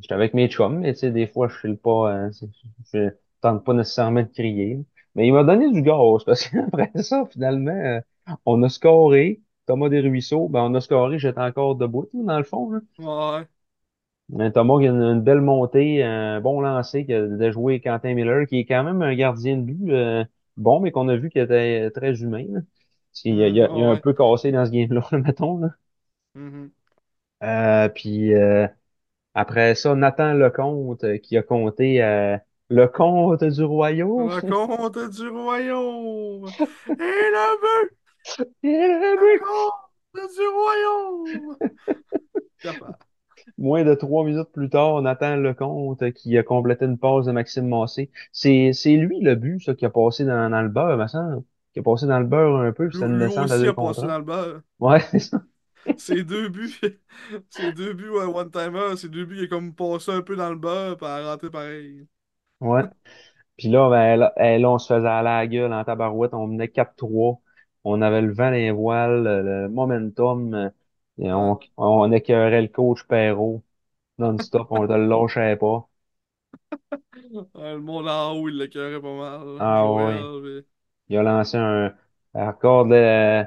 [0.00, 2.48] j'étais avec mes chums, mais tu sais, des fois, je file pas, euh, c'est-
[2.92, 3.10] je
[3.40, 4.84] tente pas nécessairement de crier.
[5.14, 8.00] Mais il m'a donné du gaz, parce qu'après ça, finalement, euh,
[8.44, 12.70] on a scoré, Thomas Desruisseaux, ben, on a scoré, j'étais encore debout, dans le fond,
[12.70, 12.80] là.
[12.98, 13.48] Ouais.
[14.38, 17.80] Un Thomas qui a une, une belle montée, un bon lancer qui a de jouer
[17.80, 20.24] Quentin Miller, qui est quand même un gardien de but euh,
[20.56, 22.44] bon, mais qu'on a vu qu'il était très humain.
[22.50, 22.60] Là.
[23.12, 24.02] Parce qu'il a, il a, il a un ouais.
[24.02, 25.58] peu cassé dans ce game-là, mettons.
[25.58, 25.70] Là.
[26.34, 26.76] Mhm.
[27.42, 28.66] Euh, puis euh,
[29.34, 32.38] après ça, Nathan Lecomte euh, qui a compté euh,
[32.70, 34.30] le comte du royaume.
[34.30, 36.54] Le comte du royaume!
[36.98, 37.96] Et le but!
[38.62, 39.42] Et le Le but!
[39.42, 41.56] comte du royaume!
[43.58, 47.68] Moins de trois minutes plus tard, Nathan Lecomte qui a complété une passe de Maxime
[47.68, 48.10] Massé.
[48.32, 51.42] C'est, c'est lui le but, ça, qui a passé dans, dans le beurre, me semble.
[51.72, 54.06] Qui a passé dans le beurre un peu, puis une lui descente à deux passé
[54.06, 54.60] dans le beurre.
[54.78, 55.42] Ouais, c'est ça.
[55.98, 56.72] Ces deux buts,
[57.50, 60.50] ces deux buts ouais, one-timer, ces deux buts, il est comme passé un peu dans
[60.50, 62.06] le bas, puis à rentrer pareil.
[62.60, 62.82] Ouais.
[63.56, 66.34] Puis là, ben, là, là, on se faisait aller à la gueule en tabarouette.
[66.34, 67.40] On menait quatre trois
[67.84, 70.72] On avait le vent les voiles, le, momentum.
[71.18, 73.62] et on, on écœurait le coach Perrault
[74.18, 74.68] non-stop.
[74.70, 75.88] On le lâchait pas.
[77.54, 79.56] Le monde en haut, il l'écœurait pas mal.
[79.60, 80.64] Ah ouais.
[81.08, 81.94] Il a lancé un,
[82.34, 83.44] un record de...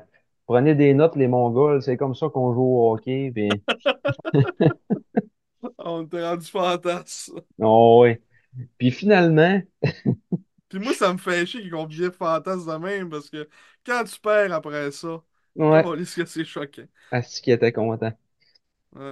[0.50, 1.84] Prenez des notes, les Mongols.
[1.84, 3.32] C'est comme ça qu'on joue au hockey.
[3.32, 3.50] Puis,
[5.78, 7.40] on était rendu fantasme.
[7.60, 8.20] oh, ouais.
[8.80, 9.62] Puis finalement,
[10.70, 13.48] Puis moi, ça me fait chier qu'on vienne fantasme de même, parce que
[13.86, 15.22] quand tu perds après ça,
[15.56, 16.88] ouais, câlisse que c'est choquant.
[17.12, 18.14] Asti qui était content.
[18.96, 19.12] Ouais,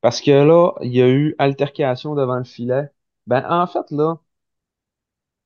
[0.00, 2.88] Parce que là, il y a eu altercation devant le filet.
[3.26, 4.16] Ben, en fait, là,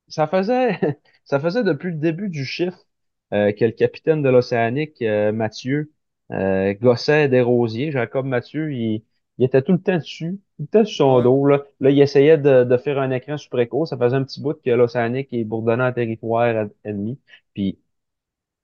[0.08, 0.78] ça faisait,
[1.24, 2.78] ça faisait depuis le début du chiffre
[3.32, 5.92] euh, que le capitaine de l'Océanique, euh, Mathieu,
[6.32, 7.90] euh, gossait Desrosiers.
[7.92, 9.04] Jacob Mathieu, il,
[9.38, 11.46] il était tout le temps dessus, tout le temps sur son dos.
[11.46, 13.86] Là, là il essayait de, de faire un écran super écho.
[13.86, 17.18] Ça faisait un petit bout que l'Océanique est bourdonnant en territoire ennemi.
[17.54, 17.78] Puis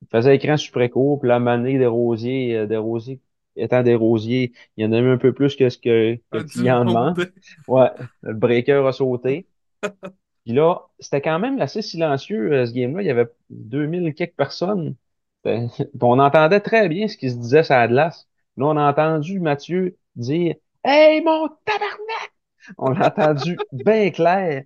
[0.03, 1.17] il faisait écran super écho.
[1.19, 3.21] Puis un moment donné, Desrosiers, euh, Desrosiers
[3.57, 6.39] étant Desrosiers, il y en a eu un peu plus que ce que, que A
[6.39, 7.19] le client demande.
[7.67, 7.91] Ouais,
[8.23, 9.49] le breaker a sauté.
[10.49, 13.03] Puis là, c'était quand même assez silencieux, euh, ce game-là.
[13.03, 14.97] Il y avait 2000 quelques personnes.
[16.03, 18.29] On entendait très bien ce qui se disait sur la glace.
[18.59, 22.33] Là, on a entendu Mathieu dire Hey, mon tabarnak!
[22.79, 24.65] On l'a entendu bien clair.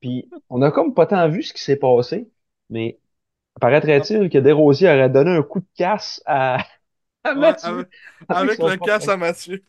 [0.00, 2.30] Puis on a comme pas tant vu ce qui s'est passé.
[2.70, 3.00] Mais
[3.60, 6.58] paraîtrait-il que Desrosiers aurait donné un coup de casse à,
[7.24, 7.62] à Ouais, Mathieu?
[7.62, 7.88] avec,
[8.28, 9.64] avec avec son le casse à Mathieu.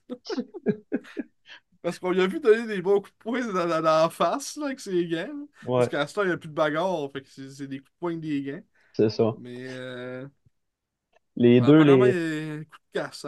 [1.82, 4.10] Parce qu'on lui a vu donner des bons coups de poing dans, dans, dans la
[4.10, 5.28] face, là, avec ses gants.
[5.28, 5.46] là.
[5.76, 7.92] Parce qu'à ce temps, il n'y a plus de bagarre, fait que c'est des coups
[7.92, 8.62] de poing des gants.
[8.94, 9.36] c'est ça.
[9.38, 10.28] Mais euh,
[11.36, 13.26] Les ben, deux, les, coup de casse.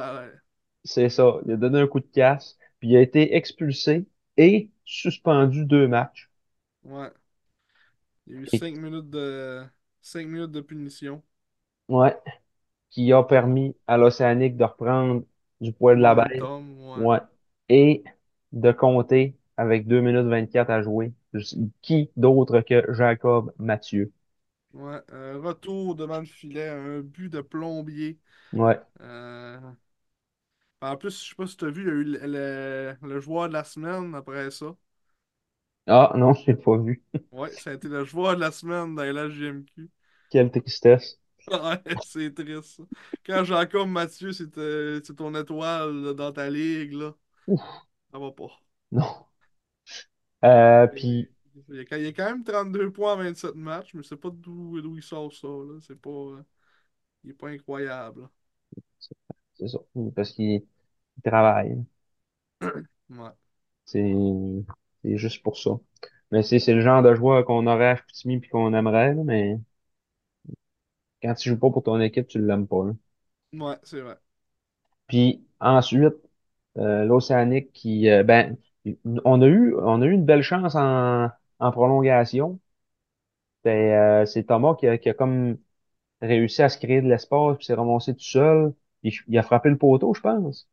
[0.86, 1.40] C'est ça.
[1.46, 4.06] Il a donné un coup de casse, puis il a été expulsé
[4.38, 6.30] et suspendu deux matchs.
[6.84, 7.12] Ouais.
[8.28, 9.64] Il y a eu Et, 5 minutes de
[10.02, 11.24] 5 minutes de punition.
[11.90, 12.18] ouais,
[12.92, 15.24] qui a permis à l'Océanique de reprendre
[15.62, 16.54] du poids de la bête.
[16.96, 16.98] ouais.
[16.98, 17.20] Ouais.
[17.70, 18.04] Et
[18.54, 21.14] de compter avec 2 minutes 24 à jouer.
[21.82, 24.12] Qui d'autre que Jacob Mathieu?
[24.74, 25.02] Ouais.
[25.10, 28.20] Un retour devant le filet, un but de plombier.
[28.54, 28.80] Ouais.
[29.02, 29.60] Euh,
[30.82, 32.28] En plus, je sais pas si tu as vu, il y a eu le,
[33.02, 34.76] le- le joueur de la semaine après ça.
[35.88, 37.04] Ah, non, je l'ai pas vu.
[37.32, 39.90] Ouais, ça a été le joueur de la semaine dans la JMQ.
[40.30, 41.18] Quelle tristesse.
[41.48, 42.82] Ouais, c'est triste.
[43.26, 47.14] Quand Jacob Mathieu, c'est euh, c'est ton étoile dans ta ligue, là,
[47.48, 47.64] Ouf,
[48.14, 48.64] ça va pas.
[48.92, 49.28] non.
[50.46, 51.30] Euh, puis,
[51.70, 55.04] Il y a, quand- même 32 points en 27 matchs, mais c'est pas d'où il
[55.04, 55.80] sort ça, là.
[55.82, 56.44] C'est pas, euh,
[57.24, 58.30] il est pas incroyable.
[59.56, 59.80] c'est ça.
[60.16, 60.64] Parce qu'il
[61.18, 61.78] il travaille.
[63.10, 63.34] Ouais.
[63.86, 64.14] C'est
[65.04, 65.72] c'est juste pour ça.
[66.32, 69.24] Mais c'est c'est le genre de joueur qu'on aurait à Chicoutimi puis qu'on aimerait, là,
[69.24, 69.58] mais
[71.24, 72.86] quand tu joues pas pour ton équipe, tu l'aimes pas.
[72.86, 72.94] là.
[73.54, 74.18] Ouais, c'est vrai.
[75.08, 76.16] Puis ensuite,
[76.78, 78.58] euh, l'Océanique qui euh, ben
[79.26, 81.30] on a eu on a eu une belle chance en,
[81.60, 82.60] en prolongation.
[83.64, 85.58] C'est euh, c'est Thomas qui a, qui a comme
[86.22, 88.74] réussi à se créer de l'espace puis s'est ramassé tout seul.
[89.04, 90.70] Il, il a frappé le poteau, je pense.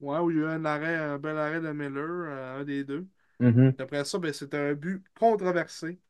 [0.00, 2.64] Ouais, où il y a eu un arrêt, un bel arrêt de Miller, euh, un
[2.64, 3.06] des deux.
[3.40, 3.76] Mhm.
[3.76, 6.00] Puis après ça, ben, c'était un but controversé.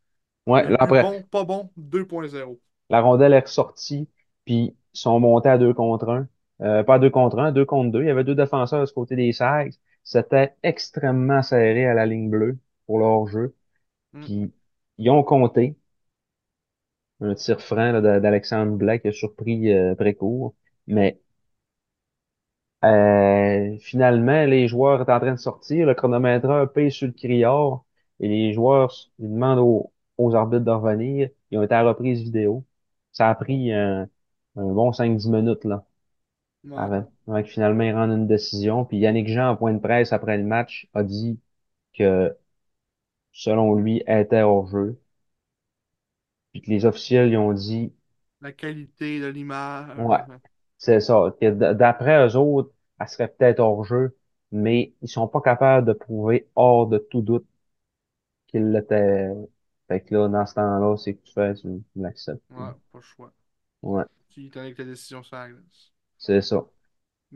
[0.47, 2.61] Ouais, Un là but après, bon, pas bon, 2.0.
[2.91, 4.09] La rondelle est ressortie,
[4.45, 6.29] puis ils sont montés à deux contre un.
[6.63, 8.03] Euh, pas deux contre un, deux contre deux.
[8.03, 9.75] Il y avait deux défenseurs de ce côté des Sags.
[10.05, 13.55] C'était extrêmement serré à la ligne bleue pour leur jeu.
[14.13, 14.27] Hmm.
[14.27, 14.53] Puis
[14.99, 15.77] ils ont compté
[17.21, 20.55] un tir franc d'Alexandre Black qui a surpris euh, Précourt.
[20.87, 21.21] Mais
[22.85, 25.87] euh, finalement, les joueurs étaient en train de sortir.
[25.87, 27.85] Le chronométreur paye sur le criard
[28.21, 31.31] et les joueurs ils demandent aux, aux arbitres de revenir.
[31.51, 32.65] Ils ont été à la reprise vidéo.
[33.13, 34.09] Ça a pris un,
[34.57, 35.85] un bon cinq dix minutes là.
[36.67, 36.77] Ouais.
[36.77, 38.85] Avant, avant que finalement ils rendent une décision.
[38.85, 41.41] Puis Yannick Jean, en point de presse après le match, a dit
[41.95, 42.37] que
[43.33, 45.01] selon lui, elle était hors jeu.
[46.51, 47.93] Puis que les officiels ils ont dit
[48.41, 49.99] La qualité de l'image.
[49.99, 50.19] Ouais,
[50.79, 51.35] c'est ça.
[51.41, 54.17] Que d'après eux autres, elle serait peut-être hors jeu,
[54.53, 57.47] mais ils sont pas capables de prouver hors de tout doute
[58.49, 59.31] qu'il l'était.
[59.89, 62.43] Fait que là, dans ce temps-là, c'est que tu fais, tu, l'acceptes.
[62.51, 63.33] Ouais, pas le choix.
[63.83, 65.93] Ouais, Tu t'en avec ta décision sur la glace.
[66.27, 66.65] C'est ça.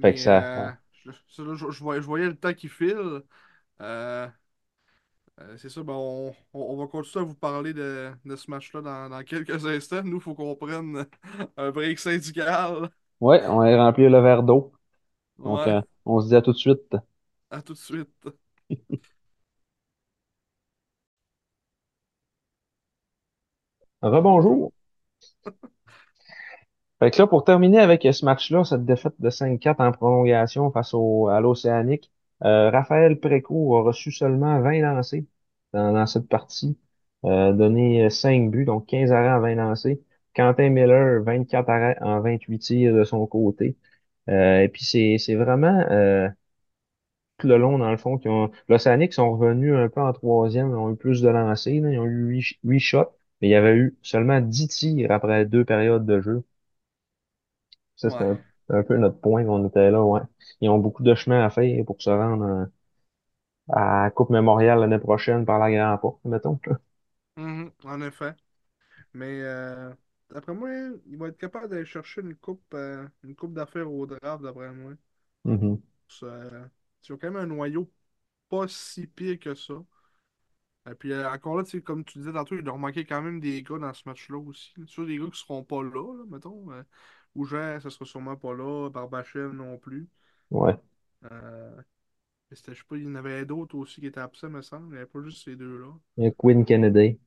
[0.01, 0.43] Fait que ça.
[0.43, 0.73] euh,
[1.05, 3.23] je, ça, là, je, je voyais, je voyais le temps qui file.
[3.83, 4.29] Euh,
[5.41, 8.51] euh, c'est ça, ben on, on- on va continuer à vous parler de, de ce
[8.51, 10.03] match-là dans, dans quelques instants.
[10.05, 11.07] Nous, il faut qu'on prenne
[11.57, 12.91] un break syndical.
[13.21, 14.73] Ouais, on va remplir le verre d'eau.
[15.45, 16.95] Donc, Ouais, euh, on se dit à tout de suite.
[17.51, 18.29] à tout de suite.
[24.03, 24.73] Bonjour.
[27.01, 30.93] Fait que là, pour terminer avec ce match-là, cette défaite de 5-4 en prolongation face
[30.95, 32.13] au, à l'Océanique,
[32.45, 35.27] euh, Raphaël Précourt a reçu seulement 20 lancés
[35.73, 36.79] dans, dans cette partie,
[37.25, 40.03] euh, donné 5 buts, donc 15 arrêts en 20 lancés.
[40.35, 43.77] Quentin Miller, 24 arrêts en 28 tirs de son côté.
[44.29, 46.29] Euh, et puis c'est vraiment euh,
[47.39, 48.51] tout le long, dans le fond, ont.
[48.69, 51.91] L'Océanique sont revenus un peu en troisième, ils ont eu plus de lancers, là.
[51.91, 53.11] Ils ont eu 8, shots,
[53.41, 56.45] mais il y avait eu seulement 10 tirs après deux périodes de jeu.
[58.01, 58.25] Ça, Ouais.
[58.25, 58.39] un,
[58.71, 60.21] un peu notre point qu'on était là, ouais.
[60.61, 62.67] Ils ont beaucoup de chemin à faire pour se rendre euh,
[63.69, 66.61] à la Coupe Mémoriale l'année prochaine par la Grande Porte, mettons.
[67.37, 68.35] Mhm, en effet.
[69.15, 69.93] Mais euh,
[70.31, 70.71] d'après moi,
[71.07, 74.73] il va être capable d'aller chercher une coupe, euh, une coupe d'affaires au draft, d'après
[74.75, 74.95] moi.
[75.45, 75.83] Mhm.
[76.09, 76.67] Ça, euh,
[77.09, 77.91] ils ont quand même un noyau
[78.51, 79.75] pas si pire que ça.
[80.91, 83.23] Et puis euh, encore là, tu sais, comme tu disais tantôt, il leur manquait quand
[83.23, 84.73] même des gars dans ce match-là aussi.
[84.87, 86.71] Sur des gars qui seront pas là, là, mettons.
[86.73, 86.83] Euh,
[87.35, 88.89] Oujer, ça sera sûrement pas là.
[88.91, 90.09] Barbachev non plus.
[90.51, 90.77] Ouais.
[91.33, 91.83] Euh,
[92.51, 94.89] je sais pas, il y en avait d'autres aussi qui étaient absents, me semble.
[94.89, 95.93] Il n'y avait pas juste ces deux-là.
[96.17, 97.19] Il y a Quinn Kennedy,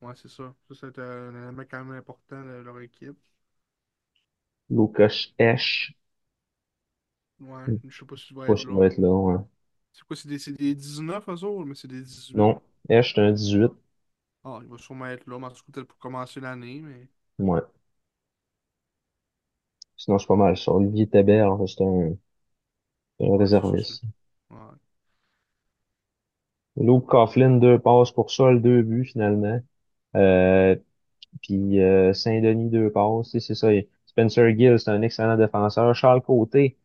[0.00, 0.54] Ouais, c'est ça.
[0.68, 3.18] Ça, c'était un élément quand même important de leur équipe.
[4.70, 5.92] Lucas Esch.
[7.40, 8.86] Ouais, Je sais je sais pas s'il va pas être va là.
[8.86, 9.36] être là, ouais.
[9.92, 12.40] C'est quoi, c'est des, c'est des 19 eux autres, mais c'est des 18.
[12.40, 13.72] Non, Esch, c'est un 18.
[14.44, 17.06] Ah, il va sûrement être là, mais en tout cas, peut-être pour commencer l'année, mais.
[17.38, 17.62] Ouais.
[19.96, 20.54] Sinon, c'est pas mal.
[20.68, 22.14] Olivier Tébert, c'est un,
[23.20, 24.02] un c'est réserviste.
[24.50, 24.78] Ouais.
[26.76, 29.60] Luke Coughlin, deux passes pour Sol, deux buts finalement.
[30.16, 30.76] Euh,
[31.42, 33.30] puis euh, Saint-Denis, deux passes.
[33.32, 33.68] Tu sais, C'est ça.
[34.06, 35.94] Spencer Gill, c'est un excellent défenseur.
[35.96, 36.78] Charles Côté,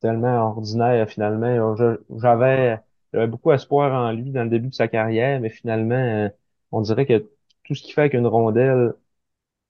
[0.00, 1.76] tellement ordinaire finalement.
[1.76, 1.98] Je-.
[2.18, 2.78] J'avais
[3.12, 6.28] j'avais beaucoup espoir en lui dans le début de sa carrière, mais finalement, euh,
[6.72, 7.30] on dirait que
[7.64, 8.92] tout ce qu'il fait avec une rondelle,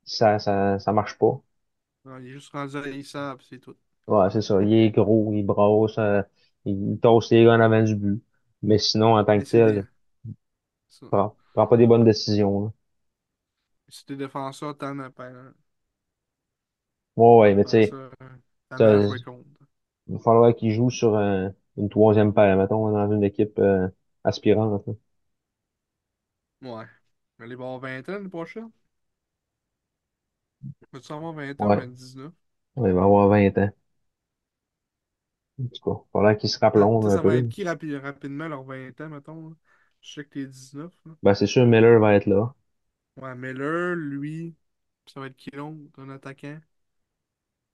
[0.04, 1.40] ça, ça, ça marche pas.
[2.18, 3.76] Il est juste rendu haïssable, c'est tout.
[4.06, 4.62] Ouais, c'est ça.
[4.62, 6.22] Il est gros, il brosse, euh,
[6.64, 8.22] il tosse les gars en avant du but.
[8.62, 9.86] Mais sinon, en tant Mais que c'est tel, ça.
[11.02, 12.64] il prend, prend pas des bonnes décisions.
[12.66, 12.72] là.
[13.88, 15.30] C'est des défenseurs, t'en as pas.
[17.16, 18.12] Ouais, ouais, mais tu sais, Défenseurs,
[18.68, 19.60] t'en as à ça- jouer contre.
[20.08, 23.88] il va falloir qu'il joue sur un- une troisième paire, mettons, dans une équipe euh,
[24.24, 24.86] aspirante.
[24.86, 24.94] là.
[26.62, 26.86] Ouais.
[27.40, 28.70] Il va avoir 20 ans l'année prochaine.
[30.92, 32.32] Va-tu avoir 20 ans ou Ouais, 19?
[32.76, 33.70] Ouais, il va avoir 20 ans.
[35.60, 36.58] En tout cas, il va falloir qu'il se
[37.06, 37.36] un ça va peu.
[37.36, 39.56] être qui rapi- rapidement, leurs 20 ans, mettons, là?
[40.00, 41.12] Je sais que t'es 19, là.
[41.22, 42.52] Ben, c'est sûr, Miller va être là.
[43.16, 44.56] Ouais, Miller, lui,
[45.06, 46.58] ça va être qui l'autre, un attaquant?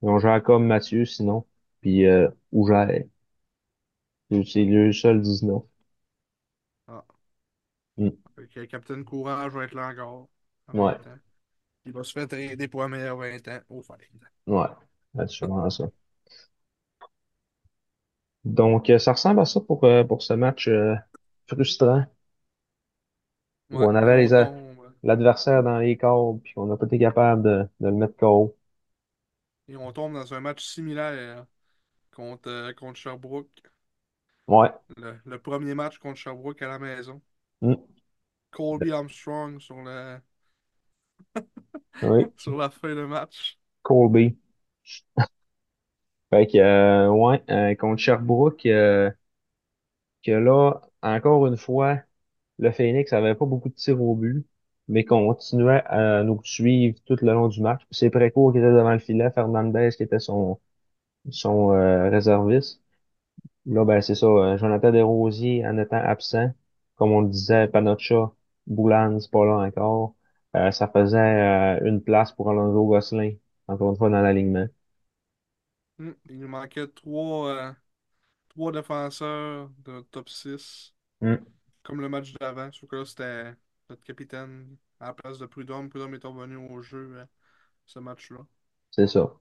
[0.03, 1.45] Ils ont Jacob Mathieu, sinon.
[1.81, 3.09] Puis euh, Auger.
[4.31, 5.63] C'est c'est le seul 19.
[6.89, 7.05] Ah,
[7.97, 8.25] Hmm.
[8.37, 10.29] fait que Captain Courage va être là encore,
[10.73, 11.19] Ouais, 20 ans.
[11.87, 14.11] Il va se faire trader pour un meilleur 20 ans au fait.
[14.47, 14.69] ouais.
[15.17, 15.85] C'est sûrement ça.
[18.47, 20.95] Donc, euh, ça ressemble à ça pour, euh, pour ce match euh,
[21.47, 22.05] frustrant
[23.73, 24.55] où Ouais, on avait les a-
[25.03, 28.57] l'adversaire dans les cordes puis on n'a pas été capable de, de le mettre KO.
[29.69, 31.45] Et on tombe dans un match similaire
[32.13, 33.63] contre, euh, contre Sherbrooke.
[34.47, 34.73] Ouais.
[34.97, 37.21] Le, le premier match contre Sherbrooke à la maison.
[37.61, 37.95] Hmm.
[38.53, 40.19] Colby Armstrong sur, le,
[42.03, 42.27] Oui.
[42.37, 43.59] sur la fin de match.
[43.83, 44.37] Colby.
[46.31, 49.11] Fait que, euh, ouais, euh, contre Sherbrooke, euh,
[50.25, 52.01] que là, encore une fois,
[52.59, 54.47] le Phoenix avait pas beaucoup de tirs au but,
[54.89, 57.83] mais continuait à nous suivre tout le long du match.
[57.91, 60.61] C'est Précourt qui était devant le filet, Fernandez qui était son,
[61.31, 62.83] son euh, réserviste.
[63.67, 66.51] Là, ben, c'est ça, euh, Jonathan Desrosiers en étant absent,
[66.97, 68.33] comme on le disait, Panocha,
[68.67, 70.15] Boulan, c'est pas là encore.
[70.57, 73.33] Euh, ça faisait euh, une place pour Alonso Gosselin,
[73.69, 74.67] encore une fois dans l'alignement.
[75.99, 77.73] Hmm, Il nous manquait trois, euh,
[78.51, 81.39] trois défenseurs de top 6 Hmm,
[81.85, 82.73] comme le match d'avant.
[82.73, 83.55] Sauf que là, c'était
[83.91, 85.91] notre capitaine à la place de Prudhomme.
[85.91, 87.27] Prudhomme est revenu au jeu euh,
[87.87, 88.41] ce match-là.
[88.91, 89.35] c'est ça.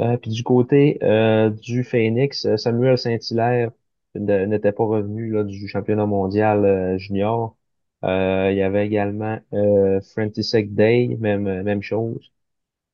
[0.00, 3.72] Euh, puis du côté euh, du Phoenix, euh, Samuel Saint-Hilaire
[4.16, 7.56] n'était pas revenu là, du championnat mondial euh, junior.
[8.04, 12.32] Euh, il y avait également euh, Frantisek Day, même, même chose.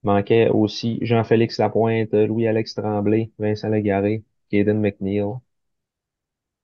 [0.05, 5.25] Manquait aussi Jean-Félix Lapointe, Louis-Alex Tremblay, Vincent Légaré, Caden McNeil.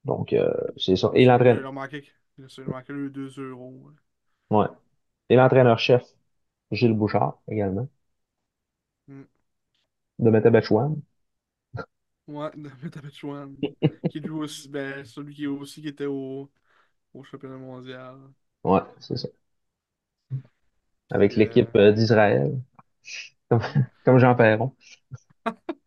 [0.05, 1.11] Donc, euh, c'est ça.
[1.15, 2.05] Et l'entraîneur, il leur manquait
[2.93, 3.93] le 2 euros.
[4.51, 4.67] ouais.
[5.31, 6.05] Et l'entraîneur-chef,
[6.73, 7.89] Gilles Bouchard, également,
[9.09, 9.23] Hmm.
[10.19, 11.03] de Métabetchouan.
[12.29, 12.51] Ouais.
[14.09, 16.51] Qui joue aussi, ben, celui qui, aussi qui était au,
[17.15, 18.19] au championnat mondial.
[18.65, 19.29] Ouais, c'est ça.
[21.13, 22.59] Avec l'équipe euh, d'Israël,
[23.49, 23.61] comme,
[24.05, 24.73] comme Jean Perron.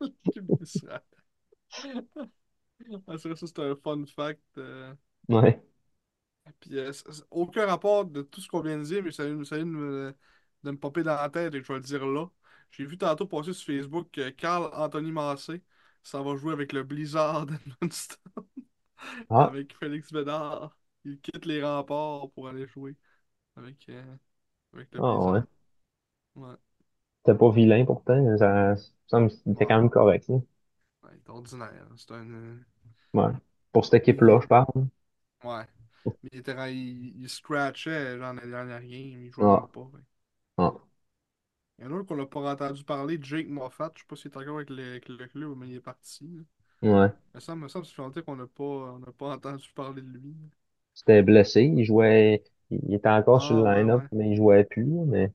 [0.02, 1.02] L'équipe d'Israël.
[3.08, 4.42] Ah, c'est vrai, ça, c'est un fun fact.
[4.58, 4.94] euh.
[5.30, 5.62] Ouais.
[6.60, 9.26] Puis, euh, c- c- aucun rapport de tout ce qu'on vient de dire, mais ça
[9.26, 10.16] vient, ça vient de me,
[10.64, 12.28] de me popper dans la tête et je vais le dire là.
[12.72, 15.64] J'ai vu tantôt passer sur Facebook que Carl Anthony Massé,
[16.04, 18.18] ça va jouer avec le Blizzard d'Edmundston,
[19.30, 20.78] Ah, avec Félix Bédard.
[21.06, 22.96] Il quitte les remparts pour aller jouer
[23.58, 24.18] avec, euh,
[24.74, 25.42] avec le ah ouais.
[26.36, 26.56] Ouais,
[27.26, 28.38] C'était pas vilain pourtant.
[28.38, 28.76] Ça,
[29.08, 30.28] ça me semble qu'il était ouais, quand même correct.
[30.30, 30.38] là.
[31.04, 31.88] ouais, il est ordinaire.
[31.98, 32.30] C'est un.
[32.34, 32.58] euh,
[33.16, 33.32] Ouais.
[33.72, 34.68] Pour cette il- équipe-là, je parle.
[35.44, 35.66] ouais.
[36.24, 39.70] Mais il, était, il, il scratchait genre dans les dernières games, il jouait même Ah,
[39.70, 39.88] pas.
[39.96, 40.04] fait.
[40.58, 40.74] ah.
[41.80, 43.92] Il y en a un autre qu'on n'a pas entendu parler, Jake Moffat.
[43.96, 46.28] Je sais pas s'il est encore avec le, avec le club, mais il est parti.
[46.28, 46.44] là.
[46.82, 47.14] Ouais.
[47.36, 50.02] Mais ça me semble, ça fait longtemps qu'on n'a pas, on n'a pas entendu parler
[50.04, 50.36] de lui.
[50.96, 51.64] C'était blessé.
[51.64, 52.44] Il jouait.
[52.72, 54.10] Il était encore sur le Ah, ouais, line-up, ouais.
[54.14, 54.86] mais il jouait plus.
[54.86, 55.32] Mais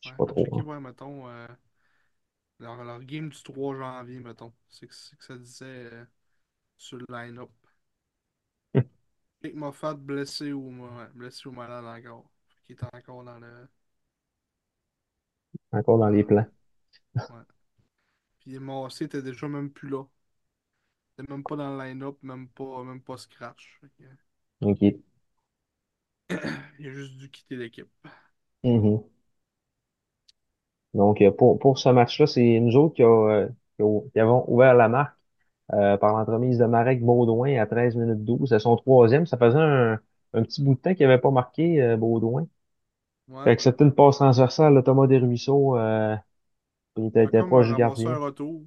[0.00, 0.46] je sais Ouais, pas trop.
[0.46, 0.62] checker, hein.
[0.62, 1.46] ouais, mettons, euh,
[2.60, 4.52] leur, leur game du 3 janvier, mettons.
[4.68, 6.04] C'est que, c'est que ça disait euh,
[6.78, 7.50] sur le line-up.
[9.54, 12.30] Moffat blessé ou, blessé ou malade encore.
[12.66, 13.68] Qui est encore dans le.
[15.72, 16.46] Encore dans les plans.
[17.30, 17.42] ouais.
[18.40, 20.04] Puis Massé était déjà même plus là.
[21.28, 23.80] Même pas dans le line-up, même pas, même pas scratch.
[24.60, 25.00] OK.
[26.78, 27.88] il a juste dû quitter l'équipe.
[28.62, 29.10] Mhm.
[30.94, 34.20] Donc, euh, pour, pour ce match-là, c'est nous autres qui, a, euh, qui, a- qui
[34.20, 35.16] avons ouvert la marque
[35.74, 38.50] euh, par l'entremise de Marek Baudouin à 13 minutes 12.
[38.50, 39.26] C'est son troisième.
[39.26, 40.00] Ça faisait un,
[40.34, 42.46] un petit bout de temps qu'il n'avait pas marqué euh, Baudouin.
[43.28, 43.46] Ouais.
[43.46, 45.78] Fait que c'était une passe transversale de Thomas Desruisseaux.
[45.78, 46.16] Euh,
[46.98, 48.14] il était, était proche du gardien.
[48.14, 48.64] un retour,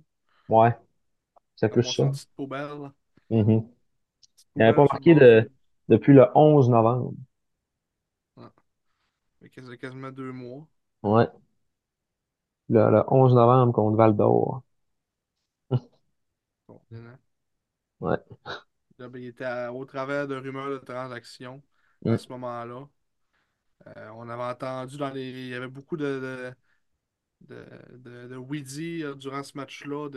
[0.49, 0.75] Ouais,
[1.55, 2.03] c'est plus ça.
[2.03, 2.91] une petite poubelle.
[4.55, 5.51] Il n'avait pas marqué de,
[5.89, 7.13] depuis le 11 novembre.
[8.37, 8.45] Ouais.
[9.41, 9.49] Fait
[9.79, 10.67] quasiment deux mois.
[11.03, 11.29] Ouais,
[12.69, 14.63] le, le 11 novembre contre Val d'Or.
[16.67, 16.81] Bon.
[17.99, 18.17] Ouais.
[18.97, 21.61] Là, ben, il était à- au travers de rumeurs de transactions
[22.07, 22.17] à Mm.
[22.17, 22.87] ce moment-là.
[23.87, 25.29] Euh, on avait entendu dans les.
[25.29, 26.53] Il y avait beaucoup de,
[27.41, 27.65] de, de,
[27.97, 28.35] de, de
[29.05, 30.09] euh, durant ce match-là.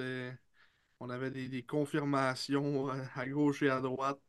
[1.01, 4.21] On avait des, des confirmations euh, à gauche et à droite.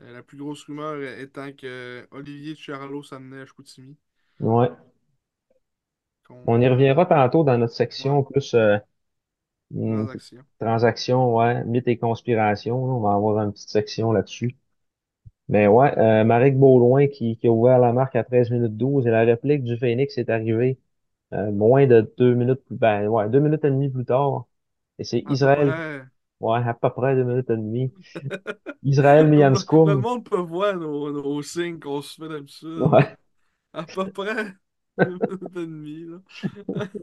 [0.00, 3.96] Euh, la plus grosse rumeur étant que Olivier Charlot s'amenait à Chicoutimi
[4.40, 4.70] Ouais.
[6.46, 8.78] On y reviendra tantôt dans notre ouais, section plus euh,
[9.72, 10.44] mm, transaction.
[10.60, 12.76] transactions, ouais, mythes et conspirations.
[12.84, 14.56] On va avoir une petite section là-dessus.
[15.48, 16.56] Mais ouais, euh, Marek
[17.10, 20.18] qui, qui a ouvert la marque à 13 minutes 12 et la réplique du Phoenix
[20.18, 20.78] est arrivée
[21.34, 24.46] euh, moins de deux minutes plus, ben ouais, deux minutes et demie plus tard.
[24.98, 25.78] Et c'est Israël,
[26.40, 27.92] ouais, à peu près deux minutes et demie.
[28.84, 32.92] Israël Comme le, le Mianskoum, monde peut voir nos, nos signes qu'on se fait d'habitude.
[32.92, 33.16] ouais,
[33.74, 34.54] À peu près
[34.98, 36.18] deux minutes et demie, là.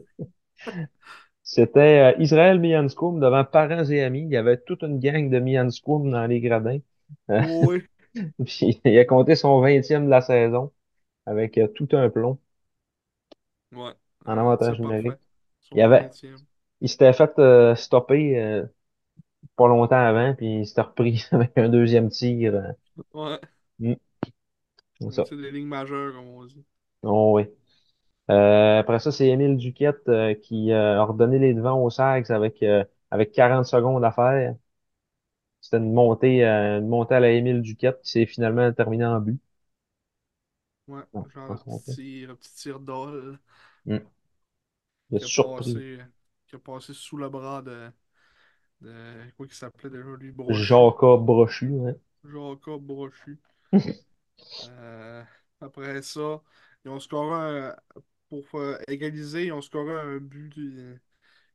[1.42, 4.22] c'était euh, Israël Mianskoum devant parents et amis.
[4.22, 6.78] Il y avait toute une gang de Mianskoum dans les gradins.
[7.42, 7.88] Oui,
[8.46, 10.72] puis il a compté son vingtième de la saison
[11.26, 12.38] avec euh, tout un plomb
[13.72, 13.94] ouais.
[14.24, 15.18] en avantage numérique.
[15.74, 16.10] Il Son avait.
[16.80, 18.66] Il s'était fait euh, stopper euh,
[19.56, 22.54] pas longtemps avant, puis il s'était repris avec un deuxième tir.
[22.56, 22.72] euh,
[23.12, 23.40] Ouais.
[23.78, 23.96] mm,
[25.10, 26.64] c'est Un des lignes majeures, comme on dit.
[27.02, 27.44] Oh, oui.
[28.30, 32.30] Euh, après ça, c'est Émile Duquette euh, qui euh, a redonné les devants aux Sags
[32.32, 34.56] avec, euh, avec 40 secondes à faire.
[35.62, 39.40] C'était une montée, une montée à la Émile Duquette qui s'est finalement terminée en but.
[40.88, 41.02] Ouais.
[41.14, 43.38] Non, c'est Genre son petit tir, petit tir d'ol
[43.86, 44.00] Mm.
[45.10, 45.98] Il a surpris passé,
[46.50, 47.90] qui a passé sous le bras de,
[48.80, 50.64] de quoi qu'il s'appelait déjà lui, Brochu.
[50.64, 51.80] Jaka Brochu.
[51.86, 51.94] Hein.
[52.24, 53.38] Jacob Brochu.
[54.68, 55.22] Euh,
[55.60, 56.42] après ça,
[56.84, 57.76] ils ont scoré un-
[58.28, 60.52] pour euh, égaliser, ils ont scoré un but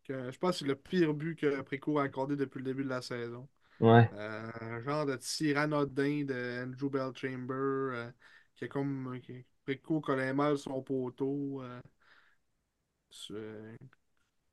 [0.03, 2.83] que je pense que c'est le pire but que Précourt a accordé depuis le début
[2.83, 3.47] de la saison.
[3.79, 4.09] Ouais.
[4.13, 8.11] Euh, un genre de tir anodin de Andrew Belchamber euh,
[8.55, 11.79] qui est comme qui, Précourt connaît mal son poteau euh,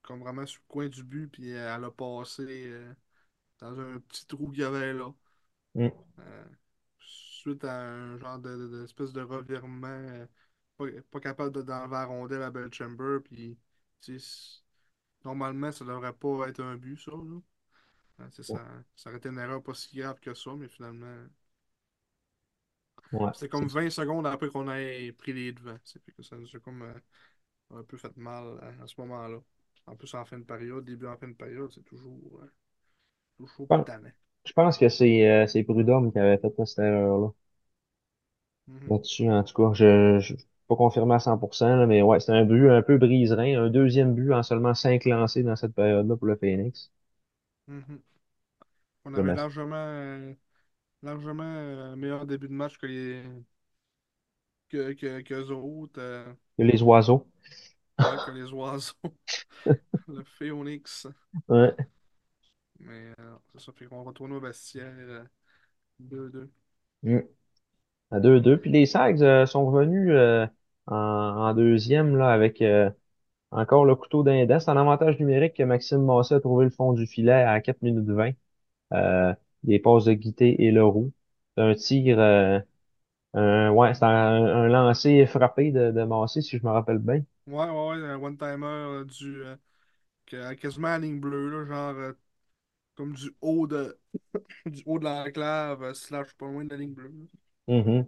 [0.02, 2.94] comme vraiment sur le coin du but puis elle a passé euh,
[3.60, 5.12] dans un petit trou qu'il y avait là.
[5.74, 5.92] Mm.
[6.18, 6.44] Euh,
[7.00, 10.26] suite à un genre de, de- de- revirement, euh,
[10.76, 13.58] pas, pas capable de d'enlever la rondelle à Belchamber, puis
[14.00, 14.60] tu sais, c-
[15.24, 17.12] normalement ça devrait pas être un but, ça.
[17.12, 17.40] là.
[18.20, 18.42] Euh, ça,
[18.96, 21.26] ça aurait été une erreur pas si grave que ça, mais finalement,
[23.12, 23.30] Ouais.
[23.32, 25.78] c'était C'est comme 20 secondes après qu'on ait pris les devants.
[25.84, 26.94] Fait que ça nous a comme euh,
[27.80, 29.40] un peu fait mal à, à ce moment-là.
[29.86, 32.40] En plus, en fin de période, début en fin de période, c'est toujours.
[32.42, 34.12] euh, chaud Je pense, tannant.
[34.46, 37.30] je pense que c'est euh, c'est Prud'homme qui avait fait cette erreur-là.
[38.66, 38.96] Mhm.
[38.96, 42.20] Là-dessus, en tout cas, je, je, je peux pas confirmer à 100%, là, mais ouais,
[42.20, 45.74] c'était un but un peu brise-rein, un deuxième but en seulement cinq lancés dans cette
[45.74, 46.90] période-là pour le Phoenix.
[47.66, 48.02] Mhm.
[49.04, 49.34] On avait Dommage.
[49.34, 50.34] largement, euh,
[51.02, 53.22] largement euh, meilleur début de match que les
[54.68, 56.00] que, que, qu'eux autres.
[56.00, 57.26] euh, Les oiseaux.
[58.18, 58.94] Que les oiseaux.
[60.08, 61.06] Le Phoenix.
[61.48, 61.76] Ouais.
[62.80, 65.24] Mais euh, c'est ça, fait qu'on retourne au vestiaire euh,
[66.00, 66.50] 2-2.
[67.02, 67.18] Mm.
[68.10, 68.58] À 2-2.
[68.60, 70.46] Puis les Sags euh, sont revenus euh,
[70.86, 72.90] en, en deuxième là, avec euh,
[73.52, 76.92] encore le couteau d'un C'est un avantage numérique que Maxime Massé a trouvé le fond
[76.94, 78.32] du filet à 4 minutes 20.
[78.94, 79.34] Euh,
[79.64, 81.12] des passes de Guité et Leroux.
[81.56, 82.60] C'est un tir, euh,
[83.34, 87.22] un, ouais, c'est un, un lancer frappé de, de Massé, si je me rappelle bien.
[87.46, 87.70] Ouais, ouais,
[88.00, 89.56] ouais, un one-timer euh, du euh,
[90.26, 92.12] que- quasiment à la ligne bleue, là, genre euh,
[92.96, 93.98] comme du haut de
[94.66, 97.08] du haut de l'enclave, euh, slash pas loin de la ligne bleue.
[97.08, 97.26] là.
[97.68, 98.06] Mhm.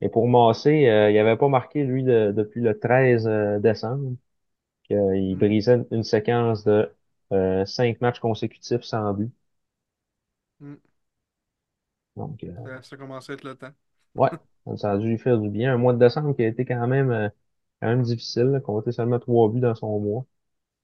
[0.00, 4.16] Et pour Massé, euh, il n'avait pas marqué, lui, de- depuis le 13 euh, décembre,
[4.84, 6.92] qu'il Mm, brisait une séquence de
[7.32, 9.32] euh, cinq matchs consécutifs sans but.
[10.60, 10.78] mm.
[12.16, 13.72] Donc, euh, Ça, ça commençait à être le temps.
[14.14, 14.30] ouais,
[14.76, 15.72] ça a dû lui faire du bien.
[15.74, 17.28] Un mois de décembre qui a été quand même, euh,
[17.80, 20.26] quand même difficile, là, compter seulement trois buts dans son mois.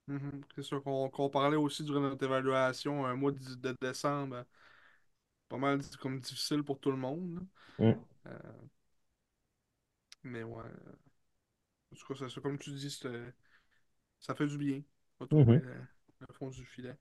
[0.07, 0.41] Mhm.
[0.55, 4.43] C'est sûr qu'on qu'on parlait aussi durant notre évaluation, un mois de, de décembre, euh,
[5.49, 7.35] pas mal di- comme difficile pour tout le monde.
[7.35, 7.41] là.
[7.79, 8.67] Mm, Euh,
[10.23, 10.95] mais ouais, euh,
[11.91, 13.33] en tout cas, c'est ça, comme tu dis, c'est-
[14.19, 14.83] ça fait du bien.
[15.19, 15.61] Retrouver mhm.
[15.61, 15.75] le,
[16.21, 16.97] le fond du filet.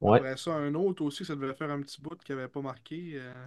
[0.00, 2.60] Ouais, Après ça, un autre aussi, ça devait faire un petit bout qui n'avait pas
[2.62, 3.12] marqué.
[3.20, 3.46] euh,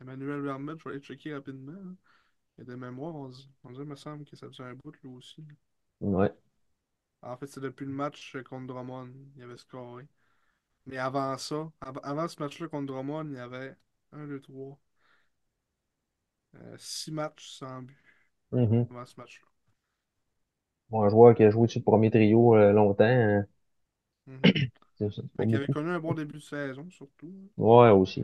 [0.00, 1.96] Emmanuel Vermette, je vais aller checker rapidement.
[2.56, 4.62] Il y a des mémoires, on dit, on dit, il me semble que ça faisait
[4.64, 5.44] un bout lui aussi.
[6.00, 6.32] ouais.
[7.22, 10.06] En fait, c'est depuis le match contre Drummond, il avait scoré.
[10.86, 13.76] Mais avant ça, av- avant ce match-là contre Drummond, il y avait
[14.12, 14.78] un, 2, 3,
[16.78, 17.96] 6 matchs sans but
[18.50, 18.88] mhm.
[18.90, 19.48] avant ce match-là.
[20.90, 23.44] Bon, un joueur qui a joué sur le premier trio euh, longtemps,
[24.26, 24.56] Mhm.
[24.98, 25.72] c'est c'est pas Fait qu'il avait beaucoup.
[25.72, 27.28] connu un bon début de saison, surtout.
[27.28, 27.48] hein.
[27.56, 28.22] Ouais, aussi.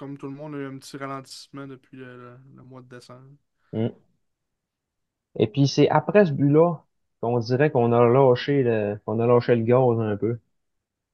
[0.00, 2.88] Comme tout le monde, a eu un petit ralentissement depuis le, le- le mois de
[2.88, 3.36] décembre.
[3.72, 3.94] Mm.
[5.38, 6.76] Et puis c'est après ce but-là
[7.20, 10.38] qu'on dirait qu'on a lâché le, qu'on a lâché le gaz un peu.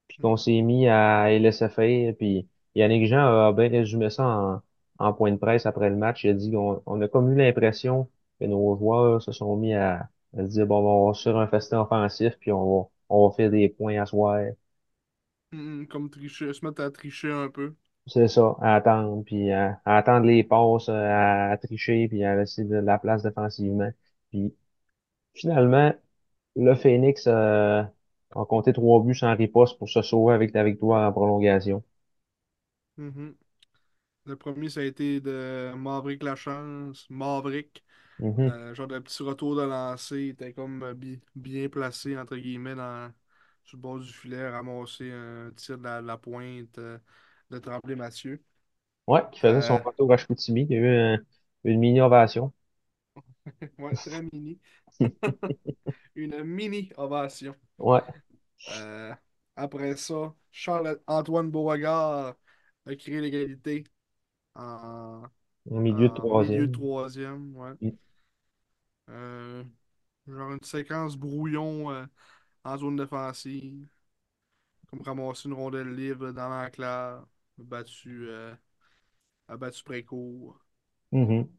[0.07, 0.37] puis qu'on Mhm.
[0.37, 2.15] s'est mis à laisser faire.
[2.17, 3.19] Puis Yannick Jean
[3.49, 4.61] a bien résumé ça en,
[4.99, 6.23] en point de presse après le match.
[6.25, 8.09] Il a dit qu'on on a comme eu l'impression
[8.39, 11.47] que nos joueurs se sont mis à, à se dire bon, on va sur un
[11.47, 14.41] festin offensif, puis on va, on va faire des points à soir.
[15.51, 15.87] Mhm.
[15.87, 17.75] Comme tricher, se mettre à tricher un peu.
[18.07, 22.35] C'est ça, à attendre, puis à, à attendre les passes, à, à tricher, puis à
[22.35, 23.91] laisser de la place défensivement.
[24.31, 24.55] Puis
[25.35, 25.93] finalement,
[26.55, 27.83] le Phoenix euh,
[28.35, 31.83] a compté trois buts sans riposte pour se sauver avec la victoire en prolongation.
[32.97, 33.35] Mhm.
[34.25, 37.07] Le premier, ça a été de Maverick Lachance.
[37.09, 37.83] Maverick.
[38.19, 38.49] Mhm.
[38.49, 40.17] Euh, genre de petit retour de lancer.
[40.23, 43.13] Il était comme euh, bi- bien placé, entre guillemets, dans,
[43.65, 46.99] sur le bord du filet, ramasser un tir de la, de la pointe euh,
[47.51, 48.43] de Tremblay-Mathieu.
[49.07, 51.19] Ouais, qui faisait son Euh, retour à Chicoutimi, il y a eu un-
[51.63, 52.51] une mini-ovation.
[53.77, 54.59] ouais, très mini.
[56.15, 57.55] Une mini ovation.
[57.79, 58.01] Ouais,
[58.69, 59.13] Euh,
[59.55, 62.35] après ça, Charles-Antoine Beauregard
[62.85, 63.85] a créé l'égalité
[64.55, 65.23] en,
[65.69, 66.73] au milieu de en milieu de troisième.
[66.73, 67.55] troisième.
[67.57, 67.73] Ouais.
[67.81, 67.91] Mm.
[69.09, 69.63] Euh,
[70.27, 72.05] genre une séquence brouillon euh,
[72.65, 73.87] en zone défensive.
[74.87, 77.25] Comme ramasser une rondelle libre dans l'enclave.
[77.63, 78.55] Battu, euh,
[79.49, 80.59] a battu Précourt.
[81.11, 81.49] Mhm.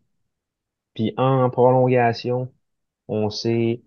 [0.94, 2.52] Puis en prolongation,
[3.08, 3.82] on s'est...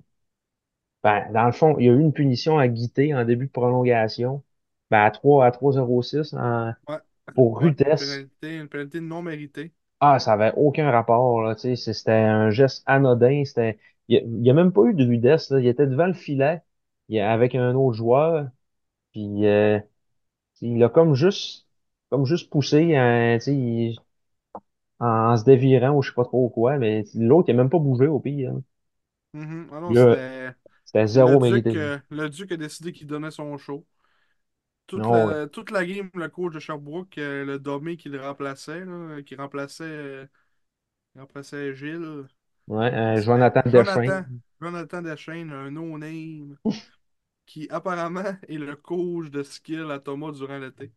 [1.03, 3.51] Ben, dans le fond, il y a eu une punition à Guité en début de
[3.51, 4.43] prolongation.
[4.91, 6.99] Ben, à 3 à 3-0-6 en- Ouais,
[7.35, 7.89] pour ouais, une rudesse.
[7.95, 9.73] pénalité, une pénalité non méritée.
[9.99, 13.77] Ah, ça avait aucun rapport, là, tu sais, c'est- c'était un geste anodin, c'était...
[14.07, 15.59] Il y a, il y a même pas eu de rudesse, là.
[15.59, 16.61] Il était devant le filet,
[17.07, 18.49] il avec un autre joueur,
[19.13, 19.79] puis euh,
[20.61, 21.67] il a comme juste,
[22.11, 23.97] comme juste poussé, hein, il-
[25.01, 27.77] en se dévirant ou je sais pas trop quoi, mais l'autre, il a même pas
[27.79, 28.51] bougé au pire.
[28.53, 28.63] hein.
[29.33, 29.69] Mhm.
[29.71, 30.53] Ah c'était.
[30.93, 31.75] le zéro Duc, mérité.
[31.75, 33.85] euh, le Duc a décidé qu'il donnait son show.
[34.87, 35.35] Toute Non, ouais.
[35.35, 39.21] la, toute la game, le coach de Sherbrooke, euh, le Domé qui le remplaçait, là,
[39.23, 40.27] qui remplaçait, euh,
[41.15, 42.27] remplaçait Gilles,
[42.67, 43.61] Ouais, Jonathan.
[43.65, 44.41] Deschênes.
[44.61, 46.57] Jonathan Deschênes, un no-name,
[47.47, 50.93] qui apparemment est le coach de skill à Thomas durant l'été.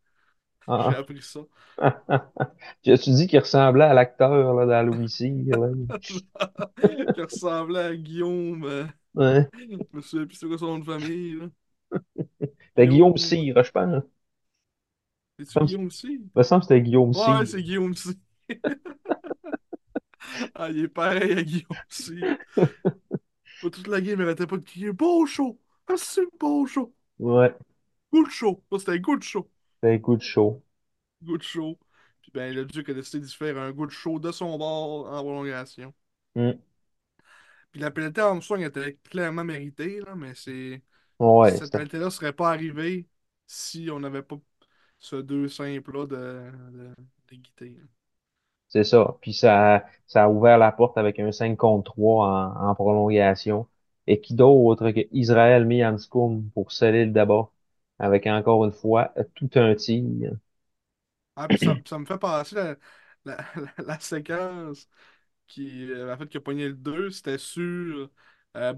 [0.77, 1.41] J'ai Ah, appris ça.
[2.83, 4.31] Tu dit qu'il ressemblait à l'acteur
[4.67, 5.69] dans Louis Cyr, là?
[7.13, 8.63] qui ressemblait à Guillaume.
[8.65, 8.85] euh,
[9.15, 9.49] Ouais.
[9.53, 11.39] je me souviens plus c'est quoi son nom de famille.
[12.69, 13.17] C'était Guillaume.
[13.17, 14.03] Cyr, je pense.
[15.43, 16.07] Semble Guillaume C?
[16.09, 17.47] il me semble que c'était Guillaume Ouais, C.
[17.47, 18.11] c'est Guillaume C.
[20.55, 22.13] Ah, il est pareil à Guillaume C.
[23.59, 25.59] Pas toute la game, il arrêtait pas de crier Beau show!
[25.87, 26.93] Ah, c'est beau show!
[27.19, 27.55] Ouais,
[28.11, 28.63] Good show!
[28.71, 29.47] Ça, c'était good show!
[29.83, 30.61] Un coup de chaud.
[31.25, 31.77] Good show!
[32.21, 35.21] Puis ben, le Duc a décidé de faire un good show de son bord en
[35.23, 35.93] prolongation.
[36.35, 36.59] Hmm.
[37.71, 40.81] Puis la pénalité à Armstrong était clairement méritée, là, mais c'est.
[41.19, 43.07] Ouais, Cette pénalité-là serait pas arrivée
[43.47, 44.37] si on n'avait pas
[44.99, 46.15] ce deux simples-là de,
[46.73, 46.95] de,
[47.29, 47.85] de Guité, là.
[48.67, 49.17] C'est ça.
[49.21, 53.67] Puis ça, ça a ouvert la porte avec un 5 contre 3 en, en prolongation.
[54.07, 57.49] Et qui d'autre que Israël Mianskoum pour sceller le débat?
[57.99, 60.31] Avec encore une fois tout un tir.
[61.35, 62.75] Ah, puis ça, ça me fait passer la,
[63.25, 64.87] la, la, la séquence
[65.47, 68.09] qui, euh, en fait, qui a pogné le 2, c'était sur
[68.57, 68.73] euh,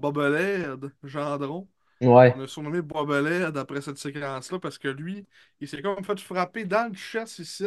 [1.04, 1.68] Gendron.
[2.00, 5.26] Ouais, On a surnommé Bobeled après cette séquence-là parce que lui,
[5.60, 7.66] il s'est comme fait frapper dans le chest ici.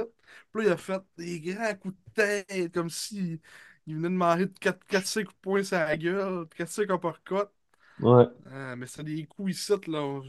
[0.53, 3.41] Puis là, il a fait des grands coups de tête comme si
[3.87, 7.49] il venait de manger 4-5 coups de poing sur la gueule, 4-5 uppercuts.
[7.99, 8.27] ouais.
[8.45, 9.99] Ah, mais c'est des coups ici, là.
[10.03, 10.23] on-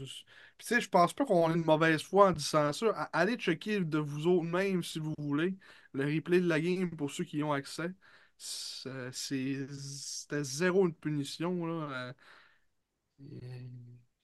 [0.57, 2.87] Puis, tu sais, je pense pas qu'on ait une mauvaise foi en disant ça.
[2.95, 5.55] A- Allez checker de vous autres même si vous voulez.
[5.93, 7.89] Le replay de la game pour ceux qui y ont accès.
[8.37, 12.13] C'était zéro une punition, là.
[13.29, 13.59] Euh,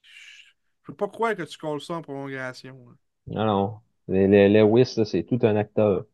[0.04, 0.52] Je
[0.84, 2.90] peux pas croire que tu colles ça en prolongation.
[2.90, 2.96] là.
[3.28, 3.80] Non, non.
[4.10, 6.06] Les, les, Lewis, c'est tout un acteur.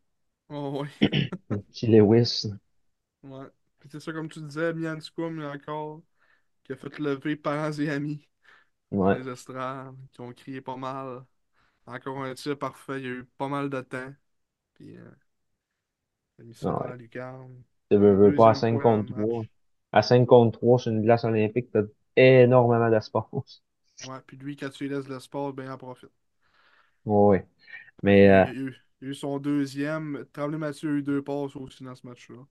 [0.50, 0.88] Oh, ouais.
[1.50, 2.46] Le petit Lewis.
[3.22, 3.46] Ouais.
[3.80, 4.98] Puis c'est ça, comme tu disais, Mian
[5.52, 6.02] encore,
[6.64, 8.28] qui a fait lever parents et amis
[8.90, 11.24] Ouais, les estrades, qui ont crié pas mal.
[11.86, 14.14] Encore un tir parfait, il y a eu pas mal de temps.
[14.74, 15.10] Puis, euh,
[16.38, 16.86] il a mis ça dans ouais.
[16.86, 17.62] la lucarne.
[17.90, 19.44] Tu veux, veux pas à Deuxième 5 point dans le contre 3.
[19.44, 19.50] match.
[19.92, 21.82] À 5 contre 3 sur une glace olympique, t'as
[22.16, 23.24] énormément d'espace.
[24.00, 26.08] Ouais, puis lui, quand tu lui laisses le sport, ben, il en profite.
[27.04, 27.46] Ouais.
[28.02, 30.26] Mais Puis, euh, il a eu, il a eu son deuxième.
[30.32, 32.46] Tremblay Mathieu a eu deux passes aussi dans ce match-là.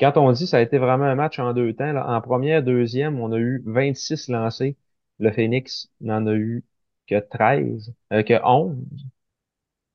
[0.00, 2.62] quand on dit ça a été vraiment un match en deux temps, là, en première,
[2.62, 4.76] deuxième, on a eu 26 lancés.
[5.18, 6.64] Le Phoenix n'en a eu
[7.06, 8.76] que 13, euh, que 11.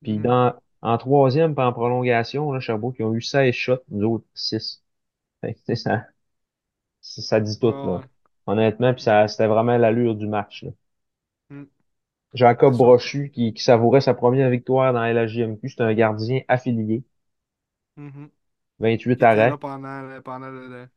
[0.02, 0.20] Puis Mhm.
[0.20, 4.26] dans, en troisième, puis en prolongation, là, Sherbrooke, ils ont eu 16 shots, nous autres,
[4.34, 4.82] 6.
[5.40, 6.06] Fait que, ça,
[7.02, 8.02] ça, ça dit tout, là.
[8.46, 10.70] Honnêtement, puis ça, c'était vraiment l'allure du match, là.
[11.50, 11.70] Mhm.
[12.34, 12.76] Jacob.
[12.76, 17.02] Brochu, qui, qui savourait sa première victoire dans la LHJMQ, c'est un gardien affilié.
[18.78, 20.88] 28 Qui était là arrêts, pendant, pendant le, le-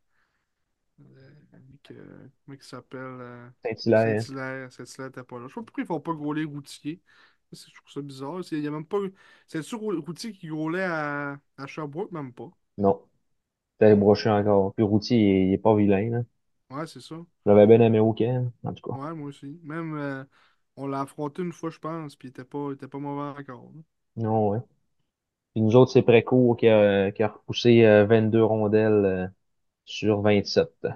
[0.99, 1.34] le-
[1.87, 1.93] que-
[2.45, 4.27] comment il s'appelle euh, Saint-Hilaire.
[4.27, 4.71] Saint-Hilaire.
[4.73, 5.47] Saint-Hilaire n'était pas là.
[5.47, 7.01] Je sais pas pourquoi ils font pas gauler Routier.
[7.53, 8.43] Je trouve ça bizarre.
[8.43, 8.97] C'est- Il y a même pas.
[9.47, 12.11] C'est-tu Rou- Routier qui gaulait à, à Sherbrooke?
[12.11, 12.49] Même pas.
[12.77, 13.01] Non,
[13.73, 14.73] c'était Brochu encore.
[14.75, 16.23] Puis Routier, il, est il est pas vilain, là.
[16.69, 17.15] Ouais, c'est ça.
[17.45, 18.97] Je l'avais bien aimé camp, en tout cas.
[18.97, 19.59] Ouais, moi aussi.
[19.63, 20.23] Même, euh,
[20.75, 23.39] on l'a affronté une fois, je pense, puis il était pas, il était pas mauvais
[23.39, 23.71] encore.
[23.75, 23.81] là.
[24.17, 24.59] Non, ouais.
[25.53, 29.27] Puis nous autres, c'est Précourt qui a, qui a repoussé euh, 22 rondelles euh,
[29.85, 30.87] sur 27.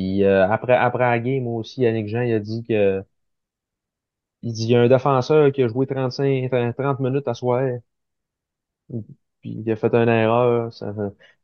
[0.00, 3.04] Puis euh, après, après la game aussi, Yannick Jean, il a dit que
[4.42, 7.62] il dit il y a un défenseur qui a joué 35, 30 minutes à soir,
[9.40, 10.72] puis il a fait une erreur.
[10.72, 10.94] Ça,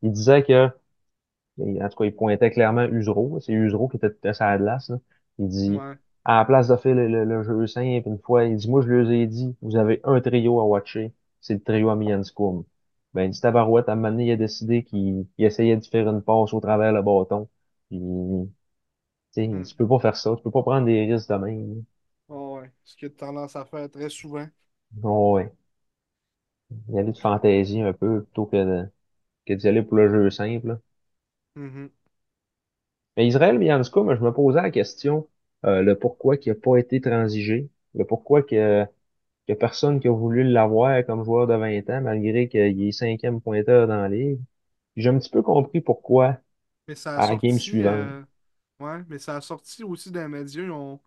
[0.02, 0.68] il disait que
[1.58, 3.40] en tout cas, il pointait clairement Usereau.
[3.40, 4.98] C'est Usereau qui était à sa glace, là.
[5.38, 5.96] Il dit, Ouais.
[6.24, 8.82] à la place de faire le, le- le jeu simple, une fois, il dit, moi,
[8.82, 11.12] je leur ai dit, vous avez un trio à watcher.
[11.40, 12.64] C'est le trio à Mianscoum.
[13.14, 15.84] Ben, il dit, Tabarouette, à un moment donné, il a décidé qu'il il essayait de
[15.86, 17.48] faire une passe au travers le bâton.
[17.90, 18.00] Puis,
[19.34, 19.66] tu Mm.
[19.66, 20.34] tu peux pas faire ça.
[20.36, 21.84] Tu peux pas prendre des risques de même.
[22.28, 22.70] Oh, ouais.
[22.84, 24.48] Ce qu'il a tendance à faire très souvent.
[25.02, 25.52] Oh, ouais.
[26.88, 28.88] Il y a de fantaisie un peu plutôt que de-
[29.46, 30.80] que d'y aller pour le jeu simple, là.
[31.56, 31.90] Mhm.
[33.16, 35.28] Mais Israël Mianskoum, je me posais la question,
[35.64, 38.84] euh, le pourquoi qui a pas été transigé, le pourquoi que,
[39.48, 43.40] que personne qui a voulu l'avoir comme joueur de 20 ans, malgré qu'il est cinquième
[43.40, 44.40] pointeur dans la ligue.
[44.96, 46.38] J'ai un petit peu compris pourquoi
[46.88, 47.60] Mais ça a à la game sorti.
[47.60, 48.14] suivante.
[48.14, 48.22] euh,
[48.80, 50.62] Ouais, mais ça a sorti aussi dans les médias.
[50.64, 51.00] ils ont-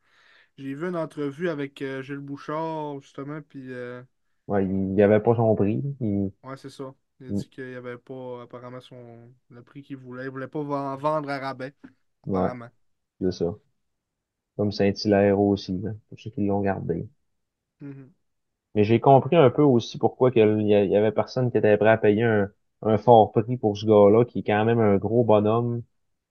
[0.58, 3.72] J'ai vu une entrevue avec euh, Gilles Bouchard, justement, puis.
[3.74, 4.04] euh,
[4.48, 5.82] Ouais, il n'y avait pas son prix.
[6.02, 6.94] Il, Ouais, c'est ça.
[7.20, 9.34] Il a il- dit qu'il n'y avait pas apparemment son...
[9.50, 10.24] le prix qu'il voulait.
[10.26, 11.74] Il voulait pas ven- vendre à rabais,
[12.26, 12.70] ouais, apparemment.
[13.22, 13.56] c'est ça.
[14.58, 17.10] Comme Saint-Hilaire aussi, là, pour ceux qui l'ont gardé.
[17.82, 18.14] Mhm.
[18.76, 21.58] Mais j'ai compris un peu aussi pourquoi qu'il y a- il y avait personne qui
[21.60, 22.52] était prêt à payer un,
[22.82, 25.84] un fort prix pour ce gars-là, qui est quand même un gros bonhomme,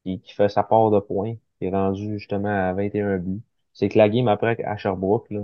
[0.05, 3.43] qui, qui fait sa part de points, qui est rendu justement à 21 buts.
[3.75, 5.43] C'est que la game après à Sherbrooke, là,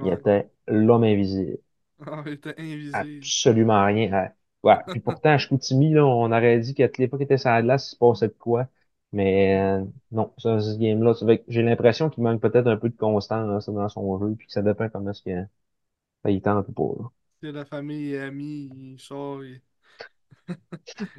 [0.00, 0.14] il Ouais.
[0.14, 1.58] était l'homme invisible.
[2.06, 3.28] Ah, il était invisible.
[3.32, 4.12] Absolument rien.
[4.12, 4.32] à-
[4.62, 4.76] Ouais.
[4.90, 7.48] Puis pourtant, à Chicoutimi, là, on aurait dit qu'à toutes les fois qu'il était sur
[7.50, 8.66] la glace, il se passait de quoi.
[9.12, 12.96] Mais euh, non, ça, ce game-là, que j'ai l'impression qu'il manque peut-être un peu de
[12.96, 17.02] constance dans son jeu, puis que ça dépend comment est-ce ben, il tente ou pas.
[17.04, 17.10] là.
[17.42, 19.60] C'est la famille et amis, il sort, il, il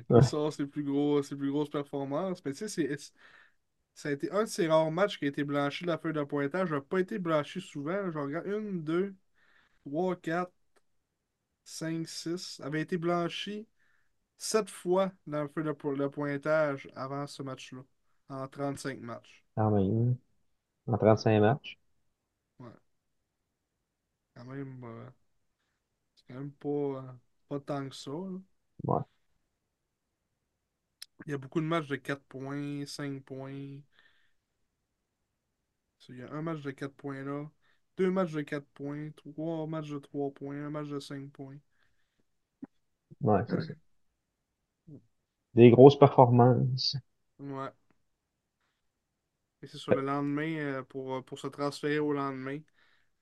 [0.09, 2.43] Ouais, sort ses plus gros, ses plus grosses performances.
[2.45, 2.97] Mais tu sais,
[3.95, 6.13] ça a été un de ces rares matchs qui a été blanchi de la feuille
[6.13, 6.69] de pointage.
[6.69, 8.11] Il n'a pas été blanchi souvent.
[8.11, 9.15] Je regarde une, deux,
[9.85, 10.53] trois, quatre,
[11.63, 12.59] cinq, six.
[12.63, 13.67] Avait été blanchi
[14.37, 17.83] sept fois dans le feuille de pointage avant ce match-là,
[18.29, 19.43] en 35 matchs.
[19.55, 20.17] quand même.
[20.87, 21.79] En 35 matchs.
[22.59, 22.71] Ouais,
[24.35, 25.09] quand même, euh,
[26.15, 27.01] c'est quand même pas, euh,
[27.49, 28.11] pas tant que ça.
[28.11, 28.39] là.
[28.83, 29.01] Ouais,
[31.25, 33.79] Il y a beaucoup de matchs de 4 points, 5 points.
[36.09, 37.49] Il y a un match de 4 points là,
[37.95, 41.59] deux matchs de 4 points, trois matchs de 3 points, un match de 5 points.
[43.21, 43.73] ouais, c'est ça.
[45.55, 46.97] Des grosses performances.
[47.39, 47.71] Ouais.
[49.61, 52.59] Et c'est sur le lendemain, euh, pour, euh, pour se transférer au lendemain,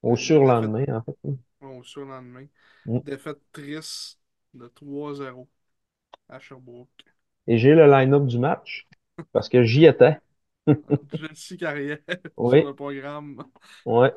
[0.04, 1.18] Au euh, surlendemain, en fait.
[1.62, 2.48] au surlendemain.
[2.86, 3.00] Mm.
[3.06, 4.20] Défaite triste
[4.54, 5.50] de 3-0
[6.30, 7.06] à Sherbrooke.
[7.50, 8.88] Et j'ai le line-up du match,
[9.34, 10.20] parce que j'y étais.
[11.14, 12.00] Jesse Carrière
[12.44, 13.44] sur Oui, le programme.
[13.86, 14.14] ouais.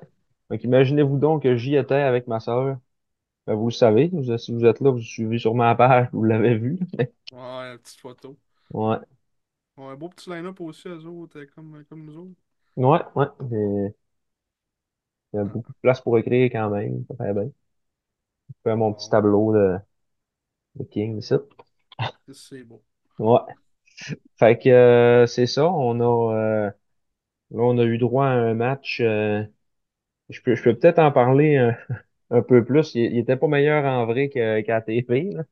[0.51, 2.79] Donc imaginez-vous donc que j'y étais avec ma sœur.
[3.47, 6.25] Ben, vous le savez, vous- si vous êtes là, vous suivez sûrement la page, vous
[6.25, 6.79] l'avez vu.
[7.33, 7.39] Ouais,
[7.73, 8.39] la petite photo.
[8.73, 8.99] Ouais,
[9.77, 12.41] Ouais, un beau petit line-up aussi, eux autres, euh, comme, comme nous autres.
[12.77, 13.27] ouais, ouais.
[13.53, 13.95] Et
[15.35, 17.05] Il y a beaucoup de place pour écrire quand même.
[17.09, 17.51] Ça fait bien.
[18.49, 19.79] Je fais mon petit tableau de,
[20.77, 21.35] de King ici.
[22.33, 22.83] c'est beau.
[23.23, 23.39] Ouais.
[24.39, 25.67] Fait que euh, c'est ça.
[25.71, 26.67] On a euh,
[27.53, 29.01] là, on a eu droit à un match.
[29.03, 29.45] euh,
[30.31, 31.77] je peux, je peux peut-être en parler un,
[32.31, 32.95] un peu plus.
[32.97, 35.45] Il, il était pas meilleur en vrai que- qu'à TV, là.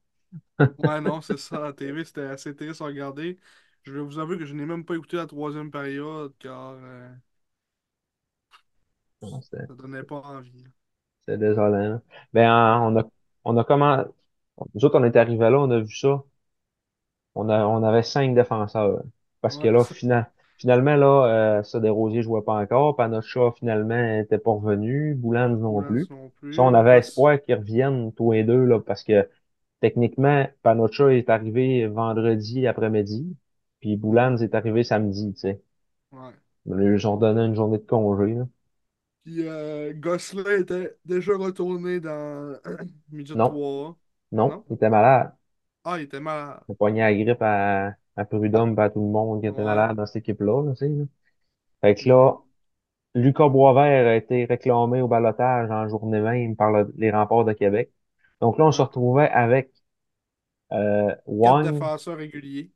[0.78, 1.60] Ouais, non, c'est ça.
[1.60, 3.38] La TV, c'était assez triste à regarder.
[3.82, 7.08] Je vais vous avouer que je n'ai même pas écouté la troisième période car euh,
[9.40, 10.66] C'était ça donnait pas envie.
[11.20, 11.70] c'était désolant.
[11.78, 12.02] là.
[12.32, 12.50] Ben,
[12.82, 13.04] on a,
[13.44, 14.04] on a comment.
[14.74, 16.22] Nous autres, on est arrivés là, on a vu ça.
[17.34, 19.02] On a, on avait cinq défenseurs.
[19.40, 19.84] Parce que là,
[20.58, 22.96] finalement, là, euh, ça, Desrosiers jouait pas encore.
[22.96, 25.14] Panocha, finalement, était pas revenu.
[25.14, 26.12] Boulans non plus.
[26.50, 29.28] Ça, on avait espoir qu'ils reviennent tous les deux, là, parce que
[29.80, 33.36] techniquement, Panocha est arrivé vendredi après-midi,
[33.80, 35.62] puis Boulans Mhm, est arrivé samedi, tu sais.
[36.12, 36.34] ouais.
[36.64, 38.46] Ils ont donné une journée de congé, là.
[39.24, 42.58] Puis euh, Gosselin était déjà retourné dans
[43.10, 43.96] Midget Non, 3A.
[44.32, 44.66] non, Non?
[44.70, 45.34] il était malade.
[45.84, 46.62] Ah, il était malade.
[46.68, 49.62] Il a pogné la grippe à, à Prud'homme, pas à tout le monde qui était
[49.62, 49.64] Ouais.
[49.64, 51.04] malade dans cette équipe-là, là, tu sais, là.
[51.82, 52.34] Fait que là,
[53.14, 57.52] Lucas Boisvert a été réclamé au ballottage en journée même par le- les remparts de
[57.54, 57.92] Québec.
[58.40, 59.72] Donc là, on se retrouvait avec
[60.72, 62.72] euh, Quatre Wang, défenseurs réguliers.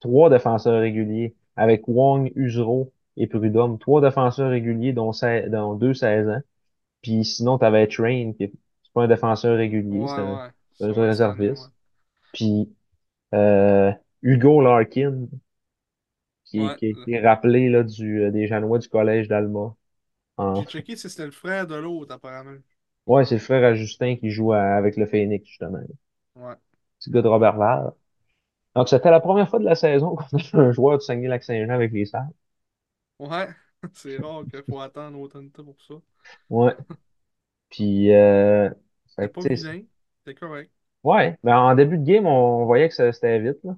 [0.00, 5.12] trois défenseurs réguliers, avec Wang, Usereau et Prud'homme, trois défenseurs réguliers, dont,
[5.76, 6.40] deux 16 ans.
[7.02, 8.52] Puis sinon, tu avais Train, qui est
[8.84, 10.50] c'est pas un défenseur régulier, c'est un, ouais.
[10.74, 11.68] c'est un Ça, ouais, cette année, ouais.
[11.68, 11.72] réserviste.
[12.36, 12.74] Puis
[13.34, 13.92] euh,
[14.22, 15.28] Hugo Larkin,
[16.44, 16.74] qui, Ouais.
[16.74, 19.74] qui a été rappelé là, du, euh, des Janois du collège d'Alma.
[20.38, 20.54] En...
[20.54, 22.58] J'ai checké si c'était le frère de l'autre, apparemment.
[23.06, 25.80] Ouais, c'est le frère à Justin qui joue à- avec le Phoenix, justement.
[26.34, 26.56] Ouais.
[27.00, 27.92] Petit gars de Robert Val.
[28.76, 31.92] Donc, c'était la première fois de la saison qu'on a un joueur du Saguenay-Lac-Saint-Jean avec
[31.92, 32.32] les Sables.
[33.18, 33.48] Ouais.
[33.92, 35.94] C'est rare qu'il faut attendre autant de temps pour ça.
[36.48, 36.74] Ouais.
[37.70, 38.70] Puis, euh,
[39.18, 39.82] que, pas vilain.
[40.18, 40.72] C'était correct.
[41.06, 41.38] Ouais.
[41.42, 43.76] Mais en début de game, on voyait que ça- c'était vite, là.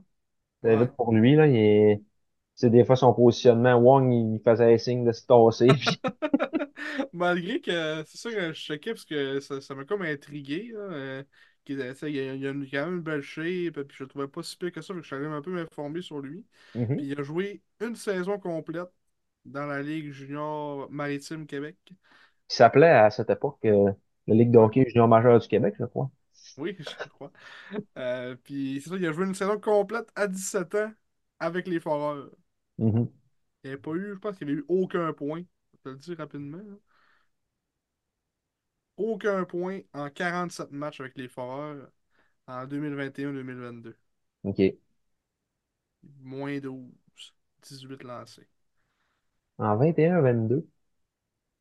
[0.63, 0.87] C'était Ouais.
[0.87, 1.47] vite pour lui, là.
[1.49, 2.03] Il est,
[2.57, 6.03] sais, des fois, son positionnement, Wong, il faisait signe de se tasser, puis,
[7.13, 10.71] Malgré que c'est ça que je checkais parce que ça, ça m'a comme intrigué.
[10.73, 11.23] Là, euh,
[11.69, 14.29] il y a, il a une- quand même une belle shape, puis je le trouvais
[14.29, 16.45] pas si pire que ça, fait que je suis allé un peu m'informer sur lui.
[16.75, 16.99] Mhm.
[16.99, 18.89] Puis il a joué une saison complète
[19.45, 21.77] dans la Ligue junior maritime Québec.
[22.49, 23.91] qui s'appelait à cette époque euh,
[24.27, 26.11] la Ligue de Ouais, hockey junior majeur du Québec, je crois.
[26.63, 27.33] oui, je crois.
[27.99, 30.93] Euh, puis c'est ça, il a joué une saison complète à 17 ans
[31.41, 32.31] avec les Foreurs.
[32.79, 33.09] Mhm.
[33.63, 35.43] Il n'y avait pas eu, je pense qu'il n'y avait eu aucun point.
[35.73, 36.59] Je vais te le dire rapidement.
[36.59, 36.77] là.
[38.99, 41.91] Aucun point en 47 matchs avec les Foreurs
[42.47, 43.97] en 2021-2022.
[44.43, 44.79] OK.
[46.23, 46.93] Moins 12,
[47.63, 48.49] 18 lancés.
[49.59, 50.67] En 21-22.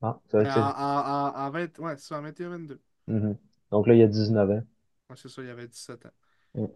[0.01, 2.81] Ah, ça, En, en, en, en 20, ouais, c'est en 21-22.
[3.07, 3.37] mhm.
[3.71, 4.63] Donc là, il y a 19 ans.
[5.09, 6.11] Ouais, c'est ça, il y avait 17 ans.
[6.55, 6.71] Mm.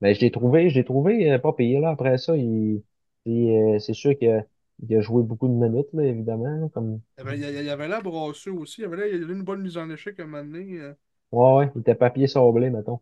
[0.00, 1.90] Mais je l'ai trouvé, je l'ai trouvé euh, pas payé, là.
[1.90, 2.82] Après ça, il,
[3.24, 4.44] il, euh, c'est sûr qu'il a,
[4.80, 7.44] il a joué beaucoup de minutes, là, évidemment, là, comme, Il y avait, il y
[7.46, 8.80] avait- il y avait là Brasseux aussi.
[8.80, 10.44] Il y avait là il y avait une bonne mise en échec à un moment
[10.44, 10.78] donné.
[10.80, 10.94] euh,
[11.32, 13.00] ouais, ouais, il était papier sablé, mettons.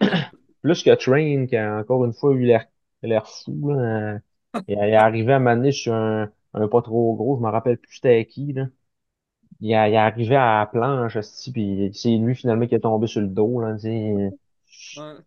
[0.62, 2.66] Plus que Train, qui a encore une fois eu l'air.
[3.02, 4.18] L'air fou, là.
[4.68, 7.78] Il, il est arrivé à m'amener sur un, un pas trop gros, je me rappelle
[7.78, 8.66] plus c'était qui, là.
[9.60, 11.18] Il, est- il est arrivé à la planche,
[11.52, 13.76] puis c'est lui finalement qui est tombé sur le dos, là.
[14.96, 15.18] Ouais,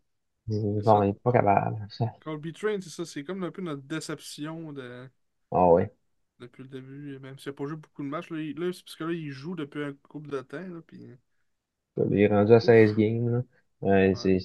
[0.47, 1.03] Bon, ça.
[1.03, 1.87] il est pas capable.
[2.21, 3.05] Colby Train, c'est ça.
[3.05, 5.09] C'est comme un peu notre déception de...
[5.51, 5.93] Ah ouais.
[6.39, 7.19] depuis le début.
[7.19, 8.29] Même s'il n'a pas joué beaucoup de matchs.
[8.31, 10.59] Là, là, c'est parce que là, il joue depuis un couple de temps.
[10.67, 11.17] Là, puis...
[11.97, 12.95] Il est rendu à 16 Ouf.
[12.95, 13.43] games, là.
[13.81, 14.15] Ouais, Ouais.
[14.15, 14.37] c'est,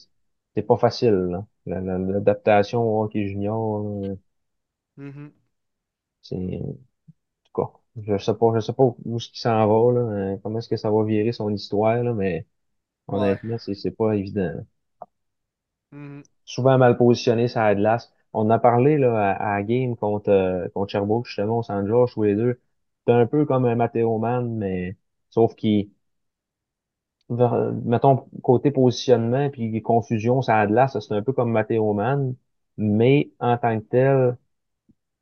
[0.55, 1.47] c'est pas facile, là.
[1.67, 4.15] La- la- L'adaptation au hockey junior, là,
[4.97, 5.33] Mhm.
[6.23, 6.73] c'est, en
[7.45, 10.01] tout cas, je sais pas, je sais pas où est-ce qu'il s'en va, là,
[10.35, 12.47] euh, comment est-ce que ça va virer son histoire, là, mais
[13.09, 13.41] Ouais.
[13.43, 14.67] honnêtement, c'est, c'est pas évident.
[15.93, 16.25] Mhm.
[16.45, 18.13] Souvent mal positionné sur la glace.
[18.33, 21.87] On en a parlé, là, à, à la game contre, euh, contre Sherbrooke, justement, au
[21.87, 22.61] George, tous les deux.
[23.07, 24.97] C'est un peu comme un Matteo Mann, mais,
[25.31, 25.91] sauf qu'il,
[27.85, 32.35] mettons, côté positionnement puis confusion, ça a de ça c'est un peu comme Matteo Mann,
[32.77, 34.37] mais en tant que tel,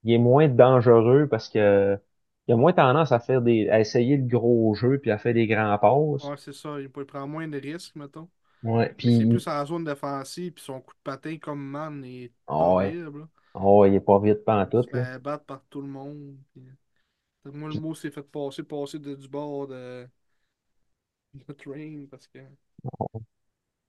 [0.05, 1.99] il est moins dangereux parce que
[2.49, 5.35] il a moins tendance à faire des, à essayer le gros jeu puis à faire
[5.35, 6.31] des grands passes.
[6.31, 6.81] Ouais, c'est ça.
[6.81, 8.31] Il, il prend moins de risques, mettons.
[8.63, 10.53] Ouais, Mais c'est puis, plus en zone défensive.
[10.55, 13.29] Puis son coup de patin comme man est ah ouais, horrible.
[13.55, 14.45] oh, il est pas vite
[14.75, 15.07] Il se pantoute, là.
[15.07, 16.37] fait battre par tout le monde.
[16.53, 16.67] puis-
[17.47, 20.09] Moi, le mot s'est fait passer, passer de, du bord de,
[21.35, 22.39] de Train parce que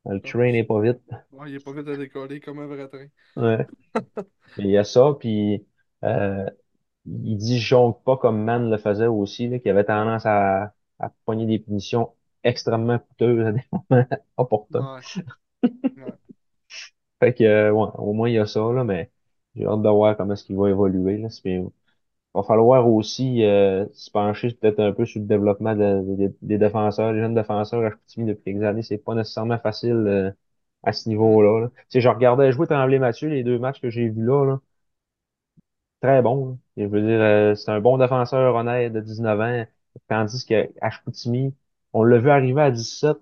[0.05, 1.01] Le ah, train est pas vite.
[1.31, 3.07] ouais, il est pas vite à décoller comme un vrai train.
[3.35, 3.65] Ouais.
[4.57, 5.67] Il y a ça, puis
[6.03, 6.49] euh,
[7.05, 10.73] il dit je jongle pas comme Mann le faisait aussi, là, qui avait tendance à,
[10.99, 12.13] à pogner des punitions
[12.43, 14.05] extrêmement coûteuses à des moments
[14.38, 14.88] opportuns.
[14.95, 15.01] Ouais,
[15.97, 16.13] ouais.
[17.19, 19.11] Fait que, euh, ouais, au moins, il y a ça, là, mais
[19.55, 21.30] j'ai hâte de voir comment est-ce qu'il va évoluer, là.
[21.45, 26.35] Il va falloir aussi euh, se pencher peut-être un peu sur le développement de- de-
[26.41, 28.84] des défenseurs, les jeunes défenseurs à Chicoutimi depuis quelques années.
[28.84, 30.31] C'est pas nécessairement facile euh,
[30.84, 31.61] à ce niveau-là.
[31.67, 31.71] là.
[31.93, 34.61] Je regardais jouer Tremblay-Mathieu, les deux matchs que j'ai vus là, là,
[36.03, 36.59] très bon.
[36.77, 39.65] je veux dire, euh, c'est un bon défenseur honnête de 19 ans,
[40.07, 41.55] tandis qu'à Chicoutimi,
[41.93, 43.17] on l'a vu arriver à 17,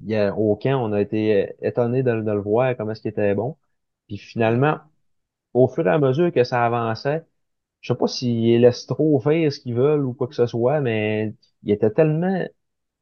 [0.00, 3.10] il y a, au camp, on a été étonné de, le voir, comment est-ce qu'il
[3.10, 3.56] était bon.
[4.08, 4.78] Puis finalement,
[5.54, 7.24] au fur et à mesure que ça avançait,
[7.82, 10.80] je sais pas s'ils laissent trop faire ce qu'ils veulent ou quoi que ce soit,
[10.80, 11.34] mais
[11.64, 12.50] il était tellement, il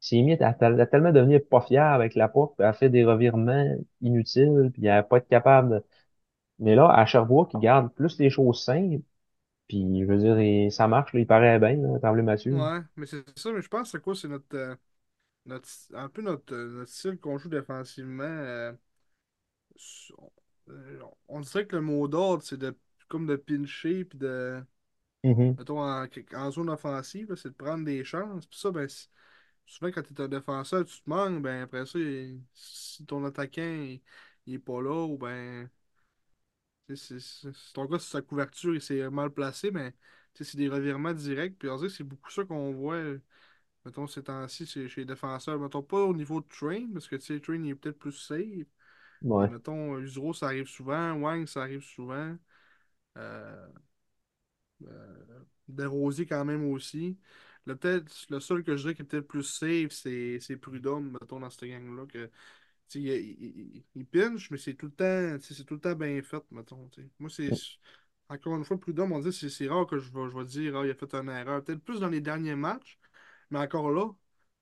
[0.01, 2.89] s'est mis à, tel- à tellement devenir pas fier avec la porte, puis à faire
[2.91, 5.83] des revirements inutiles, puis à pas être capable de...
[6.59, 9.01] Mais là, à Sherbrooke, il garde plus les choses simples,
[9.67, 12.55] puis je veux dire, ça marche, là, il paraît bien, là, Tremblay Mathieu.
[12.55, 14.15] Ouais, mais c'est ça, mais je pense que c'est quoi?
[14.15, 14.75] C'est notre, euh,
[15.45, 18.23] notre un peu notre, euh, notre style qu'on joue défensivement.
[18.25, 18.73] euh,
[21.27, 22.75] on, dirait que le mot d'ordre, c'est de
[23.07, 24.63] comme de pincher puis de
[25.23, 25.57] Mhm.
[25.57, 28.45] mettons en, en zone offensive, c'est de prendre des chances.
[28.47, 28.87] Puis ça, ben
[29.65, 31.99] souvent quand tu es un défenseur, tu te manques, ben après ça,
[32.53, 34.01] si ton attaquant il,
[34.47, 35.69] il est pas là, ou ben
[36.93, 37.17] c'est
[37.73, 39.93] ton gars, sa couverture, il s'est mal placé, mais
[40.33, 41.57] c'est des revirements directs.
[41.57, 43.01] Puis c'est beaucoup ça qu'on voit.
[43.85, 45.59] Mettons, ces temps-ci, chez, les défenseurs.
[45.59, 48.67] Mettons, pas au niveau de Train, parce que, Train, il est peut-être plus safe.
[49.21, 49.49] Ouais.
[49.49, 51.13] mettons, Usuro, ça arrive souvent.
[51.13, 52.35] Wang, ça arrive souvent.
[53.17, 53.67] Euh,
[54.87, 57.17] euh, Desrosiers, quand même, aussi.
[57.65, 57.77] Le,
[58.29, 61.69] le seul que je dirais qui est peut-être plus safe, c'est Prudhomme, mettons, dans cette
[61.69, 62.05] gang-là.
[62.07, 62.29] Que,
[62.95, 65.95] il, il, il- il pinch, mais c'est tout le temps, tu c'est tout le temps
[65.95, 66.87] bien fait, mettons.
[66.89, 67.09] tu sais.
[67.19, 67.51] Moi, c'est...
[68.29, 70.75] Encore une fois, Prudhomme, on dit c'est c'est rare que je vais, je vais dire,
[70.77, 71.63] ah, il a fait une erreur.
[71.63, 72.99] Peut-être plus dans les derniers matchs.
[73.51, 74.09] Mais encore là,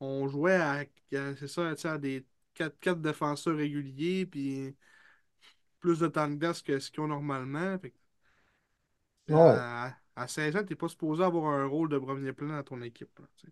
[0.02, 2.26] on jouait à, à- c'est ça, tu à des
[2.56, 4.76] quatre quatre défenseurs réguliers, puis
[5.80, 7.78] plus de temps de glace que ce qu'ils ont normalement.
[7.80, 7.94] Fait
[9.28, 9.64] Ouais.
[9.66, 12.82] à, à 16 ans, t'es pas supposé avoir un rôle de premier plan dans ton
[12.82, 13.18] équipe.
[13.20, 13.48] là, tu.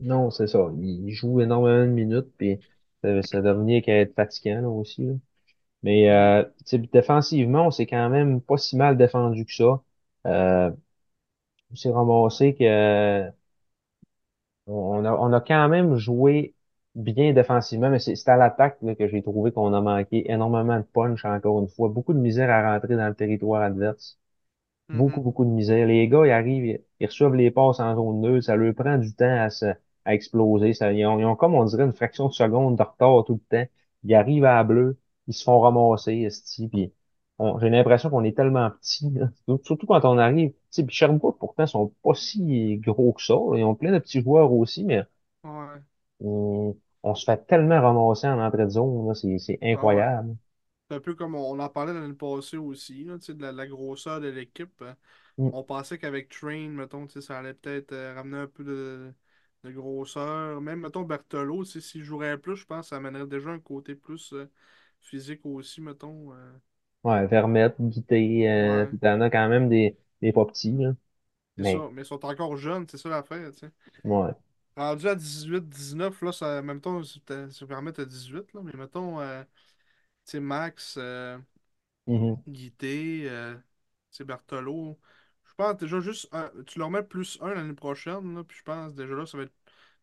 [0.00, 0.70] Non, c'est ça.
[0.78, 2.58] Il joue énormément de minutes, puis
[3.02, 5.14] ça, ça devenait qu'à être fatigant, là, aussi, là.
[5.82, 9.82] Mais euh, tu sais, défensivement, on s'est quand même pas si mal défendu que ça.
[10.26, 10.70] Euh,
[11.70, 13.30] on s'est ramassé que
[14.66, 16.54] on a, on a quand même joué
[16.94, 20.78] bien défensivement, mais c'est c'est à l'attaque là, que j'ai trouvé qu'on a manqué énormément
[20.78, 21.88] de punch encore une fois.
[21.88, 24.18] Beaucoup de misère à rentrer dans le territoire adverse.
[24.92, 25.24] Beaucoup, mhm.
[25.24, 25.86] beaucoup de misère.
[25.86, 28.98] Les gars, ils arrivent, ils, ils reçoivent les passes en zone neutre, ça leur prend
[28.98, 29.66] du temps à se,
[30.06, 30.74] à exploser.
[30.74, 33.34] Ça, ils ont, ils ont comme, on dirait, une fraction de seconde de retard tout
[33.50, 33.70] le temps.
[34.04, 36.92] Ils arrivent à la bleue, ils se font ramasser, esti, puis
[37.60, 39.28] j'ai l'impression qu'on est tellement petits, là.
[39.64, 40.52] Surtout quand on arrive.
[40.72, 43.34] Tu puis Sherbrooke, pourtant, sont pas si gros que ça.
[43.34, 43.58] là.
[43.58, 45.02] Ils ont plein de petits joueurs aussi, mais
[45.44, 45.82] Ouais.
[46.20, 50.02] on, on se fait tellement ramasser en entrée de zone, c'est, Ah ouais.
[50.02, 50.36] incroyable.
[50.90, 53.66] C'est un peu comme on, on en parlait l'année passée aussi, là, de la, la
[53.68, 54.82] grosseur de l'équipe.
[54.82, 54.94] euh,
[55.38, 55.52] Mm.
[55.52, 59.14] On pensait qu'avec Train, mettons, ça allait peut-être euh, ramener un peu de,
[59.66, 60.60] de grosseur.
[60.60, 61.02] Même, mettons,
[61.72, 64.50] sais, s'il jouerait plus, je pense que ça amènerait déjà un côté plus euh,
[65.02, 66.32] physique aussi, mettons.
[66.34, 66.52] euh.
[67.04, 70.94] Ouais, Vermette, Guité, euh, Ouais, t'en as quand même des, des pas petits, là.
[71.56, 71.88] c'est Mais, ça.
[71.92, 73.70] Mais ils sont encore jeunes, c'est ça l'affaire, tu sais.
[74.04, 74.34] ouais.
[74.76, 79.20] Rendu à 18, 19, là, ça, même temps, si Vermette à 18, là, mais mettons,
[79.20, 81.38] euh, tu sais, Max, euh,
[82.06, 82.44] Mhm.
[82.46, 83.54] Guité, euh,
[84.12, 84.94] tu sais.
[85.58, 88.62] Je pense déjà juste, un- tu leur mets plus un l'année prochaine, là, puis je
[88.62, 89.54] pense déjà là, ça va être,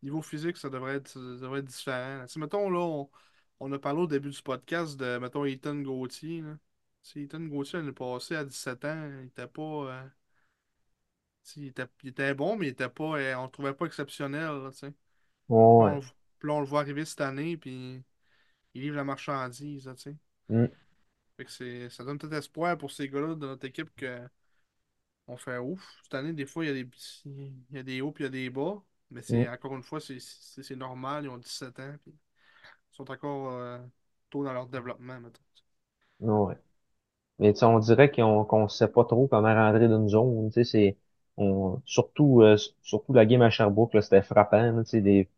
[0.02, 2.28] niveau physique, ça devrait être, ça devrait être différent.
[2.28, 3.10] Sais, mettons, là, on,
[3.60, 6.58] on a parlé au début du podcast de, mettons, Ethan Gauthier, là.
[7.04, 10.04] Tu sais, Ethan Gauthier, l'année passée, à 17 ans, il était pas, euh,
[11.44, 13.74] tu sais, il était, il était bon, mais il était pas, euh, on le trouvait
[13.74, 14.92] pas exceptionnel, là, tu sais.
[14.92, 15.96] Puis on, Ouais.
[15.96, 16.02] le
[16.40, 18.04] puis là, on le voit arriver cette année, puis
[18.74, 20.18] il livre la marchandise, là, tu sais.
[20.50, 20.66] Mm.
[21.38, 24.20] Fait que c'est, ça donne peut-être espoir pour ces gars-là de notre équipe que
[25.28, 26.00] on fait ouf.
[26.04, 27.22] Cette année, des fois, il y a des, petits-
[27.72, 28.82] il y a des hauts puis il y a des bas.
[29.12, 29.50] Mais c'est Mm.
[29.50, 31.26] encore une fois, c'est normal.
[31.26, 33.80] Ils ont 17 ans, puis ils sont encore euh,
[34.30, 35.42] tôt dans leur développement, mettons.
[36.20, 36.56] Ouais.
[37.40, 40.50] Mais on dirait qu'on qu'on sait pas trop comment rentrer d'une zone.
[40.52, 40.98] Tu sais, c'est
[41.38, 44.62] on, surtout euh, surtout la game à Sherbrooke, c'était frappant.
[44.74, 45.30] là, tu sais, des,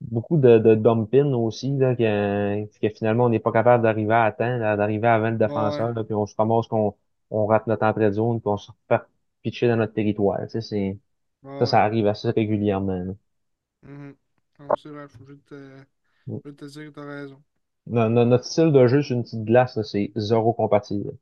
[0.00, 4.32] beaucoup de, de dumping aussi, là, que, que finalement on n'est pas capable d'arriver à
[4.32, 5.90] temps, d'arriver avant le ouais.
[5.90, 6.94] défenseur, là, puis on se ramasse qu'on
[7.30, 9.02] on rate notre entrée de zone, puis on se fait
[9.42, 10.40] pitcher dans notre territoire.
[10.42, 10.98] Tu sais, c'est,
[11.58, 12.94] ça, Ouais, ça arrive assez régulièrement.
[13.04, 13.14] là.
[13.82, 14.16] Mhm.
[14.58, 15.84] Non, c'est vrai, faut juste te,
[16.26, 16.40] Mm.
[16.42, 17.42] faut juste te dire que t'as raison.
[17.86, 21.12] No- no- Notre style de jeu sur une petite glace, là, c'est zéro compatible.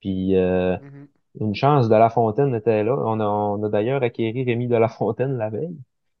[0.00, 1.08] Puis euh, Mhm.
[1.40, 2.94] une chance de La Fontaine était là.
[2.98, 5.76] On a, on a d'ailleurs acquéri Rémi de La Fontaine la veille,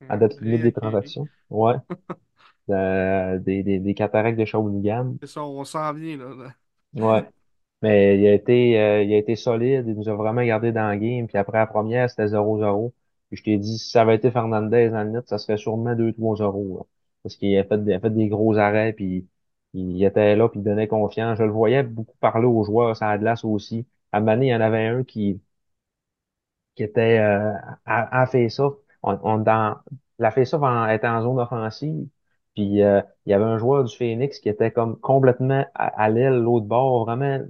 [0.08, 0.72] à date limite des Réacquérir.
[0.72, 1.30] transactions.
[1.50, 1.74] Ouais.
[2.70, 5.16] Euh, des, des, des cataractes de Shawinigan.
[5.20, 6.34] C'est ça, on s'en vient, là.
[6.34, 6.54] là.
[6.94, 7.30] Ouais.
[7.82, 9.86] Mais il a été, euh, il a été solide.
[9.88, 11.26] Il nous a vraiment gardé dans le game.
[11.26, 12.94] Puis après la première, c'était zéro zéro
[13.28, 16.12] Puis je t'ai dit, si ça avait été Fernandez le net, ça serait sûrement deux
[16.12, 16.84] trois 0 là.
[17.22, 18.92] Parce qu'il a fait, a fait des gros arrêts.
[18.92, 19.26] Puis
[19.72, 21.38] il était là, puis il donnait confiance.
[21.38, 23.86] Je le voyais beaucoup parler aux joueurs, ça a de glace aussi.
[24.12, 25.40] À donné, il y en avait un qui,
[26.74, 27.52] qui était euh,
[27.86, 28.74] à, à face-off.
[29.02, 29.44] On, on,
[30.18, 32.08] la face-off en- était en zone offensive.
[32.54, 36.08] Puis euh, il y avait un joueur du Phoenix qui était comme complètement à, à
[36.10, 37.40] l'aile, l'autre bord, vraiment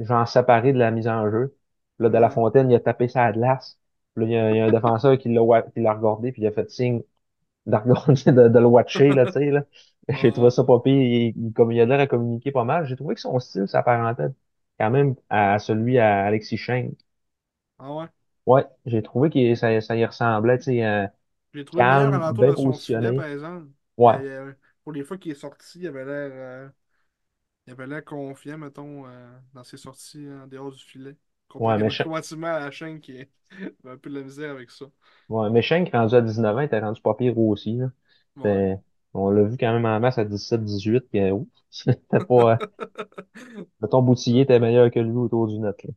[0.00, 1.56] genre séparé de la mise en jeu.
[1.96, 2.30] Puis là, de la.
[2.30, 3.78] Fontaine, il a tapé sa glace.
[4.14, 5.94] Puis là, il y a, il y a un défenseur qui l'a wa- qui l'a
[5.94, 7.02] regardé, puis il a fait signe
[7.66, 9.64] de, regarder, de, de le watcher, là, tu sais, là.
[10.10, 10.94] J'ai trouvé ça pas pire.
[10.96, 12.86] Il, il, comme il a l'air à communiquer pas mal.
[12.86, 14.28] J'ai trouvé que son style s'apparentait
[14.80, 16.94] quand même à celui à Alexis Schenk.
[17.78, 18.08] Ah ouais?
[18.46, 21.06] Ouais, j'ai trouvé que ça, ça y ressemblait, tu sais, euh,
[21.54, 23.12] J'ai trouvé calme, alentour bien de son filet, positionné.
[23.12, 23.68] par exemple.
[23.98, 24.18] Ouais,
[24.82, 26.68] pour les fois qu'il est sorti, il avait l'air euh,
[27.66, 31.16] il avait l'air confiant, mettons, euh, dans ses sorties en dehors du filet.
[31.54, 31.88] ouais, mais,
[32.44, 33.30] à chaîne qui avait
[33.84, 34.86] un peu de la misère avec ça.
[35.28, 37.90] ouais, mais Schenk, rendu à 19 ans, était rendu pas pire aussi, là.
[38.36, 38.80] Ouais.
[39.14, 42.58] On l'a vu quand même en masse à 17-18, que, ouf, c'était pas,
[43.80, 45.90] Mettons, Boutillier était meilleur que lui autour du net, là.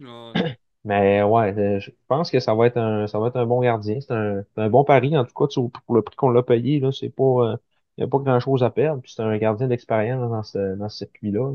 [0.00, 0.34] Ouais.
[0.84, 3.60] Mais ouais, euh, je pense que ça va être un, ça va être un bon
[3.60, 4.00] gardien.
[4.00, 5.46] C'est un, c'est un bon pari, en tout cas,
[5.86, 7.56] pour le prix qu'on l'a payé, là, c'est pas, euh,
[7.98, 9.02] il n'y a pas grand-chose à perdre.
[9.02, 11.52] Puis c'est un gardien d'expérience dans ce, dans ce circuit-là,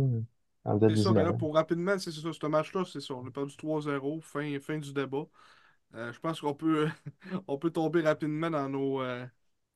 [0.65, 3.15] là, C'est ça, mais 19 là, pour rapidement, c'est ça, ce match-là, c'est ça.
[3.15, 5.25] On a perdu 3-0, fin, fin du débat.
[5.95, 6.89] Euh, je pense qu'on peut,
[7.47, 9.25] on peut tomber rapidement dans nos, euh,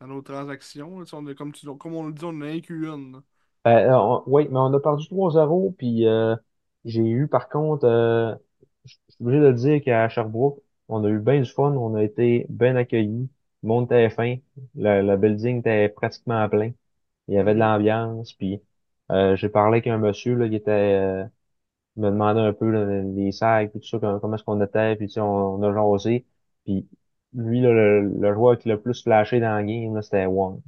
[0.02, 1.04] dans nos transactions.
[1.14, 3.14] On a, comme, tu, comme on le dit, on en a un Q1.
[3.14, 3.24] là.
[3.68, 6.06] Euh, oui, mais on a perdu 3-0, puis
[6.86, 7.86] j'ai eu, par contre,
[8.86, 11.74] je je suis obligé de le dire qu'à Sherbrooke, on a eu bien du fun,
[11.74, 13.30] on a été bien accueillis,
[13.64, 14.38] le monde était fin,
[14.76, 16.72] le, le building était pratiquement plein.
[17.28, 17.60] Il y avait de Mhm.
[17.60, 18.62] l'ambiance, puis
[19.12, 21.26] euh, j'ai parlé avec un monsieur là, qui était euh,
[21.98, 24.62] il me demandait un peu là, les sacs, puis tout ça, comment, comment est-ce qu'on
[24.64, 26.26] était, puis tu sais, on, on a jasé.
[26.66, 26.88] Puis
[27.34, 30.26] lui, là, le, le joueur qui l'a le plus flashé dans le game, là, c'était
[30.26, 30.62] Wong.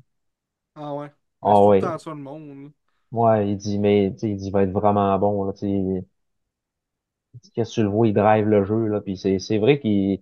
[0.76, 1.10] Ah ouais.
[1.46, 1.92] C'est Ah tout le ouais.
[1.92, 2.64] temps ça, le monde.
[2.66, 2.70] là.
[3.12, 5.60] Ouais, il dit, mais tu sais, il dit, il va être vraiment bon, là, tu
[5.60, 6.06] sais.
[7.54, 9.02] Qu'est-ce que tu le vois, il drive le jeu, là.
[9.02, 10.22] Puis c'est, c'est vrai qu'il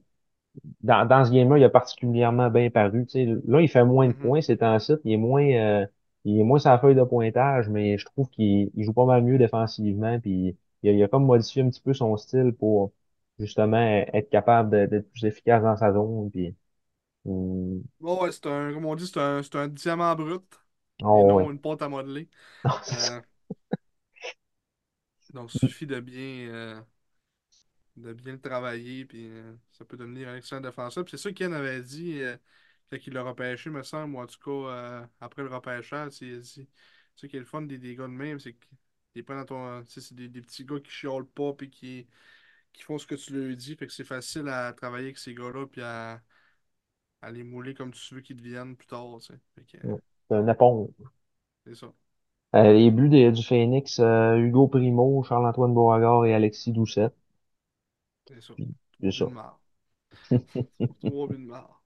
[0.82, 3.06] dans, dans ce game-là, il a particulièrement bien paru.
[3.48, 4.14] Là, il fait moins de Mhm.
[4.14, 5.00] points, c'est en site.
[5.06, 5.86] Il est moins, euh,
[6.26, 9.24] il est moins sa feuille de pointage, mais je trouve qu'il il joue pas mal
[9.24, 10.20] mieux défensivement.
[10.20, 12.92] Puis il a, il a comme modifié un petit peu son style pour
[13.40, 13.78] justement
[14.14, 16.30] être capable d'être plus efficace dans sa zone.
[16.32, 16.56] Puis,
[17.26, 20.44] hum, ouais, c'est un, comme on dit, c'est un, un diamant brut
[21.14, 21.50] et oh non ouais.
[21.52, 22.30] une pâte à modeler.
[22.64, 22.80] Non.
[22.90, 23.22] Euh,
[25.34, 26.82] donc, il suffit de bien, euh,
[28.00, 31.06] de bien le travailler, puis euh, ça peut devenir un excellent défenseur.
[31.06, 32.38] Puis c'est ça qu'Ken avait dit euh,
[32.92, 36.28] quand il l'a repêché, me semble, ou en tout cas, euh, après le repêchage, c'est,
[36.28, 36.70] il a dit,
[37.16, 38.56] ce qui est le fun des, des gars de même, c'est
[39.14, 42.08] qu'ils prennent dans ton, c'est des, des petits gars qui chiolent pas, puis qui,
[42.74, 45.34] qui font ce que tu leur dis, fait que c'est facile à travailler avec ces
[45.36, 46.22] gars-là, puis à,
[47.22, 49.40] à les mouler comme tu veux qu'ils deviennent plus tard, tu sais.
[49.56, 49.78] Fait que,
[50.28, 50.90] C'est un éponge.
[51.66, 51.94] c'est ça.
[52.56, 57.10] Euh, les buts du Phoenix, Hugo Primo, Charles-Antoine Beauregard et Alexis Doucet.
[58.30, 58.54] C'est ça.
[59.02, 59.26] Puis, c'est
[61.28, 61.84] buts de marre.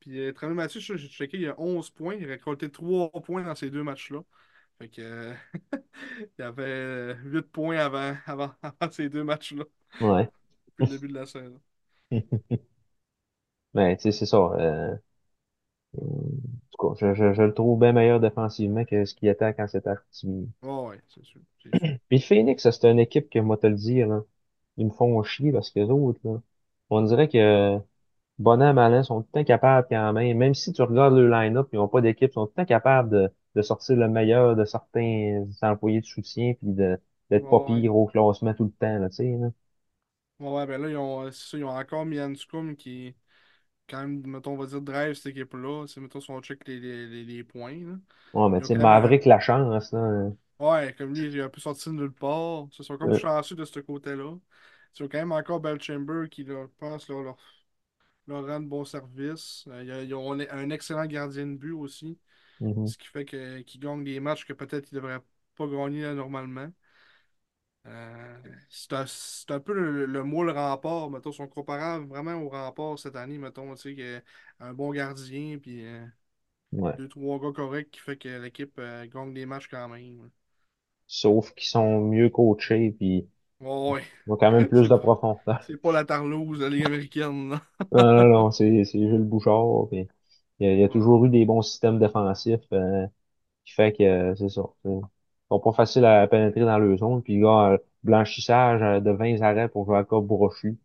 [0.00, 2.14] Puis, euh, Tremel Mathieu, j'ai checké, il a 11 points.
[2.16, 4.20] Il a récolté 3 points dans ces deux matchs-là.
[4.78, 5.34] Fait que, euh,
[6.22, 9.64] il y avait euh, 8 points avant, avant, avant ces deux matchs-là,
[10.00, 10.30] Ouais.
[10.66, 11.60] depuis le début de la saison.
[13.74, 14.38] Mais, tu sais, c'est ça.
[14.38, 14.96] Euh,
[15.94, 16.08] en
[16.88, 19.66] tout cas, je, je, je le trouve bien meilleur défensivement que ce qu'il était quand
[19.66, 20.48] c'était Chicoutimi.
[20.62, 21.40] Oh, ouais, c'est sûr.
[21.58, 21.72] Sûr.
[22.08, 24.22] Puis Phoenix, c'est une équipe que, moi, te le dire, là,
[24.76, 26.40] ils me font chier parce que les autres, là,
[26.90, 27.78] on dirait que
[28.38, 31.14] bon an, mal an, sont tout le temps capables quand même, même si tu regardes
[31.16, 33.96] le line-up, ils n'ont pas d'équipe, ils sont tout le temps capables de, de sortir
[33.96, 36.98] le meilleur de certains employés de soutien puis de,
[37.30, 37.82] d'être pas Ouais, ouais.
[37.82, 39.50] pire au classement tout le temps, là, tu sais, là.
[40.38, 43.16] Ouais, ouais, ben là, ils ont, c'est ça, ils ont encore Mian Scum qui,
[43.88, 45.86] quand même, mettons, on va dire, drive cette équipe-là.
[45.88, 47.98] C'est, mettons, si on check les, les, les, les points, là.
[48.32, 50.30] Ouais, mais Ils tu ont sais, quand même un, Maverick la chance, là.
[50.58, 52.66] Ouais, comme lui, il a un peu sorti de nulle part.
[52.78, 54.38] Ils sont comme Euh, chanceux de ce côté-là.
[54.98, 57.36] Ils ont quand même encore Belchamber qui, leur, je pense, leur, leur,
[58.28, 59.64] leur rend de bons services.
[59.68, 62.18] Euh, il y a- ils ont un excellent gardien de but aussi,
[62.60, 65.20] mhm, ce qui fait que, qu'ils gagnent des matchs que peut-être ils ne devraient
[65.56, 66.70] pas gagner là, normalement.
[67.86, 72.48] Euh, c'est un, c'est un peu le, le moule rempart, mettons, sont comparables vraiment au
[72.48, 74.22] rempart cette année, mettons, tu sais, que
[74.58, 76.04] un bon gardien, puis euh,
[76.72, 76.96] ouais.
[76.98, 80.30] deux, trois gars corrects qui fait que l'équipe euh, gagne des matchs quand même.
[81.06, 83.28] Sauf qu'ils sont mieux coachés puis
[83.60, 84.04] ouais.
[84.26, 85.62] ils ont quand même plus de profondeur.
[85.66, 87.62] C'est pas la tarlouse de la Ligue américaine, là.
[87.92, 90.08] Non, non, non, c'est, c'est Jules Bouchard, puis
[90.58, 93.06] il y a, il y a toujours eu des bons systèmes défensifs, euh,
[93.64, 94.62] qui fait que, euh, c'est ça.
[94.84, 95.00] Ils
[95.50, 99.42] sont pas faciles à pénétrer dans le zone, puis gars, euh, blanchissage euh, de 20
[99.42, 100.78] arrêts pour Jacob Brochu.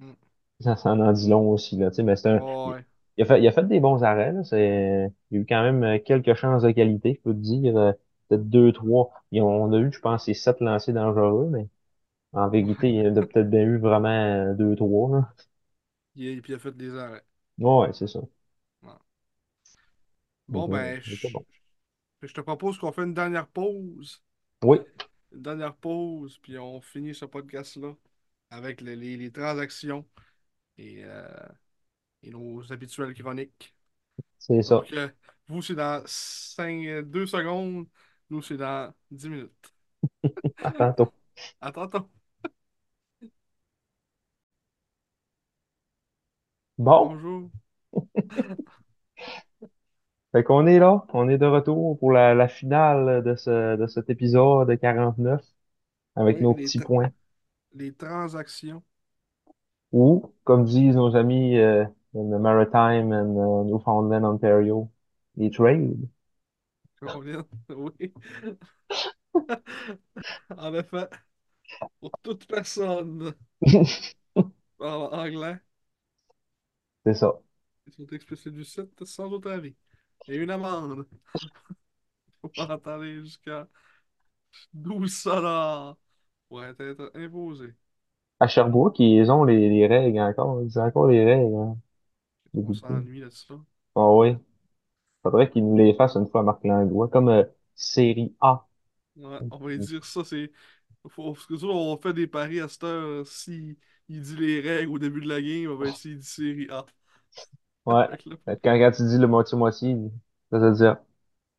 [0.00, 0.16] Mm.
[0.60, 2.84] Ça, ça en dit long aussi, là, tu sais, mais c'est un, Ouais,
[3.18, 5.42] il il a fait, il a fait des bons arrêts, là, c'est, il y a
[5.42, 7.94] eu quand même euh, quelques chances de qualité, je peux te dire,
[8.28, 9.12] peut-être deux, trois.
[9.32, 11.68] Et on, on a eu, je pense, ces sept lancers dangereux, mais
[12.34, 15.28] en vérité, il y en a peut-être bien eu vraiment euh, deux, trois, là.
[16.16, 17.24] Il, a- puis il a fait des arrêts.
[17.58, 18.20] Ouais, c'est ça.
[18.82, 18.96] Ouais.
[20.48, 21.44] Bon, Donc, euh, ben, c'était je, bon.
[22.22, 24.22] je te propose qu'on fait une dernière pause.
[24.64, 24.80] Oui,
[25.32, 27.94] Une dernière pause, puis on finit ce podcast-là
[28.50, 30.06] avec les, les- les transactions
[30.78, 31.28] et, euh,
[32.22, 33.76] et nos habituelles chroniques.
[34.38, 34.82] c'est ça.
[34.82, 35.08] Donc, euh,
[35.48, 37.88] vous, c'est dans 5, 2 secondes.
[38.30, 39.74] Nous, c'est dans 10 minutes.
[40.62, 41.12] À tantôt.
[41.60, 42.08] À tantôt.
[46.78, 47.50] Bon, Bonjour.
[50.32, 53.86] fait qu'on est là, on est de retour pour la, la finale de ce, de
[53.88, 55.42] cet épisode 49
[56.16, 57.10] avec Oui, nos les, petits tra- points.
[57.74, 58.82] les transactions.
[59.92, 61.84] Ou, comme disent nos amis euh,
[62.14, 64.90] in the Maritime and uh, Newfoundland, Ontario,
[65.36, 66.08] les trades.
[67.06, 68.12] Colin, Oui.
[70.56, 71.08] En effet,
[72.00, 73.34] pour toute personne
[74.78, 75.60] parlant anglais,
[77.04, 77.40] C'est ça.
[77.86, 79.74] ils sont expulsés du site sans autre avis.
[80.28, 81.06] A une amende.
[82.40, 83.68] Faut pas entendre jusqu'à
[84.74, 85.96] 12 dollars
[86.48, 87.74] pour être imposé.
[88.40, 90.62] À Sherbrooke, ils ont les, les règles encore.
[90.62, 91.54] Ils ont encore les règles.
[91.54, 91.76] Hein,
[92.64, 93.54] On s'ennuie de ça.
[93.94, 94.36] Ah oui.
[95.30, 97.44] Faudrait qu'ils nous les fassent une fois à Marc Langlois, comme euh,
[97.74, 98.66] série A.
[99.16, 100.50] Ouais, on va lui dire ça, c'est.
[101.08, 101.32] Faut...
[101.32, 103.26] Parce que on fait des paris à cette heure.
[103.26, 103.76] Si
[104.08, 106.84] il dit les règles au début de la game, on va essayer de série A.
[107.86, 108.06] Ouais.
[108.46, 109.96] Quand, quand tu dis le moitié-moitié,
[110.50, 110.96] ça veut dire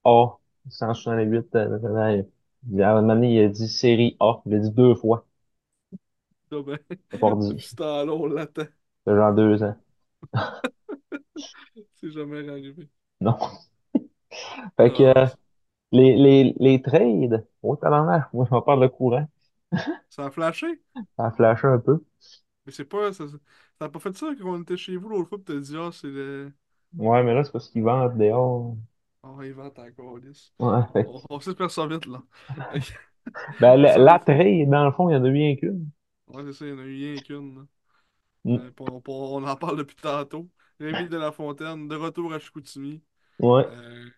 [0.06, 0.38] A.
[0.70, 2.24] 168, euh, euh,
[2.72, 4.42] il à un moment donné, il a dit série A.
[4.46, 5.26] Il a dit deux fois.
[6.52, 6.78] là, ben,
[7.12, 7.54] C'est pas dit.
[7.54, 8.66] depuis ce temps-là, on l'attend.
[9.06, 9.76] C'est genre deux ans.
[11.96, 12.90] C'est jamais arrivé.
[13.22, 13.38] Non.
[14.78, 15.28] Fait que Ah, euh,
[15.92, 19.28] les, les, les trades, oh tabarnak, moi, on parle de courant.
[20.10, 20.68] ça a flashé?
[21.18, 22.04] Ça a flashé un peu.
[22.66, 23.14] Mais c'est pas.
[23.14, 25.60] Ça, ça a pas fait ça quand on était chez vous l'autre fois, pis t'as
[25.60, 26.54] dit, ah, c'est le.
[26.98, 28.76] Ouais, mais là, c'est parce qu'ils vendent dehors.
[29.24, 30.54] On invente encore, lisse.
[30.60, 32.22] Ouais, fait On, on sait faire ça vite, là.
[33.60, 35.90] Ben, la, trade, dans le fond, il y en a bien qu'une.
[36.28, 37.68] ouais, c'est ça, il y en a eu rien qu'une.
[38.46, 38.56] Mm.
[38.56, 38.72] Euh,
[39.08, 40.48] on en parle depuis tantôt.
[40.80, 43.04] Rémi de la Fontaine, de retour à Chicoutimi,
[43.40, 44.10] Ouais, euh,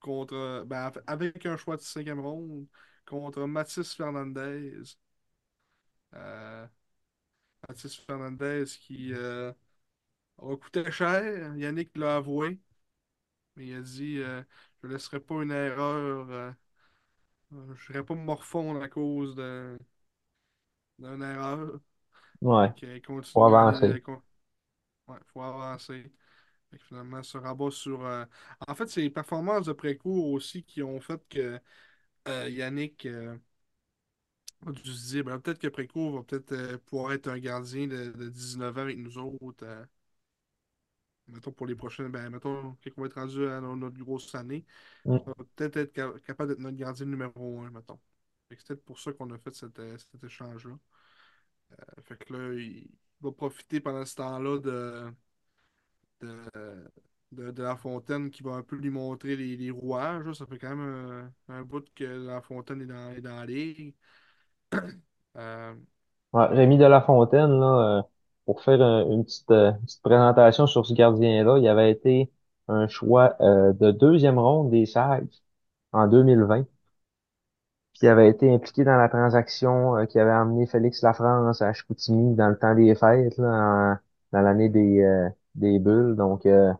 [0.00, 2.66] contre, ben, avec un choix de cinquième ronde,
[3.06, 4.74] contre Mathis Fernandez.
[6.14, 6.66] Euh,
[7.68, 9.52] Mathis Fernandez qui euh,
[10.42, 11.56] a coûté cher.
[11.56, 12.60] Yannick l'a avoué,
[13.56, 14.42] mais il a dit euh,
[14.82, 16.54] Je ne laisserai pas une erreur,
[17.50, 19.34] je ne serai pas morfondre à cause
[20.98, 21.80] d'une erreur.
[22.40, 22.74] ouais,
[23.06, 23.98] continue à avancer.
[25.08, 26.10] Ouais, faut avancer.
[26.70, 28.04] Fait que finalement, se rabat sur.
[28.06, 28.24] euh,
[28.68, 31.60] En fait, c'est les performances de précours aussi qui ont fait que
[32.28, 33.38] euh, Yannick euh,
[34.66, 37.86] a dû se dire, ben, peut-être que Préco va peut-être euh, pouvoir être un gardien
[37.86, 39.64] de, de 19 ans avec nous autres.
[39.64, 39.84] euh,
[41.28, 44.34] mettons pour les prochaines, ben, mettons, quand on va être rendu à no- notre grosse
[44.34, 44.64] année,
[45.04, 45.20] Mm.
[45.26, 48.00] on va peut-être être ca- capable d'être notre gardien numéro un, mettons.
[48.48, 50.78] Fait que C'est peut-être pour ça qu'on a fait cet, euh, cet échange-là.
[51.72, 52.88] Euh, fait que là, il
[53.20, 55.12] va profiter pendant ce temps-là de,
[57.32, 60.32] de, de, La Fontaine qui va un peu lui montrer les, rouages.
[60.34, 63.94] Ça fait quand même un, bout que La Fontaine est dans, est la ligue.
[65.38, 65.74] Euh,
[66.32, 68.02] Rémi de La Fontaine, là, euh,
[68.46, 72.30] pour faire un- une petite, euh, petite présentation sur ce gardien-là, il avait été
[72.68, 75.28] un choix de deuxième ronde des Sags
[75.92, 76.64] en 2020.
[77.98, 81.72] Puis il avait été impliqué dans la transaction euh, qui avait amené Félix Lafrance à
[81.72, 83.48] Chicoutimi dans le temps des fêtes, là,
[83.94, 83.98] en-
[84.32, 86.14] dans l'année des, euh, des bulles.
[86.16, 86.72] Donc, euh,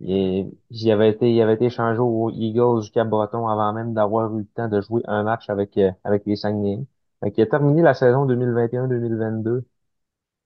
[0.00, 4.34] il, il avait été, il avait été échangé aux Eagles du Cap-Breton avant même d'avoir
[4.36, 6.84] eu le temps de jouer un match avec, euh, avec les Saguenay.
[7.22, 9.64] Fait qu'il a terminé la saison 2021-2022.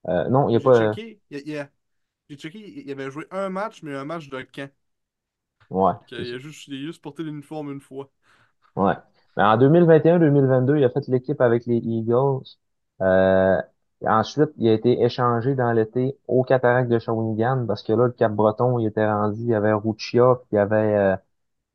[0.09, 0.73] Euh, non, il n'y a J'ai pas.
[0.93, 1.71] euh, checké, il, il a-
[2.31, 4.71] j'ai checké, il il avait joué un match, mais un match de camp.
[5.71, 8.11] ouais, Fait que, c'est il a juste, il a juste porté l'uniforme une fois.
[8.77, 8.95] Ouais.
[9.37, 12.45] Mais en 2021-2022, il a fait l'équipe avec les Eagles.
[13.01, 13.61] Euh,
[14.07, 18.13] ensuite, il a été échangé dans l'été au Cataract de Shawinigan parce que là, le
[18.13, 21.17] Cap-Breton, il était rendu, il y avait Ruccia, puis il y avait, euh,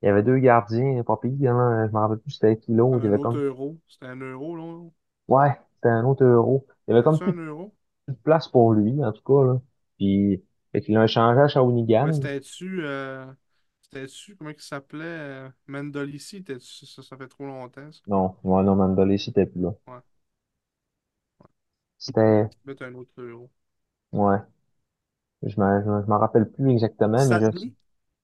[0.02, 3.04] il y avait deux gardiens, pas pire, là, je me rappelle plus c'était qui l'autre,
[3.04, 3.78] y Un avait autre comme, euro.
[3.88, 4.90] C'était un euro, là.
[5.28, 6.66] ouais, c'était un autre euro.
[6.88, 7.74] Il y avait comme plus un euro?
[8.08, 9.60] de place pour lui, en tout cas, là.
[9.98, 10.42] Puis,
[10.72, 12.14] fait qu'il l'a échangé à Shawinigan.
[12.14, 12.86] c'était-tu.
[12.86, 13.26] Euh...
[13.92, 14.36] C'était-tu.
[14.36, 15.50] Comment il s'appelait euh...
[16.44, 18.02] T'es-tu- Ça, ça fait trop longtemps, ça?
[18.08, 19.74] Non, ouais, non, Mandolé, c'était plus là.
[19.88, 20.02] Ouais.
[21.98, 23.52] C'était, Mettre un autre euro.
[24.12, 24.40] ouais,
[25.44, 27.76] je m'en, je m'en je m'en rappelle plus exactement, mais je, Satni?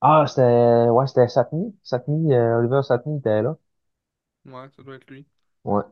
[0.02, 1.76] Ah, c'était, ouais, c'était Satni.
[1.84, 3.58] Satni, euh, Oliver Satni était là.
[4.46, 5.28] Ouais, ça doit être lui.
[5.64, 5.84] Ouais.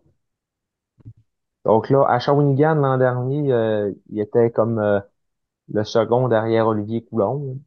[1.65, 4.99] Donc là, à Shawinigan, l'an dernier, euh, il était comme euh,
[5.73, 7.59] le second derrière Olivier Coulombe.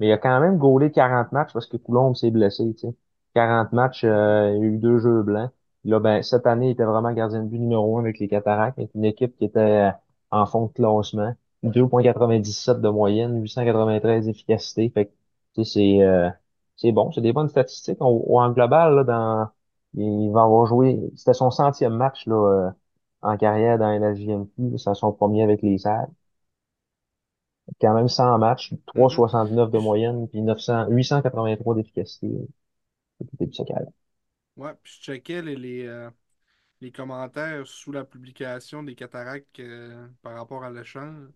[0.00, 2.94] Mais il a quand même gaulé 40 matchs parce que Coulombe s'est blessé, tu sais.
[3.34, 5.50] 40 matchs, euh, il y a eu deux jeux blancs.
[5.84, 8.78] Là, ben, cette année, il était vraiment gardien de but numéro un avec les Cataractes,
[8.78, 9.90] avec une équipe qui était euh,
[10.30, 11.34] en fond de classement.
[11.62, 14.90] 2,97 de moyenne, 893 d'efficacité.
[14.90, 15.06] Fait
[15.56, 16.28] que, c'est, euh,
[16.76, 17.98] c'est bon, c'est des bonnes statistiques.
[18.00, 19.48] En global, là, dans,
[19.94, 22.34] il va avoir joué, c'était son centième match, là,
[22.68, 22.70] euh,
[23.22, 24.78] en carrière dans la JMQ.
[24.78, 26.08] C'est son premier avec les Sags
[27.80, 29.26] quand même 100 matchs, mhm.
[29.28, 32.28] 3,69 de Puis, je- moyenne, puis 900, 883 d'efficacité
[33.20, 33.56] depuis début de
[34.56, 36.10] ouais, puis je checkais les, les, euh,
[36.80, 41.28] les commentaires sous la publication des cataractes euh, par rapport à l'échange.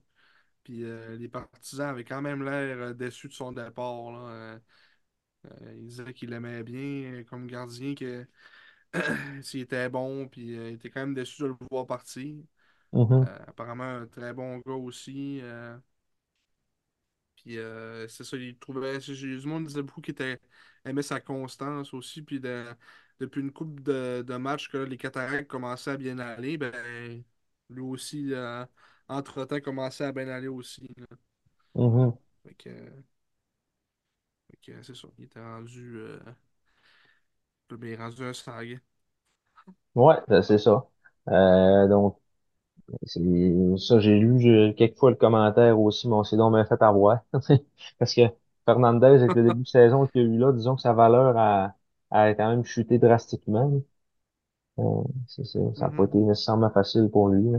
[0.65, 4.13] Puis euh, les partisans avaient quand même l'air euh, déçus de son départ.
[4.13, 4.61] Là.
[5.77, 8.27] Ils disaient qu'il aimait bien comme gardien, que
[9.43, 12.37] s'il était bon, puis il était quand même déçu de le voir partir.
[12.93, 15.41] Mhm, Euh, apparemment, un très bon gars aussi.
[17.43, 18.99] Puis euh, c'est ça, il trouvait.
[18.99, 20.15] Du monde disait beaucoup qu'il
[20.85, 22.23] aimait sa constance aussi.
[22.23, 22.67] Puis de-
[23.21, 27.25] depuis une couple de, de matchs que là, les cataractes commençaient à bien aller, ben
[27.71, 28.65] lui aussi, euh,
[29.09, 30.89] entre-temps, commençait à bien aller aussi.
[30.97, 31.07] là.
[31.75, 32.19] mhm.
[32.43, 32.71] Fait que,
[34.51, 36.19] fait que c'est ça, il était rendu, euh,
[37.71, 38.81] ben, rendu un sag.
[39.95, 40.87] Ouais, ben, c'est ça.
[41.29, 42.19] Euh, donc,
[43.79, 47.21] ça, j'ai lu quelquefois le commentaire aussi, mais on s'est donc bien fait avoir.
[47.99, 48.23] Parce que
[48.67, 51.37] Fernandez, avec le début de saison qu'il y a eu là, disons que sa valeur
[51.37, 51.75] a,
[52.11, 53.81] a quand même chuté drastiquement.
[54.81, 56.07] Euh, ça n'a pas Mhm.
[56.07, 57.51] été nécessairement facile pour lui.
[57.53, 57.59] là.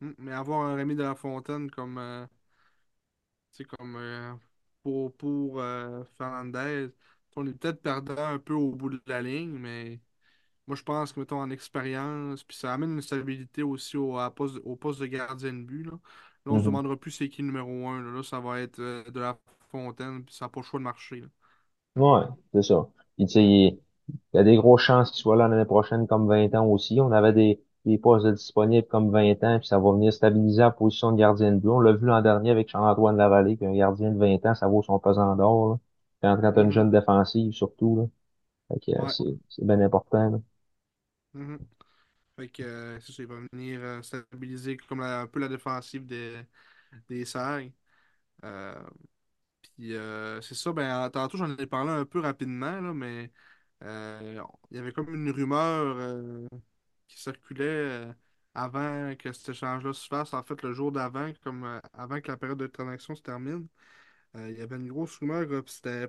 [0.00, 2.26] Mm, Mais avoir un Rémi de la Fontaine comme, euh,
[3.78, 4.34] comme euh,
[4.82, 6.90] pour, pour euh, Fernandez,
[7.36, 10.00] on est peut-être perdant un peu au bout de la ligne, mais
[10.70, 14.30] moi je pense que mettons en expérience, puis ça amène une stabilité aussi au, à
[14.34, 15.84] poste, au poste de gardien de but.
[15.84, 15.92] Là,
[16.46, 16.66] Là, on se Mhm.
[16.66, 18.00] demandera plus c'est qui le numéro un.
[18.02, 19.38] Là, Là, ça va être euh, de la
[19.70, 21.20] Fontaine, puis ça n'a pas le choix de marcher.
[21.20, 21.28] là.
[21.96, 22.22] Ouais,
[22.54, 22.88] c'est ça.
[23.16, 23.78] Puis tu sais, il
[24.34, 27.00] y a des grosses chances qu'il soit là l'année prochaine comme 20 ans aussi.
[27.00, 30.70] On avait des, des postes disponibles comme 20 ans, puis ça va venir stabiliser la
[30.70, 31.68] position de gardien de but.
[31.68, 34.82] On l'a vu l'an dernier avec Charles-Antoine Lavallée, qu'un gardien de 20 ans, ça vaut
[34.82, 35.78] son pesant d'or.
[36.22, 36.72] Quand, t'as une Mhm.
[36.72, 38.04] jeune défensive, surtout, là.
[38.80, 39.10] Fait que, Ouais.
[39.10, 40.38] c'est, c'est bien important, là.
[41.34, 41.58] Mhm.
[42.36, 46.42] Fait que euh, ça, va venir euh, stabiliser comme un peu la défensive des,
[47.08, 47.72] des Sags.
[48.44, 48.82] Euh,
[49.76, 49.92] Puis
[50.42, 53.32] c'est ça, ben, tantôt j'en ai parlé un peu rapidement, là, mais
[53.82, 54.42] il
[54.76, 56.48] y avait comme une rumeur
[57.08, 58.08] qui circulait
[58.54, 62.28] avant que cet échange-là se fasse, en fait le jour d'avant, comme euh, avant que
[62.30, 63.68] la période de transaction se termine.
[64.36, 66.08] Il y avait une grosse rumeur, puis c'était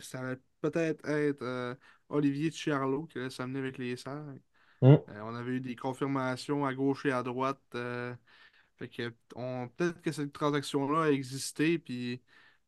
[0.00, 1.78] ça allait peut-être être
[2.08, 4.34] Olivier Chiarlo qui allait s'amener avec les Serres.
[4.82, 4.96] Hmm.
[5.08, 7.60] Euh, on avait eu des confirmations à gauche et à droite.
[7.76, 8.14] euh,
[8.78, 9.10] fait que
[9.76, 12.22] peut-être que cette transaction-là a existé, puis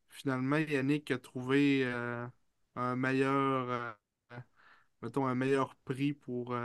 [0.09, 2.25] finalement, Yannick a trouvé euh,
[2.75, 3.97] un meilleur,
[5.01, 6.55] un meilleur prix pour,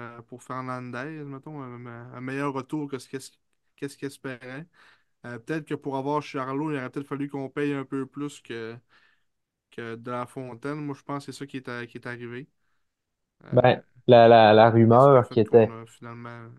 [0.40, 4.66] Fernandez, un, meilleur retour que ce qu'il espérait.
[5.22, 8.76] Peut-être que pour avoir Charlot, il aurait peut-être fallu qu'on paye un peu plus que,
[9.76, 10.76] de la Fontaine.
[10.76, 12.48] Moi, je pense que c'est ça qui est arrivé.
[13.44, 16.52] Euh, Ben, la, la, la rumeur qui était, a finalement.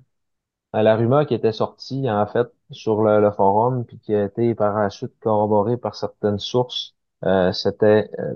[0.74, 4.56] la rumeur qui était sortie, en fait, sur le, le forum, puis qui a été
[4.56, 6.96] par la suite corroborée par certaines sources,
[7.26, 8.36] euh, c'était, euh,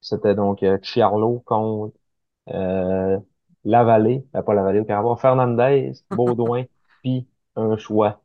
[0.00, 1.96] c'était donc euh, Chiarlo contre
[2.50, 3.18] euh,
[3.64, 6.64] Lavallée, euh, pas Lavallée au Carabao, Fernandez, Baudouin,
[7.02, 8.22] puis un choix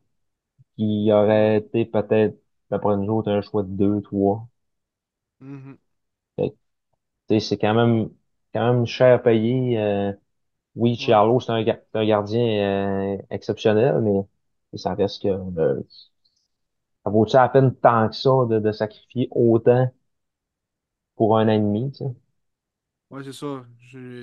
[0.76, 2.38] qui aurait été peut-être,
[2.70, 4.48] d'après nous autres, un choix de deux, trois.
[5.40, 5.78] Mhm.
[6.36, 6.54] Fait que,
[7.28, 8.10] tu sais, c'est quand même,
[8.54, 9.78] quand même cher payé.
[9.80, 10.12] euh,
[10.76, 10.96] oui.
[10.96, 11.64] Chiarlo, c'est un,
[11.94, 15.82] un gardien euh, exceptionnel, mais ça reste que euh,
[17.04, 19.90] ça vaut-tu la peine tant que ça de, de sacrifier autant
[21.14, 22.10] pour un an et demi, tu sais?
[23.10, 23.66] Ouais, c'est ça.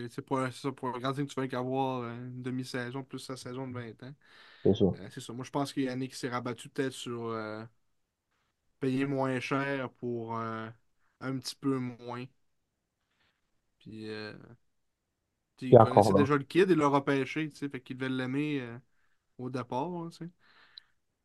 [0.10, 0.72] C'est pour, ça.
[0.72, 4.02] Pour le gardien que tu veux qu'avoir euh, une demi-saison plus sa saison de 20
[4.04, 4.14] ans.
[4.64, 4.86] C'est ça.
[4.94, 5.34] Euh, c'est ça.
[5.34, 7.34] Moi, je pense que Yannick s'est rabattu peut-être sur
[8.80, 10.74] payer moins cher pour un
[11.22, 12.26] petit peu moins.
[13.88, 14.34] Puis, euh,
[15.58, 18.60] Puis il connaissait déjà le kid, il l'a repêché, tu sais, fait qu'il devait l'aimer
[18.62, 18.78] euh,
[19.40, 20.32] au départ, hein, tu sais.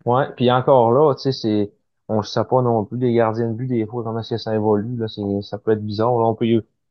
[0.04, 1.72] Ouais, puis encore là, tu sais, c'est,
[2.08, 4.54] on sait pas non plus des gardiens de but, des fois, comment est-ce que ça
[4.54, 6.46] évolue, là, c'est, ça peut être bizarre, là, on peut,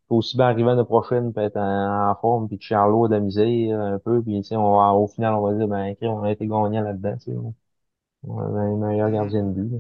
[0.08, 3.08] peut aussi bien arriver l'année prochaine, peut être en, en forme, puis que Charlot a
[3.10, 5.68] de la misère, un peu, puis, tu sais, on va, au final, on va dire,
[5.68, 7.54] ben, ok, on a été gagnant là-dedans, tu sais, on
[8.28, 9.12] on a un meilleur Mhm.
[9.12, 9.80] gardien de but, là.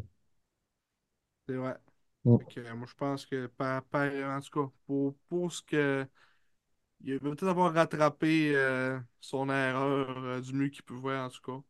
[1.47, 1.77] C'est vrai.
[2.25, 5.53] Mm, Fait que, euh, moi, je pense que, par, par- en tout cas, pour, pour
[5.53, 6.07] ce que.
[7.03, 11.41] Il va peut-être avoir rattrapé euh, son erreur euh, du mieux qu'il pouvait, en tout
[11.41, 11.61] cas,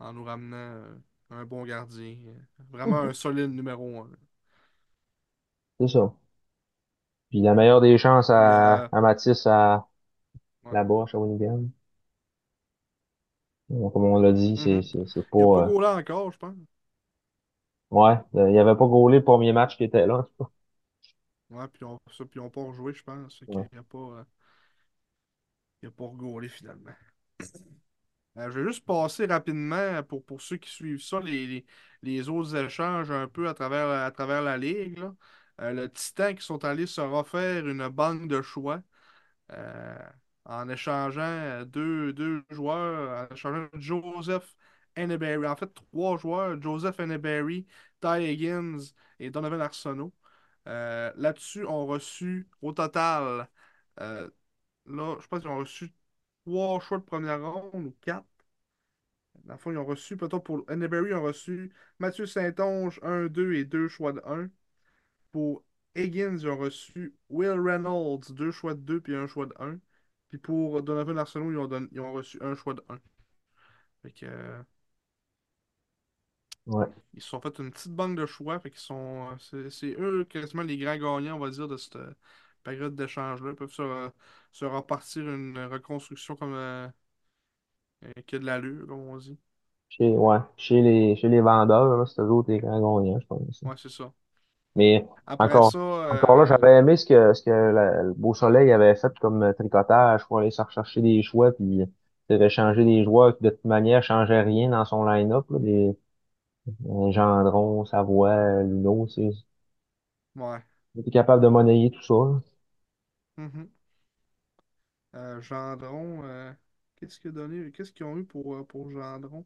[0.00, 0.96] en nous ramenant euh,
[1.30, 2.16] un bon gardien.
[2.70, 4.10] Vraiment un solide numéro un.
[5.80, 6.14] C'est ça.
[7.30, 9.86] Puis la meilleure des chances à, euh, à
[10.64, 10.72] ouais.
[10.72, 11.64] là-bas, à Shawinigan.
[13.70, 15.06] Comme on l'a dit, c'est, Mhm.
[15.06, 15.06] c'est,
[15.38, 16.54] Il pas pas, euh, gaulé encore, je pense.
[17.90, 20.32] Ouais, euh, il y avait pas gaulé le premier match qui était là, en tout
[20.44, 20.50] cas.
[21.50, 23.38] Ouais, puis on, ça, puis ils n'ont pas rejoué, je pense.
[23.38, 23.68] Qu'il Ouais.
[23.72, 24.24] n'a pas, euh,
[25.82, 26.08] il a pas
[26.48, 26.94] finalement.
[28.36, 31.66] Euh, je vais juste passer rapidement pour, pour ceux qui suivent ça, les, les,
[32.02, 34.98] les autres échanges un peu à travers, à travers la ligue.
[34.98, 35.14] là.
[35.60, 38.80] Euh, le Titan qui sont allés se refaire une banque de choix
[39.52, 39.98] euh,
[40.46, 44.56] en échangeant deux, deux joueurs, en échangeant Joseph
[44.98, 45.46] Henneberry.
[45.46, 47.66] En fait, trois joueurs, Joseph Henneberry,
[48.00, 48.78] Ty Higgins
[49.20, 50.12] et Donovan Arsenault.
[50.68, 53.48] Euh, là-dessus, on reçu au total,
[54.00, 54.30] euh,
[54.86, 55.92] là, je pense qu'ils ont reçu
[56.46, 58.26] trois choix de première ronde ou quatre.
[59.44, 63.26] Dans le fond, ils ont reçu, plutôt pour Henneberry, ils ont reçu Mathieu Saint-Onge, un
[63.26, 64.50] 2 et deux choix de un
[65.32, 65.64] Pour
[65.96, 69.78] Higgins, ils ont reçu Will Reynolds, deux choix de 2 puis un choix de un
[70.30, 72.98] Puis pour Donovan Arsenault, ils ont, reçu un choix de un
[74.02, 74.62] Fait que, euh,
[76.68, 76.88] Ouais.
[77.14, 78.60] ils se sont fait une petite banque de choix.
[78.60, 79.28] Fait qu'ils sont.
[79.32, 82.12] euh, C'est c'est eux quasiment les grands gagnants, on va dire, de cette euh,
[82.64, 83.50] période d'échange-là.
[83.50, 84.10] Ils peuvent se,
[84.52, 86.88] se repartir une reconstruction comme euh,
[88.04, 89.38] euh, qui a de l'allure, comme on dit.
[89.90, 90.38] Chez, ouais.
[90.56, 93.64] Chez les, chez les vendeurs, c'est eux autres les grands gagnants, je pense.
[93.64, 94.12] Ouais, c'est ça.
[94.76, 95.78] Mais Après encore, ça,
[96.08, 99.52] encore là, j'avais aimé ce que, ce que la- le Beau Soleil avait fait comme
[99.54, 101.82] tricotage pour aller se rechercher des choix, puis
[102.28, 105.96] de changer des joueurs qui de toute manière changeaient rien dans son line-up, des
[107.12, 109.30] Gendron, Savoie, Luno, c'est,
[110.36, 110.62] ouais.
[110.98, 112.40] était capable de monnayer tout ça, là.
[113.36, 113.68] Mhm.
[115.14, 116.52] Euh, Gendron, euh,
[116.96, 117.70] qu'est-ce qu'il a donné?
[117.72, 119.44] Qu'est-ce qu'ils ont eu pour, euh, pour Gendron?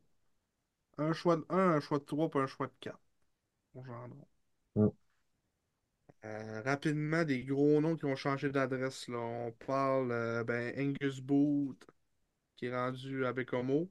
[0.98, 3.00] Un choix de un un choix de 3 puis un choix de 4
[3.72, 4.26] pour Gendron.
[4.76, 4.92] Mm,
[6.24, 9.08] Euh, rapidement, des gros noms qui ont changé d'adresse.
[9.08, 9.18] là.
[9.18, 11.84] On parle euh, ben, Angus Booth,
[12.56, 13.90] qui est rendu à Bécomo,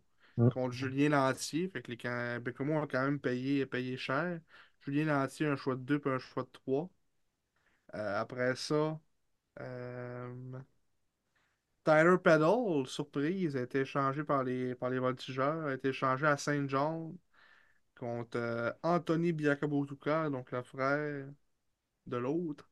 [0.49, 1.67] contre Julien Lantier.
[1.69, 4.39] Fait que les can- Bécomo ont quand même payé, payé cher.
[4.81, 6.89] Julien Lantier, un choix de 2 puis un choix de 3.
[7.95, 8.99] Euh, après ça,
[9.61, 10.33] euh,
[11.83, 16.37] Tyler Peddle, surprise, a été échangé par les, par les Voltigeurs, a été échangé à
[16.37, 17.17] Saint John
[17.95, 21.27] contre euh, Anthony Biakabutuka, donc le frère
[22.07, 22.69] de l'autre.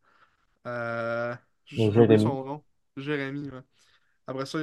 [0.68, 1.36] Euh,
[1.77, 2.65] oublié Jérémy, son nom.
[2.98, 3.49] Jérémy.
[3.52, 3.61] ouais.
[4.30, 4.60] Après ça,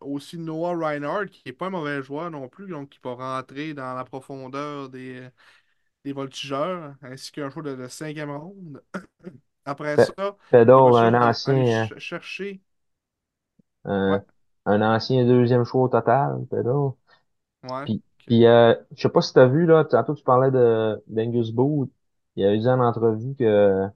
[0.00, 3.74] aussi Noah Reinhardt, qui est pas un mauvais joueur non plus, donc qui va rentrer
[3.74, 5.28] dans la profondeur des,
[6.04, 8.82] des voltigeurs, ainsi qu'un choix de, de cinquième ronde.
[9.66, 12.62] Après ça, Pedro, un ancien, ch- chercher.
[14.06, 14.20] Ouais,
[14.66, 16.98] un, ancien deuxième choix au total, Pedro.
[17.62, 17.86] ouais.
[17.86, 21.52] Puis, puis euh, je sais pas si t'as vu, là, tantôt tu parlais de d'Angus
[21.52, 21.92] Booth.
[22.36, 23.88] Il a eu dit en entrevue que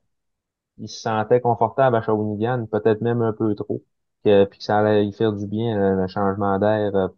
[0.78, 3.84] il se sentait confortable à Shawinigan, peut-être même un peu trop.
[4.24, 6.94] Que, puis que ça allait lui faire du bien, le, le changement d'air.
[6.96, 7.08] euh,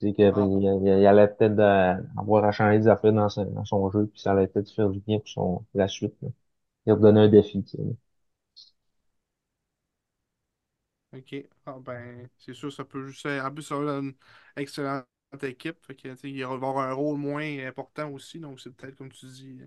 [0.00, 0.50] tu sais, qu'il ah,
[0.84, 4.06] il, il allait peut-être euh, avoir à changer des affaires dans son, dans son jeu,
[4.08, 6.14] puis ça allait peut-être faire du bien pour son, la suite.
[6.22, 6.28] Là.
[6.86, 7.82] Il a donné un défi, tu sais.
[11.12, 11.34] ok.
[11.66, 13.26] Ah, ben, c'est sûr, ça peut juste.
[13.26, 14.14] En plus, ça va une
[14.56, 15.06] excellente
[15.42, 15.78] équipe.
[15.84, 18.38] Fait que, il va avoir un rôle moins important aussi.
[18.40, 19.60] Donc, c'est peut-être, comme tu dis,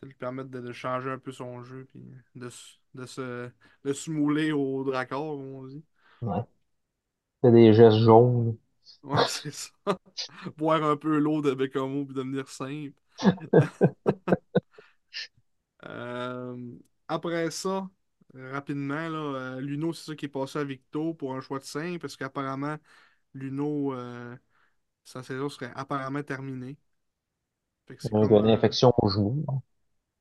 [0.00, 1.86] peut-être lui permettre de, de changer un peu son jeu.
[1.90, 2.00] Puis
[2.36, 2.50] de,
[2.94, 3.50] de se,
[3.84, 5.84] de se mouler au Dracor, comme on dit.
[6.22, 6.44] Ouais.
[7.42, 8.56] Fait des gestes jaunes.
[9.02, 9.70] Ouais, c'est ça.
[10.56, 12.94] Boire un peu l'eau de Bécamo puis devenir simple.
[15.84, 16.56] Euh,
[17.08, 17.88] après ça,
[18.34, 19.18] rapidement, là,
[19.56, 22.16] euh, Luno, c'est ça qui est passé à Victo pour un choix de 5 parce
[22.16, 22.76] qu'apparemment,
[23.34, 24.36] Luno, euh,
[25.04, 26.78] sa saison serait apparemment terminée.
[27.86, 28.50] Fait que c'est comme une un.
[28.50, 29.44] infection au genou.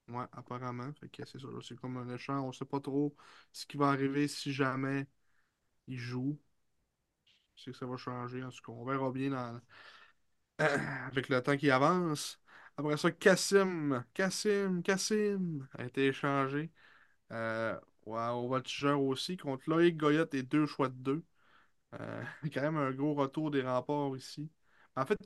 [0.10, 0.92] Ouais, apparemment.
[1.02, 2.42] C'est ça, c'est comme un échange.
[2.44, 3.16] On sait pas trop
[3.52, 5.06] ce qui va arriver si jamais
[5.88, 6.40] il joue.
[7.56, 8.44] C'est que ça va changer.
[8.44, 9.62] En tout cas, on verra bien
[10.60, 12.40] avec le temps qui avance.
[12.78, 16.72] Après ça, Cassim, Cassim, Cassim a été échangé.
[17.32, 21.26] Euh, ouais, au voltigeur aussi, contre Loïc Goyette et deux choix de deux.
[22.00, 22.24] Euh,
[22.54, 24.50] quand même un gros retour des remparts ici.
[24.96, 25.20] En fait,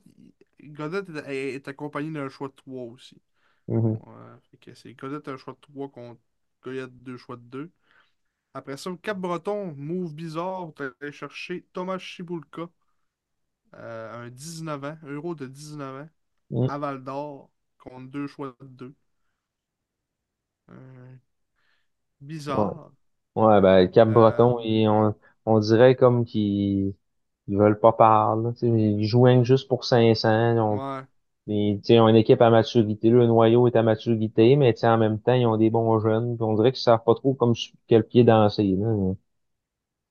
[0.62, 3.20] Goddard est, accompagné d'un choix de 3 aussi.
[3.68, 4.02] Mhm.
[4.02, 4.14] Ouais,
[4.50, 6.20] fait que c'est Goddard un choix de 3 contre
[6.62, 7.72] Goyette deux choix de 2.
[8.54, 12.68] Après ça, au Cap-Breton, move bizarre, t'es allé chercher Thomas Chibulka,
[13.74, 16.08] euh, un 19 ans, euro de 19 ans,
[16.50, 16.68] Mhm.
[16.68, 18.94] à Val d'Or, contre deux choix de 2.
[20.68, 21.20] Ouais.
[22.20, 22.92] bizarre.
[23.34, 25.14] Ouais, ben, Euh, Cap-Breton, ils- on,
[25.46, 26.94] on dirait comme qu'ils
[27.48, 28.44] ils veulent pas parler.
[28.44, 30.54] là, tu sais, Ils jouent juste pour 500.
[30.54, 31.06] Ils ont, ouais,
[31.46, 33.10] ils ont une équipe à maturité.
[33.10, 36.36] Le noyau est à maturité, mais en même temps, ils ont des bons jeunes.
[36.36, 37.54] Puis on dirait qu'ils savent pas trop comme
[37.88, 38.64] quel pied danser.
[38.78, 39.14] Là.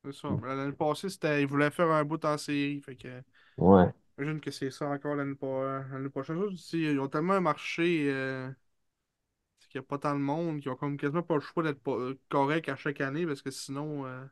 [0.04, 0.30] c'est ça.
[0.44, 2.82] L'année passée, c'était, ils voulaient faire un bout en série.
[2.82, 3.24] Fait que,
[3.58, 6.42] Ouais, j'imagine que c'est ça encore l'année pro- l'année prochaine.
[6.74, 8.50] Ils ont tellement un marché euh,
[9.70, 11.90] qu'il n'y a pas tant de monde qui ont comme quasiment pas le choix d'être
[11.92, 14.26] euh, correct à chaque année parce que sinon, euh,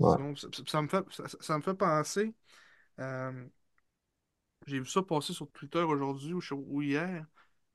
[0.00, 0.18] ouais.
[0.18, 2.34] sinon ça, ça- ça me fait, ça, ça me fait penser.
[3.00, 3.46] euh,
[4.68, 7.26] j'ai vu ça passer sur Twitter aujourd'hui ou, hier.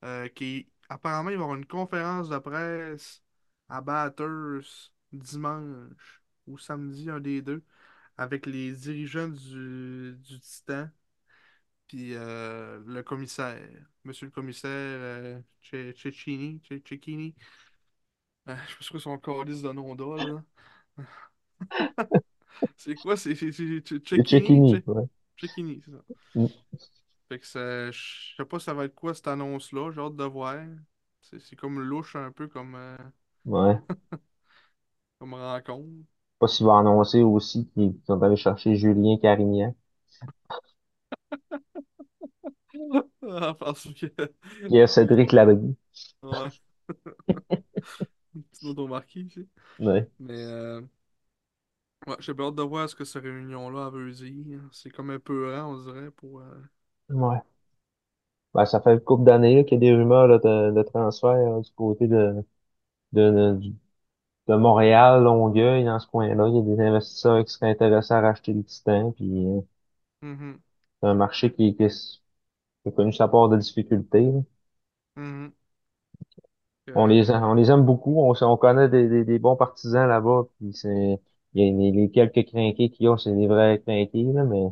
[0.04, 3.22] euh, qui apparemment, il va y avoir une conférence de presse
[3.68, 7.64] à Bathurst dimanche ou samedi, un des deux,
[8.18, 10.88] avec les dirigeants du, du Titan,
[11.88, 13.68] puis euh, le commissaire,
[14.04, 17.34] monsieur le commissaire euh, Che- Cecchini, Che- Cecchini.
[18.48, 20.44] Euh, je sais pas son calice de nom d'ol, là.
[22.76, 23.16] C'est quoi?
[23.16, 23.82] C'est Cecchini?
[24.06, 25.04] Cecchini, ouais.
[25.38, 26.04] Cecchini, c'est ça.
[26.34, 26.48] Mm.
[27.28, 30.24] Fait que ça, je sais pas ça va être quoi cette annonce-là, j'ai hâte de
[30.24, 30.56] voir.
[31.20, 32.96] C'est comme louche un peu comme, euh,
[33.46, 33.78] Ouais.
[35.18, 36.06] comme rencontre.
[36.38, 39.74] Pas s'il va annoncer aussi qu'ils sont allés chercher Julien Carignan.
[43.26, 44.06] Ah, Parce que.
[44.68, 45.76] Il y a Cédric Labrie.
[46.22, 46.48] Ouais,
[48.52, 49.48] petit auto marqué ici.
[49.78, 50.08] Ouais.
[50.18, 50.80] Mais euh,
[52.06, 54.60] ouais, j'ai hâte de voir ce que cette réunion-là veut dire.
[54.72, 56.40] C'est comme un peu rare, on dirait, pour.
[56.40, 56.54] euh,
[57.08, 57.42] Ouais.
[58.54, 60.82] Ben, ça fait une couple d'années là, qu'il y a des rumeurs là, de, de
[60.82, 62.34] transfert là, du côté de,
[63.12, 63.74] de, de, du-
[64.48, 66.48] de Montréal, Longueuil, dans ce coin-là.
[66.48, 69.12] Il y a des investisseurs qui seraient intéressés à racheter le Titan.
[69.12, 69.60] Puis euh,
[70.22, 70.62] mhm,
[71.00, 74.32] c'est un marché qui, qui, qui a connu sa part de difficultés.
[74.32, 74.40] là.
[75.16, 75.52] mhm.
[76.94, 78.20] On Euh, les, a- on les aime beaucoup.
[78.22, 80.44] On, on connaît des, des, des bons partisans là-bas.
[80.58, 81.20] Puis c'est,
[81.54, 84.44] il y a les, les quelques crinqués qu'il y a, c'est des vrais crinqués, là,
[84.44, 84.66] mais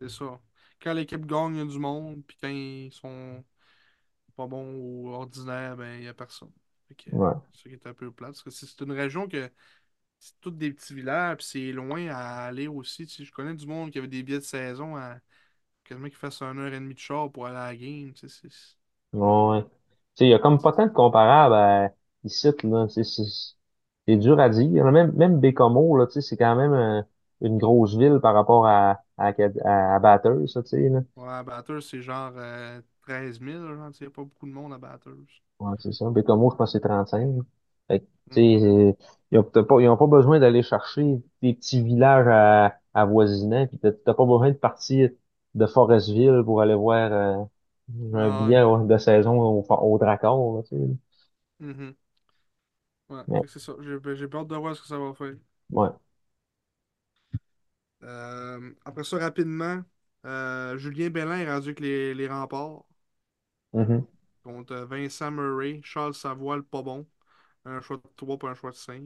[0.00, 0.40] c'est ça.
[0.80, 3.44] Quand l'équipe gagne, il y a du monde, puis quand ils sont
[4.36, 6.52] pas bons ou ordinaires, ben, il y a personne.
[6.88, 7.34] Fait que, ouais.
[7.52, 8.30] c'est ça qui est un peu plate.
[8.32, 9.50] Parce que c'est c'est une région que
[10.18, 13.06] c'est tous des petits villages, puis c'est loin à aller aussi.
[13.06, 15.18] Tu sais, je connais du monde qui avait des billets de saison à
[15.84, 18.12] quasiment qu'ils fassent une heure et demie de char pour aller à la game.
[18.14, 18.76] tu sais, c'est-
[19.12, 19.62] Ouais.
[19.64, 19.68] Tu
[20.16, 21.90] sais, il y a comme pas tant de comparables à
[22.24, 22.86] ici, là.
[22.88, 23.56] C'est c'est-
[24.10, 24.84] c'est dur à dire.
[24.92, 27.02] Même, même Bécomo, là, c'est quand même euh,
[27.42, 29.32] une grosse ville par rapport à, à,
[29.64, 31.00] à, à ça, tu sais, là.
[31.16, 34.46] Ouais, à Bathurst, c'est genre euh, 13 000, genre, tu sais, y a pas beaucoup
[34.46, 35.40] de monde à Bathurst.
[35.58, 36.08] Ouais, c'est ça.
[36.10, 37.28] Bécomo, je pense que c'est 35.
[37.88, 38.60] Fait que, sais, Mhm.
[38.60, 38.96] c'est-
[39.32, 43.92] ils ont t'as pas, besoin d'aller chercher des petits villages à, à voisiner, puis t'as
[44.14, 45.10] pas besoin de partir
[45.54, 47.44] de Forestville pour aller voir euh,
[48.14, 50.96] un Ah billet ouais, de saison au, au Dracor, tu sais.
[53.10, 53.74] Ouais, c'est ça.
[53.82, 55.34] J'ai ben, j'ai peur de voir ce que ça va faire.
[55.70, 55.90] ouais.
[58.02, 59.82] Euh, après ça, rapidement,
[60.24, 62.84] euh, Julien Bellin est rendu avec les, les remparts
[63.72, 64.06] Mhm.
[64.42, 67.06] contre Vincent Murray, Charles Savoie, le pas bon.
[67.64, 69.02] Un choix de 3 pour un choix de 5.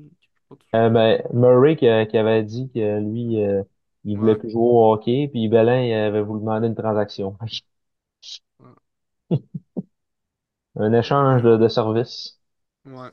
[0.75, 3.63] Euh, ben, Murray qui, qui avait dit que lui, euh,
[4.05, 7.37] il voulait Ouais, plus jouer au hockey, puis Bellin il avait voulu demander une transaction.
[8.59, 8.75] ouais.
[10.77, 12.39] Un échange de, de services.
[12.87, 13.13] ouais.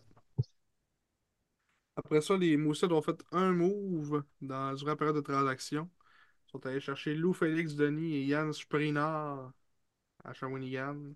[2.05, 5.89] Après ça, les Moussets ont fait un move dans, durant la période de transaction.
[6.47, 9.53] Ils sont allés chercher Lou Félix Denis et Yann Sprinard
[10.23, 11.15] à Shawinigan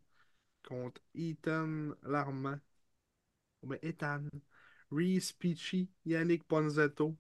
[0.64, 2.60] contre Ethan Larmand.
[3.64, 4.30] Oh, ben, Ethan.
[4.92, 7.18] Reese Peachy, Yannick Ponzetto,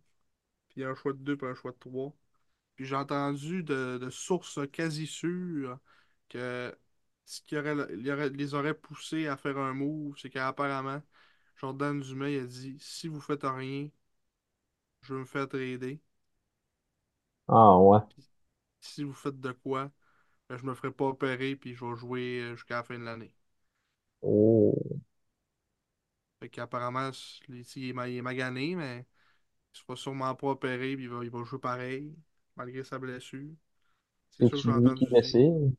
[0.69, 2.15] puis un choix de 2 puis un choix de 3.
[2.75, 5.79] Puis j'ai entendu de, de sources quasi sûres
[6.29, 6.75] que
[7.25, 7.55] ce qui
[8.35, 11.01] les aurait poussés à faire un move, c'est qu'apparemment,
[11.57, 13.89] Jordan Dumais a dit si vous faites rien,
[15.01, 16.01] je vais me faire trader.
[17.47, 18.01] Ah ouais.
[18.09, 18.27] Puis
[18.81, 19.91] si vous faites de quoi,
[20.49, 23.03] ben, je me ferai pas opérer puis je vais jouer euh, jusqu'à la fin de
[23.05, 23.35] l'année.
[24.21, 24.99] Oh.
[26.39, 27.11] Fait qu'apparemment,
[27.49, 29.05] il il est ma- il est magané, mais
[29.73, 32.15] il sera sûrement pas opéré puis il va, il va jouer pareil,
[32.57, 33.53] malgré sa blessure.
[34.31, 35.09] C'est ça que dire.
[35.11, 35.75] décide?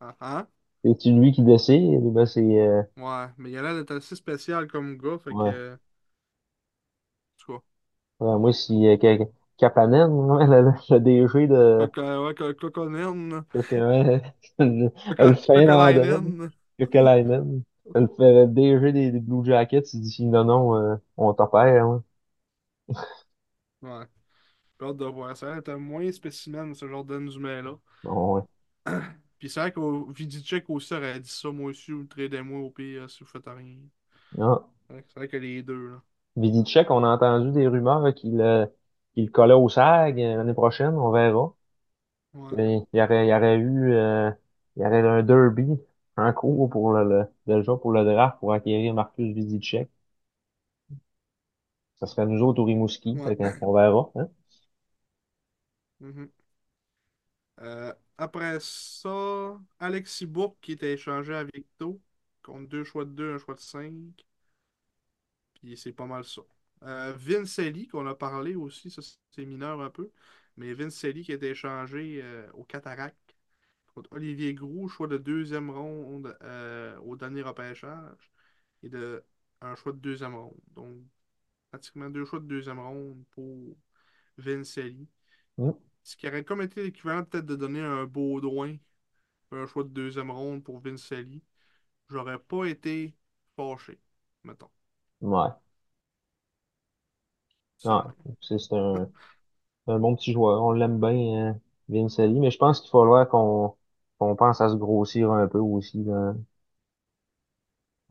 [0.00, 0.46] Ah,
[0.84, 0.90] hein?
[0.94, 2.02] C'est-tu lui qui décide?
[2.04, 5.34] ou Ben c'est euh, Ouais, mais il a l'air d'être assez spécial comme gars, fait
[5.34, 5.52] ouais.
[5.54, 5.74] que.
[5.74, 5.78] En
[7.38, 7.64] tout cas.
[8.20, 9.24] Ouais, moi si euh, Ka-
[9.58, 12.34] Kapanen, ouais, le, le DG de Ouais, ouais,
[15.46, 16.52] Finlandais, Cocalainen.
[16.78, 21.84] Jokelainen, le, le DG des, des Blue Jackets, il dit non, non, euh, on t'opère.
[21.86, 22.04] Hein.
[23.82, 24.04] Ouais.
[24.80, 25.36] J'ai hâte de voir.
[25.36, 27.78] Ça un moins spécimen, ce Jordan Dumais-là.
[28.02, 28.42] Bon, ouais.
[29.38, 33.08] Puis c'est vrai qu'au Vidicek aussi aurait dit ça, moi aussi, ou tradez-moi au pire
[33.10, 33.78] si vous faites rien.
[34.38, 34.66] Ah.
[34.88, 36.02] C'est vrai que les deux, là.
[36.36, 38.66] Vidicek, on a entendu des rumeurs qu'il euh,
[39.14, 41.54] qu'il collait au SAG euh, l'année prochaine, on verra.
[42.34, 42.56] Ouais.
[42.56, 44.30] Mais il y aurait, il y aurait eu euh,
[44.76, 45.66] il y aurait un derby
[46.16, 49.88] en cours pour le, le, déjà pour le draft pour acquérir Marcus Vidicek.
[52.00, 53.36] Ça serait nous autres au Rimouski, Ouais.
[53.60, 54.10] on verra.
[54.14, 54.28] Hein?
[56.00, 56.30] Mhm.
[57.60, 62.00] Euh, après ça, Alexis Bourque qui était échangé à Victo
[62.42, 64.26] contre deux choix de deux, un choix de cinq.
[65.54, 66.42] Puis c'est pas mal ça.
[66.82, 70.10] Euh, Vincelli, qu'on a parlé aussi, ça c'est mineur un peu.
[70.56, 73.36] Mais Vincelli qui été échangé euh, au Cataract
[73.94, 78.30] contre Olivier Groux, choix de deuxième ronde euh, au dernier repêchage.
[78.82, 79.24] Et de
[79.62, 80.60] un choix de deuxième ronde.
[80.74, 81.02] Donc
[81.70, 83.76] pratiquement deux choix de deuxième ronde pour
[84.38, 85.08] Vincelli.
[85.58, 85.72] Hmm.
[86.06, 88.78] Ce qui aurait comme été l'équivalent peut-être de donner un Baudouin,
[89.52, 91.42] un choix de deuxième ronde pour Vincelli.
[92.10, 93.14] J'aurais pas été
[93.56, 94.00] fâché,
[94.44, 94.70] mettons.
[95.20, 95.50] Ouais.
[97.84, 98.14] Même.
[98.40, 99.08] C'est un,
[99.88, 100.62] un bon petit joueur.
[100.62, 105.32] On l'aime bien, Vincelli, mais je pense qu'il va falloir qu'on pense à se grossir
[105.32, 106.04] un peu aussi.
[106.04, 106.34] Là.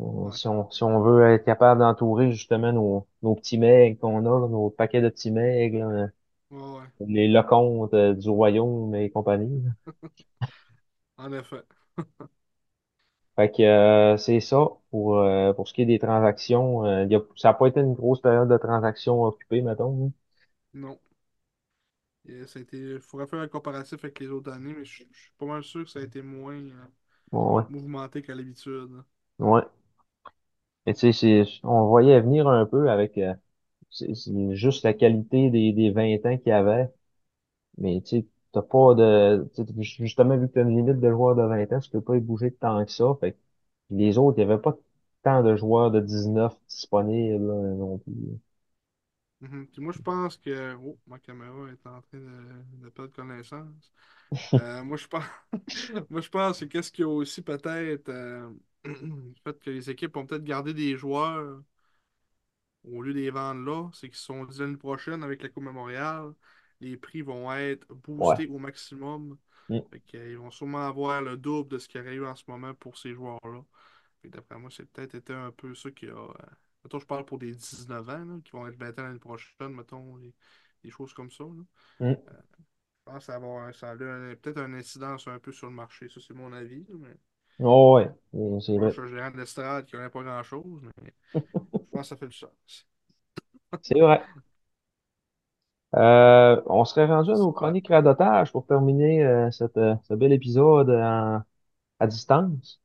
[0.01, 0.31] Euh, Ouais.
[0.31, 4.39] si on, si on veut être capable d'entourer justement nos, nos petits mecs qu'on a,
[4.41, 6.07] là, nos paquets de petits mecs, là,
[6.49, 6.87] Ouais, ouais.
[6.99, 9.61] les Lecomte euh, du Royaume et compagnie.
[9.63, 9.71] là.
[11.17, 11.63] En effet.
[13.37, 16.85] Fait que euh, c'est ça pour, euh, pour ce qui est des transactions.
[16.85, 20.07] Euh, il y a, ça n'a pas été une grosse période de transactions occupée, mettons.
[20.07, 20.11] hein.
[20.73, 20.99] Non.
[22.27, 22.77] Et ça a été...
[22.77, 25.63] Il faudrait faire un comparatif avec les autres années, mais je je suis pas mal
[25.63, 26.85] sûr que ça a été moins euh,
[27.31, 27.65] ouais.
[27.69, 29.03] mouvementé qu'à l'habitude.
[29.39, 29.65] Ouais.
[30.87, 33.33] Et tu sais, c'est, on voyait venir un peu avec euh,
[33.95, 36.89] c'est juste la qualité des, des 20 ans qu'il y avait.
[37.77, 39.49] Mais tu sais, t'as pas de.
[39.55, 39.63] tu
[40.03, 42.19] Justement, vu que t'as une limite de joueurs de 20 ans, tu peux pas y
[42.21, 43.15] bouger tant que ça.
[43.19, 43.37] Fait que
[43.91, 44.75] les autres, il y avait pas
[45.23, 48.13] tant de joueurs de 19 disponibles là, non plus.
[49.41, 49.67] Mhm.
[49.67, 50.75] Puis moi, je pense que.
[50.81, 53.91] Oh, ma caméra est en train de, de perdre connaissance.
[54.57, 55.23] Euh, moi, je pense...
[56.09, 58.09] moi, je pense que qu'est-ce qu'il y a aussi peut-être.
[58.09, 58.49] euh,
[58.85, 58.95] Le
[59.43, 61.63] fait que les équipes ont peut-être gardé des joueurs
[62.91, 65.63] au lieu de les vendre là, c'est qu'ils sont dit l'année prochaine avec la Coupe
[65.63, 66.33] Memorial,
[66.81, 67.87] les prix vont être
[68.17, 68.35] Ouais.
[68.35, 69.37] boostés au maximum.
[69.69, 69.81] Mm.
[69.91, 72.43] Fait qu'ils vont sûrement avoir le double de ce qu'il y aurait eu en ce
[72.47, 73.63] moment pour ces joueurs-là.
[74.25, 76.11] D'après moi, c'est peut-être été un peu ça qui a.
[76.17, 76.33] euh,
[76.83, 79.69] Mettons, je parle pour des 19 ans, là, qui vont être 20 ans l'année prochaine,
[79.73, 80.33] mettons, des,
[80.83, 81.43] des choses comme ça.
[81.45, 81.63] là.
[81.99, 82.15] Mm.
[83.07, 85.73] Je pense que ça va avoir, ça a peut-être une incidence un peu sur le
[85.73, 86.07] marché.
[86.09, 86.85] Ça, c'est mon avis.
[86.89, 87.17] là, mais
[87.59, 88.09] Oh, ouais.
[88.61, 88.91] C'est vrai.
[88.91, 91.13] je suis un gérant de l'estrade qui connaît pas grand-chose, mais
[92.03, 92.85] ça fait du sens.
[93.81, 94.21] C'est vrai.
[95.95, 100.33] Euh, on serait rendu à nos chroniques radotage pour terminer euh, cette, euh, ce bel
[100.33, 101.41] épisode en,
[101.99, 102.81] à distance.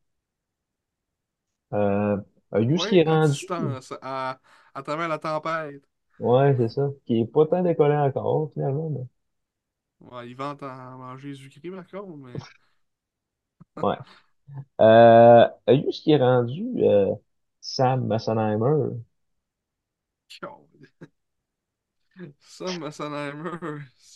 [1.72, 2.16] Euh,
[2.52, 4.40] un qui est à rendu, distance, à,
[4.74, 5.82] à travers la tempête.
[6.20, 9.00] ouais, c'est ça, qui est pas tant décollé encore, finalement, mais,
[10.00, 12.38] Ouais, ils vantent en, en Jésus-Christ, par contre, mais.
[13.82, 13.96] ouais.
[14.80, 16.64] Euh, un qui est rendu,
[17.62, 19.00] Sam Massenheimer.
[22.40, 23.30] Sam fais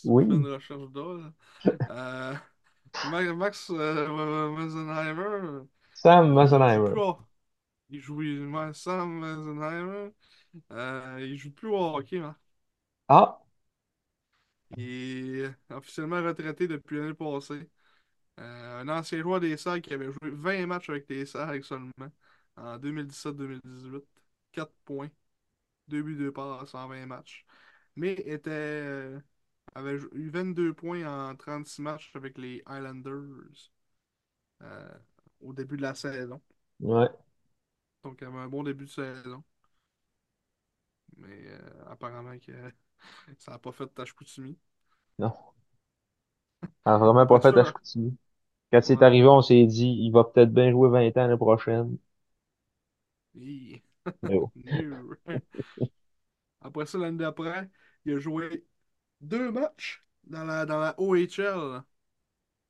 [0.03, 1.31] Oui, une recherche d'or.
[1.89, 2.35] Euh,
[3.03, 7.01] Ma- Max euh, Massenheimer, Sam euh, il joue plus Massenheimer.
[7.01, 7.17] au...
[7.89, 8.17] Il joue...
[8.21, 10.11] ouais, Sam Massenheimer,
[10.73, 12.37] euh, il joue plus au hockey, hein.
[13.07, 13.39] Ah,
[14.77, 17.69] Il est officiellement retraité depuis l'année passée.
[18.37, 21.91] Un ancien joueur des Sags qui avait joué 20 matchs avec les Sags seulement
[22.57, 24.05] en 2017-2018.
[24.51, 25.09] 4 points,
[25.89, 27.45] 2 buts, 2 passes en 20 matchs.
[27.95, 29.19] Mais était, euh,
[29.75, 33.71] avait eu 22 points en 36 matchs avec les Islanders
[34.63, 34.89] euh,
[35.41, 36.41] au début de la saison.
[36.79, 37.09] ouais,
[38.03, 39.43] Donc, il avait un bon début de saison.
[41.17, 41.59] Mais euh,
[41.89, 42.51] apparemment que
[43.39, 44.57] ça n'a pas fait de tâche Koutimi.
[45.19, 45.55] non.
[46.85, 48.17] Ça a vraiment pas fait à ça, Chicoutimi.
[48.71, 49.03] Quand c'est ouais.
[49.03, 51.97] arrivé, on s'est dit, il va peut-être bien jouer 20 ans l'année prochaine.
[54.55, 55.15] No.
[56.61, 57.69] Après ça, l'année d'après,
[58.05, 58.65] il a joué
[59.21, 61.83] deux matchs dans la, dans la OHL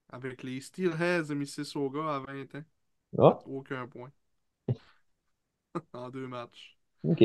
[0.10, 2.66] avec les Steelheads de Mississauga à 20 ans.
[3.18, 4.12] Ah, aucun point
[5.94, 6.78] en deux matchs.
[7.04, 7.22] ok.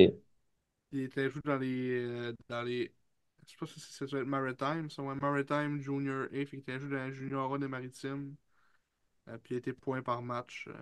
[0.93, 2.93] Il était joué dans les, euh, dans les.
[3.47, 6.29] Je sais pas si ça doit être Maritime, ça, ouais, Maritime Junior A.
[6.29, 8.37] Fait qu'il était joué dans la Junior A des Maritimes.
[9.29, 10.75] Euh, puis il a été point par match euh,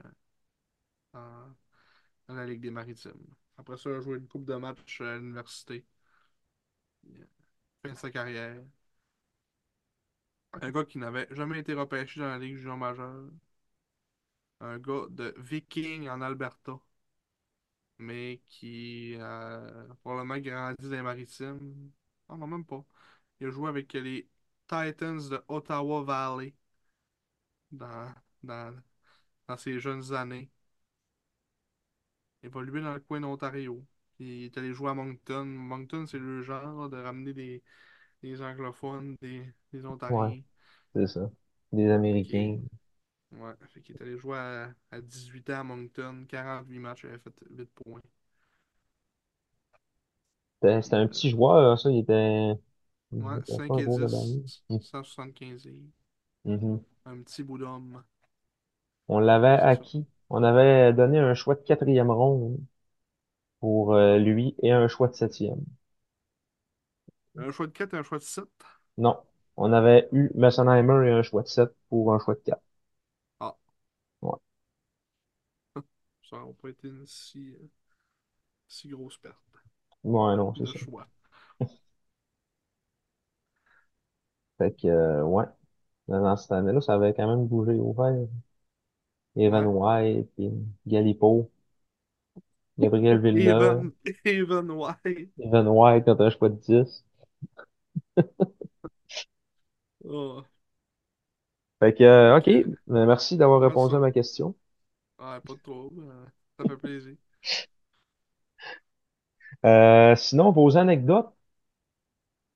[1.12, 1.54] en-
[2.28, 3.26] dans la Ligue des Maritimes.
[3.56, 5.84] Après ça, il a joué une coupe de matchs à l'université.
[7.82, 8.62] Fin de sa carrière.
[10.52, 13.30] Un gars qui n'avait jamais été repêché dans la Ligue junior majeure.
[14.60, 16.78] Un gars de Viking en Alberta.
[17.98, 19.60] Mais qui a
[20.02, 21.90] probablement grandi dans les maritimes.
[22.28, 22.84] Non, non, même pas.
[23.40, 24.28] Il a joué avec les
[24.68, 26.54] Titans de Ottawa Valley
[27.70, 28.74] dans, dans,
[29.48, 30.50] dans ses jeunes années.
[32.42, 33.84] Évolué dans le coin d'Ontario.
[34.18, 35.44] Il est allé jouer à Moncton.
[35.46, 37.62] Moncton, c'est le genre de ramener des,
[38.22, 40.42] des anglophones, des, des Ouais, Ontariens.
[40.94, 41.30] c'est ça.
[41.72, 42.60] Des Fait Américains.
[43.32, 47.10] Ouais, fait qu'il est allé jouer à, à 18 ans à Moncton, 48 matchs, il
[47.10, 48.02] avait fait 8 points.
[50.62, 51.90] C'était un petit joueur, ça.
[51.90, 52.52] Il était,
[53.12, 54.44] il ouais, était pas 5 un et gros gabarit.
[54.46, 55.92] 10, 175 livres.
[56.44, 56.84] Mhm.
[57.06, 58.04] Un petit bout d'homme.
[59.08, 59.84] On l'avait Mais c'est ça.
[59.84, 60.06] acquis.
[60.30, 62.58] On avait donné un choix de quatrième ronde
[63.60, 65.64] pour euh, lui et un choix de septième.
[67.36, 68.50] Un choix de 4 et un choix de 7.
[68.98, 69.16] Non.
[69.56, 72.60] On avait eu Messenheimer et un choix de sept pour un choix de quatre.
[73.40, 73.54] Ah,
[74.22, 74.38] Ouais.
[76.22, 77.68] ça n'a pas été une si, euh,
[78.68, 79.38] si grosse perte
[80.02, 80.72] Ouais, non, c'est ça.
[80.76, 81.08] choix.
[84.58, 85.44] Fait que, euh, ouais.
[86.08, 88.28] Dans cette année-là, ça avait quand même bougé au vert.
[89.38, 89.66] Evan.
[89.66, 90.50] White, puis
[90.86, 91.50] Galipo,
[92.78, 93.86] Gabriel Villeneuve,
[94.24, 95.30] Evan, White.
[95.40, 97.04] Evan White quand un choix de 10.
[100.04, 100.44] Ah,
[101.80, 102.46] Fait que, euh, OK.
[102.86, 104.54] Ben, Merci d'avoir répondu à ma question.
[105.18, 106.02] Ouais, pas de trouble.
[106.10, 106.26] euh,
[106.58, 107.16] ça fait plaisir.
[109.64, 111.32] Euh, sinon, vos anecdotes,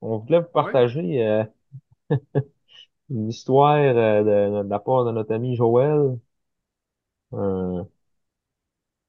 [0.03, 1.45] on voulait vous partager euh,
[3.11, 6.19] une histoire de, de la part de notre ami Joël.
[7.35, 7.85] Euh,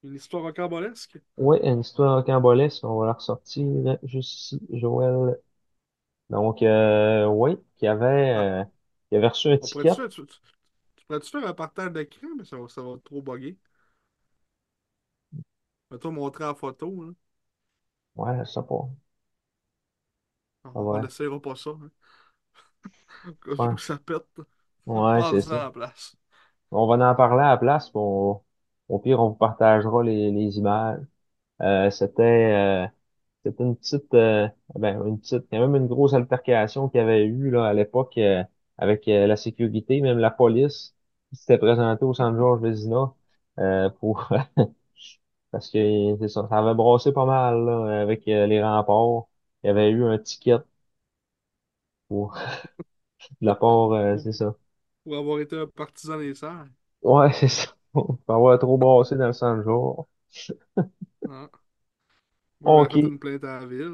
[0.04, 1.18] une histoire rocambolesque?
[1.38, 5.40] oui, une histoire rocambolesque, on va la ressortir juste ici, Joël.
[6.30, 8.64] Donc, euh, oui, qui avait, Ah, euh,
[9.10, 9.96] qui avait reçu un on pourrait-tu ticket.
[9.96, 10.36] faire, tu, tu-
[10.96, 13.58] tu pourrais-tu faire un partage d'écran, mais ça va, ça va trop bugger.
[15.92, 17.14] Mettons montrer la photo, là.
[18.16, 18.90] Ouais, je sais pas.
[20.66, 21.90] On on n'essayera pas ça, hein.
[23.26, 24.26] Au cas Ouais, où ça pète.
[24.86, 25.58] ouais, c'est ça.
[25.58, 26.16] la place.
[26.74, 28.42] On va en parler à la place, on-
[28.90, 31.00] au pire, on vous partagera les, images.
[31.62, 32.24] Euh, c'était,
[32.86, 32.88] euh,
[33.46, 35.20] c'était une petite, euh, ben, une
[35.60, 38.44] même une grosse altercation qu'il y avait eu à l'époque euh,
[38.78, 40.96] avec la sécurité, même la police
[41.32, 43.14] qui s'était présentée au San Georges Vézina
[44.00, 44.30] pour
[45.52, 49.28] parce que c'est ça, ça avait brassé pas mal avec les remparts.
[49.64, 50.58] Il y avait eu un ticket
[52.08, 52.36] pour
[53.42, 54.56] de la part, c'est ça.
[55.04, 56.68] Pour avoir été un partisan des Serres.
[57.02, 57.68] Ouais, c'est ça.
[57.94, 60.06] Pour avoir trop brassé dans le San Georges.
[61.28, 61.50] Ah.
[62.62, 62.98] Moi, j'avais OK.
[62.98, 63.94] fait une plainte à la ville.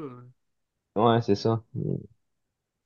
[0.96, 1.62] Ouais, c'est ça.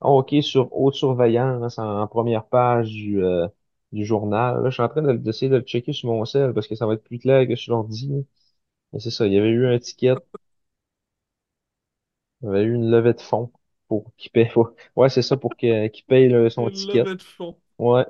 [0.01, 3.49] OK sur haute surveillance en, en première page du, euh,
[3.93, 4.63] du journal.
[4.63, 6.75] Là, je suis en train de- d'essayer de le checker sur mon cell parce que
[6.75, 8.09] ça va être plus clair que sur l'ordi.
[8.09, 8.19] là.
[8.93, 10.15] Mais c'est ça, il y avait eu un ticket,
[12.43, 13.53] il y avait eu une levée de fonds
[13.89, 14.51] pour qu'il paye.
[14.97, 17.05] Ouais, c'est ça, pour que- qu'il paye le- son Une ticket.
[17.05, 17.61] levée de fonds.
[17.79, 18.05] Ouais.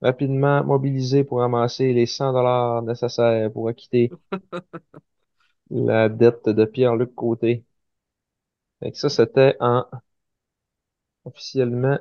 [0.00, 4.14] Rapidement mobilisé pour ramasser les 100 dollars nécessaires pour acquitter
[5.70, 7.64] la dette de Pierre-Luc Côté.
[8.80, 9.86] Fait que ça, c'était en
[11.24, 11.98] officiellement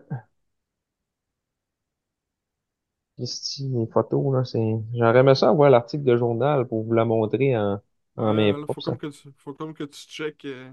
[3.17, 4.59] ici, les photos, là, c'est.
[4.93, 7.81] J'aurais aimé ça avoir l'article de journal pour vous la montrer en,
[8.17, 8.91] en main Ouais, là, propre, faut ça.
[8.91, 10.71] comme que tu, faut comme que tu checkes euh,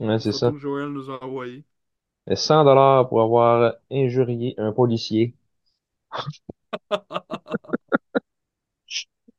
[0.00, 0.54] Ouais, les c'est photos ça.
[0.54, 1.64] que Joël nous a envoyées.
[2.30, 5.34] Et 100 dollars pour avoir injurié un policier.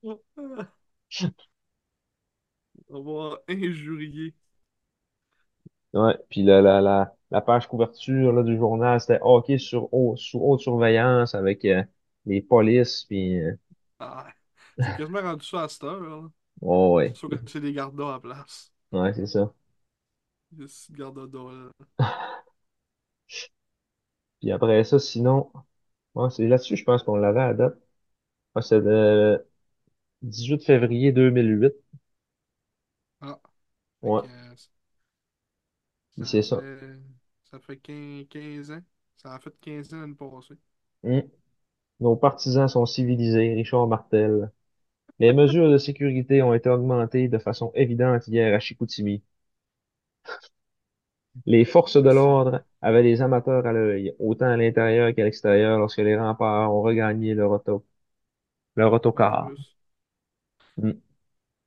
[2.94, 4.34] Avoir injurié.
[5.94, 6.16] Ouais.
[6.30, 10.60] Puis la, la, la, la page couverture là, du journal, c'était hockey sur sous haute
[10.62, 11.84] surveillance avec euh,
[12.26, 13.06] les polices.
[13.06, 13.54] Puis, euh,
[14.00, 14.28] Ah,
[14.80, 16.30] c'est quasiment rendu ça à cette heure, là.
[16.62, 17.14] oh, ouais.
[17.14, 18.74] Sauf que c'est des gardas à la place.
[18.92, 19.54] Ouais, c'est ça.
[20.52, 21.72] Des gardas là.
[24.40, 25.52] Puis après ça, sinon,
[26.16, 27.78] ouais, c'est là-dessus, je pense qu'on l'avait à date.
[28.56, 29.48] Ouais, c'est le
[30.24, 31.76] 18 février 2008.
[33.22, 33.40] Ah,
[34.02, 34.56] fait Ouais, que euh,
[36.24, 36.64] c'est ça ça.
[36.64, 37.00] fait,
[37.50, 38.82] ça fait 15, 15 ans.
[39.18, 40.56] Ça a fait 15 ans l'année passée.
[41.04, 41.24] Hum.
[42.02, 44.52] Nos partisans sont civilisés, Richard Martel.
[45.20, 49.24] Les mesures de sécurité ont été augmentées de façon évidente hier à Chicoutimi.
[51.46, 55.98] Les forces de l'ordre avaient les amateurs à l'œil, autant à l'intérieur qu'à l'extérieur, lorsque
[56.00, 57.86] les remparts ont regagné leur auto,
[58.76, 59.52] leur autocar.
[60.78, 60.92] Hmm.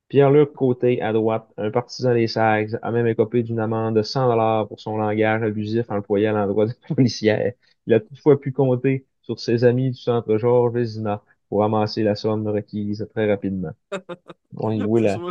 [0.09, 4.29] Pierre-Luc Côté, à droite, un partisan des Sags, a même écopé d'une amende de 100
[4.29, 7.55] dollars pour son langage abusif employé à l'endroit des policières.
[7.87, 12.17] Il a toutefois pu compter sur ses amis du centre Georges Vézina pour ramasser la
[12.17, 13.73] somme requise très rapidement.
[14.53, 15.23] Bon, il voit la,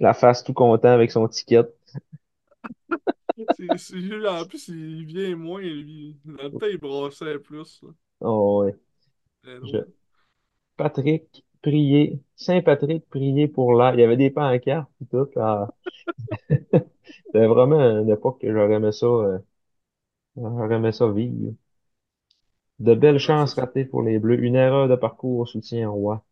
[0.00, 1.64] la face tout content avec son ticket.
[3.38, 6.16] En plus, il vient moins, lui.
[6.24, 7.80] Dans le temps, il brassait plus.
[7.82, 7.90] là.
[8.20, 8.74] Oh, ouais.
[9.62, 9.78] Je-.
[10.76, 12.20] Patrick, priez.
[12.36, 13.94] Saint-Patrick, priez pour l'air.
[13.94, 15.28] Il y avait des pancartes et tout.
[15.36, 15.70] Ah,
[17.26, 19.38] C'était vraiment une époque que j'aurais aimé ça, euh,
[20.36, 21.54] j'aurais aimé ça vivre.
[22.78, 23.54] De belles c'est chances ça.
[23.54, 24.38] ratées pour les Bleus.
[24.40, 26.24] Une erreur de parcours au soutien au roi.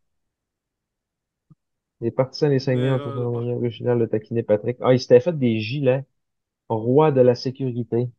[2.02, 3.56] Les partisans des Une Saguenay ont trouvé erreur de un moyen parcours.
[3.56, 4.76] original de taquiner Patrick.
[4.82, 6.04] Ah, il s'était fait des gilets.
[6.68, 8.10] Roi de la sécurité.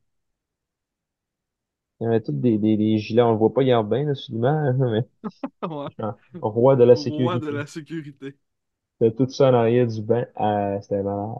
[2.00, 3.22] Il y avait tous des, des, des gilets.
[3.24, 5.08] On le voit pas hier bien, là, sur l'image, mais
[5.70, 5.90] Ouais.
[6.00, 7.50] genre, roi de la Roi de sécurité.
[7.50, 8.38] la sécurité.
[9.00, 10.26] C'était tout ça en arrière du banc.
[10.36, 11.36] Ah, c'était malade.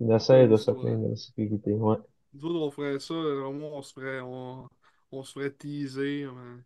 [0.00, 1.72] Il essaie de se plaindre de la sécurité.
[1.74, 1.96] Ouais.
[2.32, 4.68] Nous autres, on ferait ça, euh, au moins, on se ferait, on,
[5.12, 6.26] on se ferait teaser.
[6.34, 6.62] mais-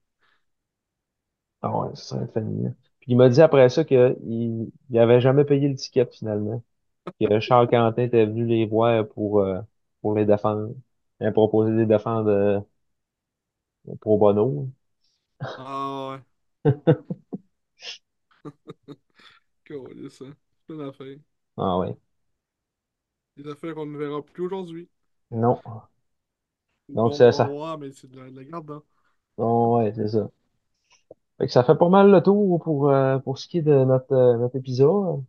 [1.63, 2.43] Ah ouais, ça serait.
[3.05, 6.63] Puis il m'a dit après ça qu'il il il avait jamais payé le ticket finalement.
[7.21, 9.61] Que Charles Quentin était venu les voir pour, euh,
[10.03, 10.75] pour les défendre.
[11.21, 12.61] Il a proposé de les défendre euh,
[14.01, 14.71] pro bono.
[15.57, 16.23] Ah ouais.
[19.67, 20.25] Cool, ça.
[20.27, 21.19] C'est plein d'affaires.
[21.57, 21.97] Ah ouais.
[23.37, 24.89] Des affaires qu'on ne verra plus aujourd'hui.
[25.43, 25.61] Non.
[26.89, 27.55] Donc c'est ça.
[27.55, 28.71] voir, mais c'est de la, de la garde.
[28.71, 28.83] hein.
[29.37, 30.29] Oh, ouais, c'est ça.
[31.39, 33.85] Fait que ça fait pas mal le tour pour, euh, pour ce qui est de
[33.85, 35.23] notre, euh, notre épisode.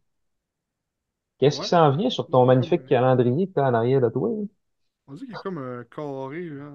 [1.38, 1.70] Qu'est-ce qui Ouais.
[1.70, 4.28] s'en vient sur ton comme, magnifique calendrier que t'as en arrière de toi?
[4.32, 4.48] hein?
[5.08, 6.72] on dit qu'il y a comme un carré, là.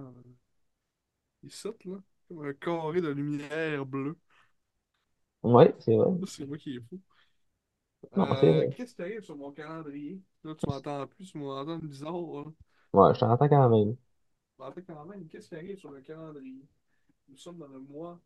[1.42, 1.98] Ici, là.
[2.28, 4.16] Comme un carré de lumière bleue.
[5.42, 6.10] Ouais, c'est vrai.
[6.20, 7.00] Ça, c'est moi qui est fou.
[8.16, 8.76] Non, c'est Euh, vrai.
[8.76, 10.20] qu'est-ce qui arrive sur mon calendrier?
[10.44, 12.12] Là, tu m'entends plus, tu m'entends bizarre.
[12.14, 12.44] Là.
[12.92, 13.96] Ouais, je t'entends quand même.
[14.60, 16.64] En fait, quand même, qu'est-ce qui arrive sur le calendrier?
[17.28, 18.20] Nous sommes dans le mois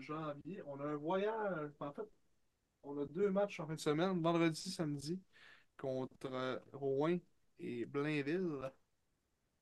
[0.00, 0.62] janvier.
[0.66, 1.70] On a un voyage.
[1.80, 2.02] En fait,
[2.84, 5.20] on a deux matchs en fin de semaine, vendredi, samedi,
[5.78, 7.18] contre euh, Rouen
[7.60, 8.70] et Blainville.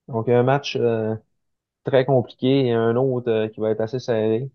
[0.08, 1.14] Donc un match euh,
[1.84, 4.50] très compliqué et un autre euh, qui va être assez serré.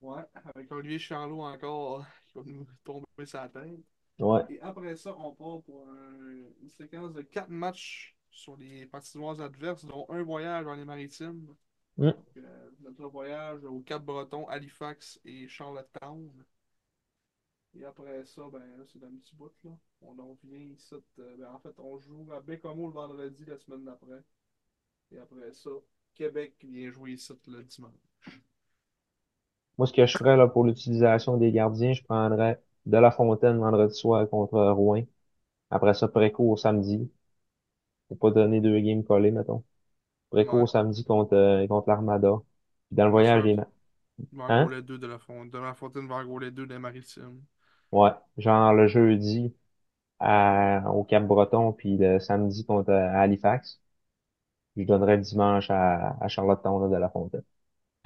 [0.00, 0.22] Ouais,
[0.54, 3.80] avec Olivier Charlot encore qui va nous tomber sa tête.
[4.18, 4.44] Ouais.
[4.48, 6.30] Et après ça, on part pour un-
[6.62, 11.54] une séquence de quatre matchs sur les patinoires adverses, dont un voyage dans les maritimes.
[12.00, 12.14] Mm.
[12.36, 16.30] Euh, notre voyage au Cap-Breton, Halifax et Charlottetown.
[17.74, 19.70] Et après ça, ben là, c'est un petit bout là.
[20.02, 20.94] On en vient ici.
[21.18, 24.22] euh, ben, en fait, on joue à Bécomo le vendredi la semaine d'après.
[25.12, 25.70] Et après ça,
[26.14, 27.92] Québec vient jouer ici le dimanche.
[29.78, 33.58] Moi, ce que je ferais là, pour l'utilisation des gardiens, je prendrais De La Fontaine
[33.58, 35.02] vendredi soir contre Rouen.
[35.70, 37.10] Après ça, Préco samedi.
[38.10, 39.64] Faut pas donner deux games collés, mettons.
[40.44, 40.64] Ouais.
[40.64, 42.32] Brécourt samedi contre, euh, contre l'Armada.
[42.88, 43.56] Puis dans le voyage, ça, les
[44.48, 44.70] Hein?
[44.70, 45.50] Vargolais 2 de la Fontaine.
[45.50, 47.44] De la Fontaine, Vargolais 2 des Maritimes.
[47.92, 48.10] Ouais.
[48.38, 49.54] Genre le jeudi
[50.20, 53.80] à, au Cap-Breton, puis le samedi contre euh, Halifax.
[54.76, 57.42] Je donnerais le dimanche à, à Charlottetown là, de la Fontaine.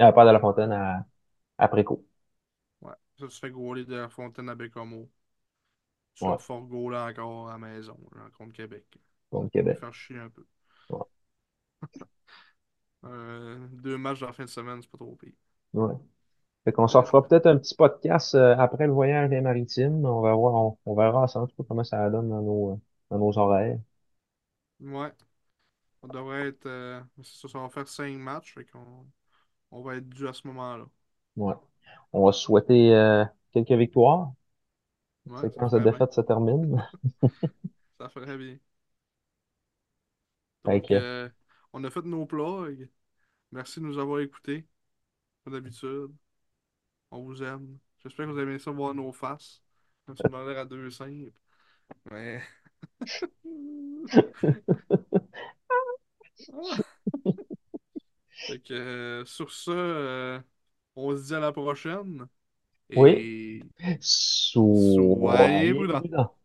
[0.01, 1.07] Euh, pas de la Fontaine, à,
[1.59, 2.05] à Préco.
[2.83, 2.93] Ouais.
[3.19, 5.11] Ça, tu fais gauler de la Fontaine à Bécomo.
[6.15, 8.99] Tu vas Ouais, te faire gauler encore à la maison, genre, contre Québec.
[9.31, 9.79] contre les Québec.
[9.79, 10.47] faire chier un peu.
[10.89, 11.05] Ouais.
[13.05, 15.33] Euh, deux matchs dans la fin de semaine, c'est pas trop pire.
[15.75, 15.95] Ouais.
[16.65, 17.29] Fait qu'on se Bien refera joué.
[17.29, 20.05] peut-être un petit podcast euh, après le voyage des maritimes.
[20.07, 22.77] On va voir, on, on verra peu comment ça donne dans nos, euh,
[23.11, 23.79] dans nos horaires.
[24.81, 25.13] Ouais.
[26.03, 26.67] On devrait être.
[26.67, 28.55] euh, c'est ça, ça va faire cinq matchs.
[28.55, 29.07] Fait qu'on
[29.73, 30.87] on va être dû à ce moment-là.
[31.37, 31.55] Ouais.
[32.13, 34.33] On va souhaiter euh, quelques victoires.
[35.27, 36.83] Ouais, C'est ça quand cette ferait défaite se termine.
[37.99, 38.59] Ça ferait bien.
[40.67, 41.29] Fait Donc, que, euh,
[41.75, 42.91] on a fait nos plugs.
[43.53, 44.67] Merci de nous avoir écoutés,
[45.45, 46.13] comme d'habitude.
[47.11, 47.79] On vous aime.
[48.03, 49.63] J'espère que vous aimez ça voir nos faces.
[50.09, 51.33] Même si on a l'air à deux simples.
[52.11, 52.43] Mais.
[58.47, 60.41] Fait que, euh, sur ce, euh,
[60.97, 62.27] on se dit à la prochaine.
[62.95, 63.67] oui, Et
[65.21, 66.03] soyez soyez prudents.
[66.03, 66.37] prudents.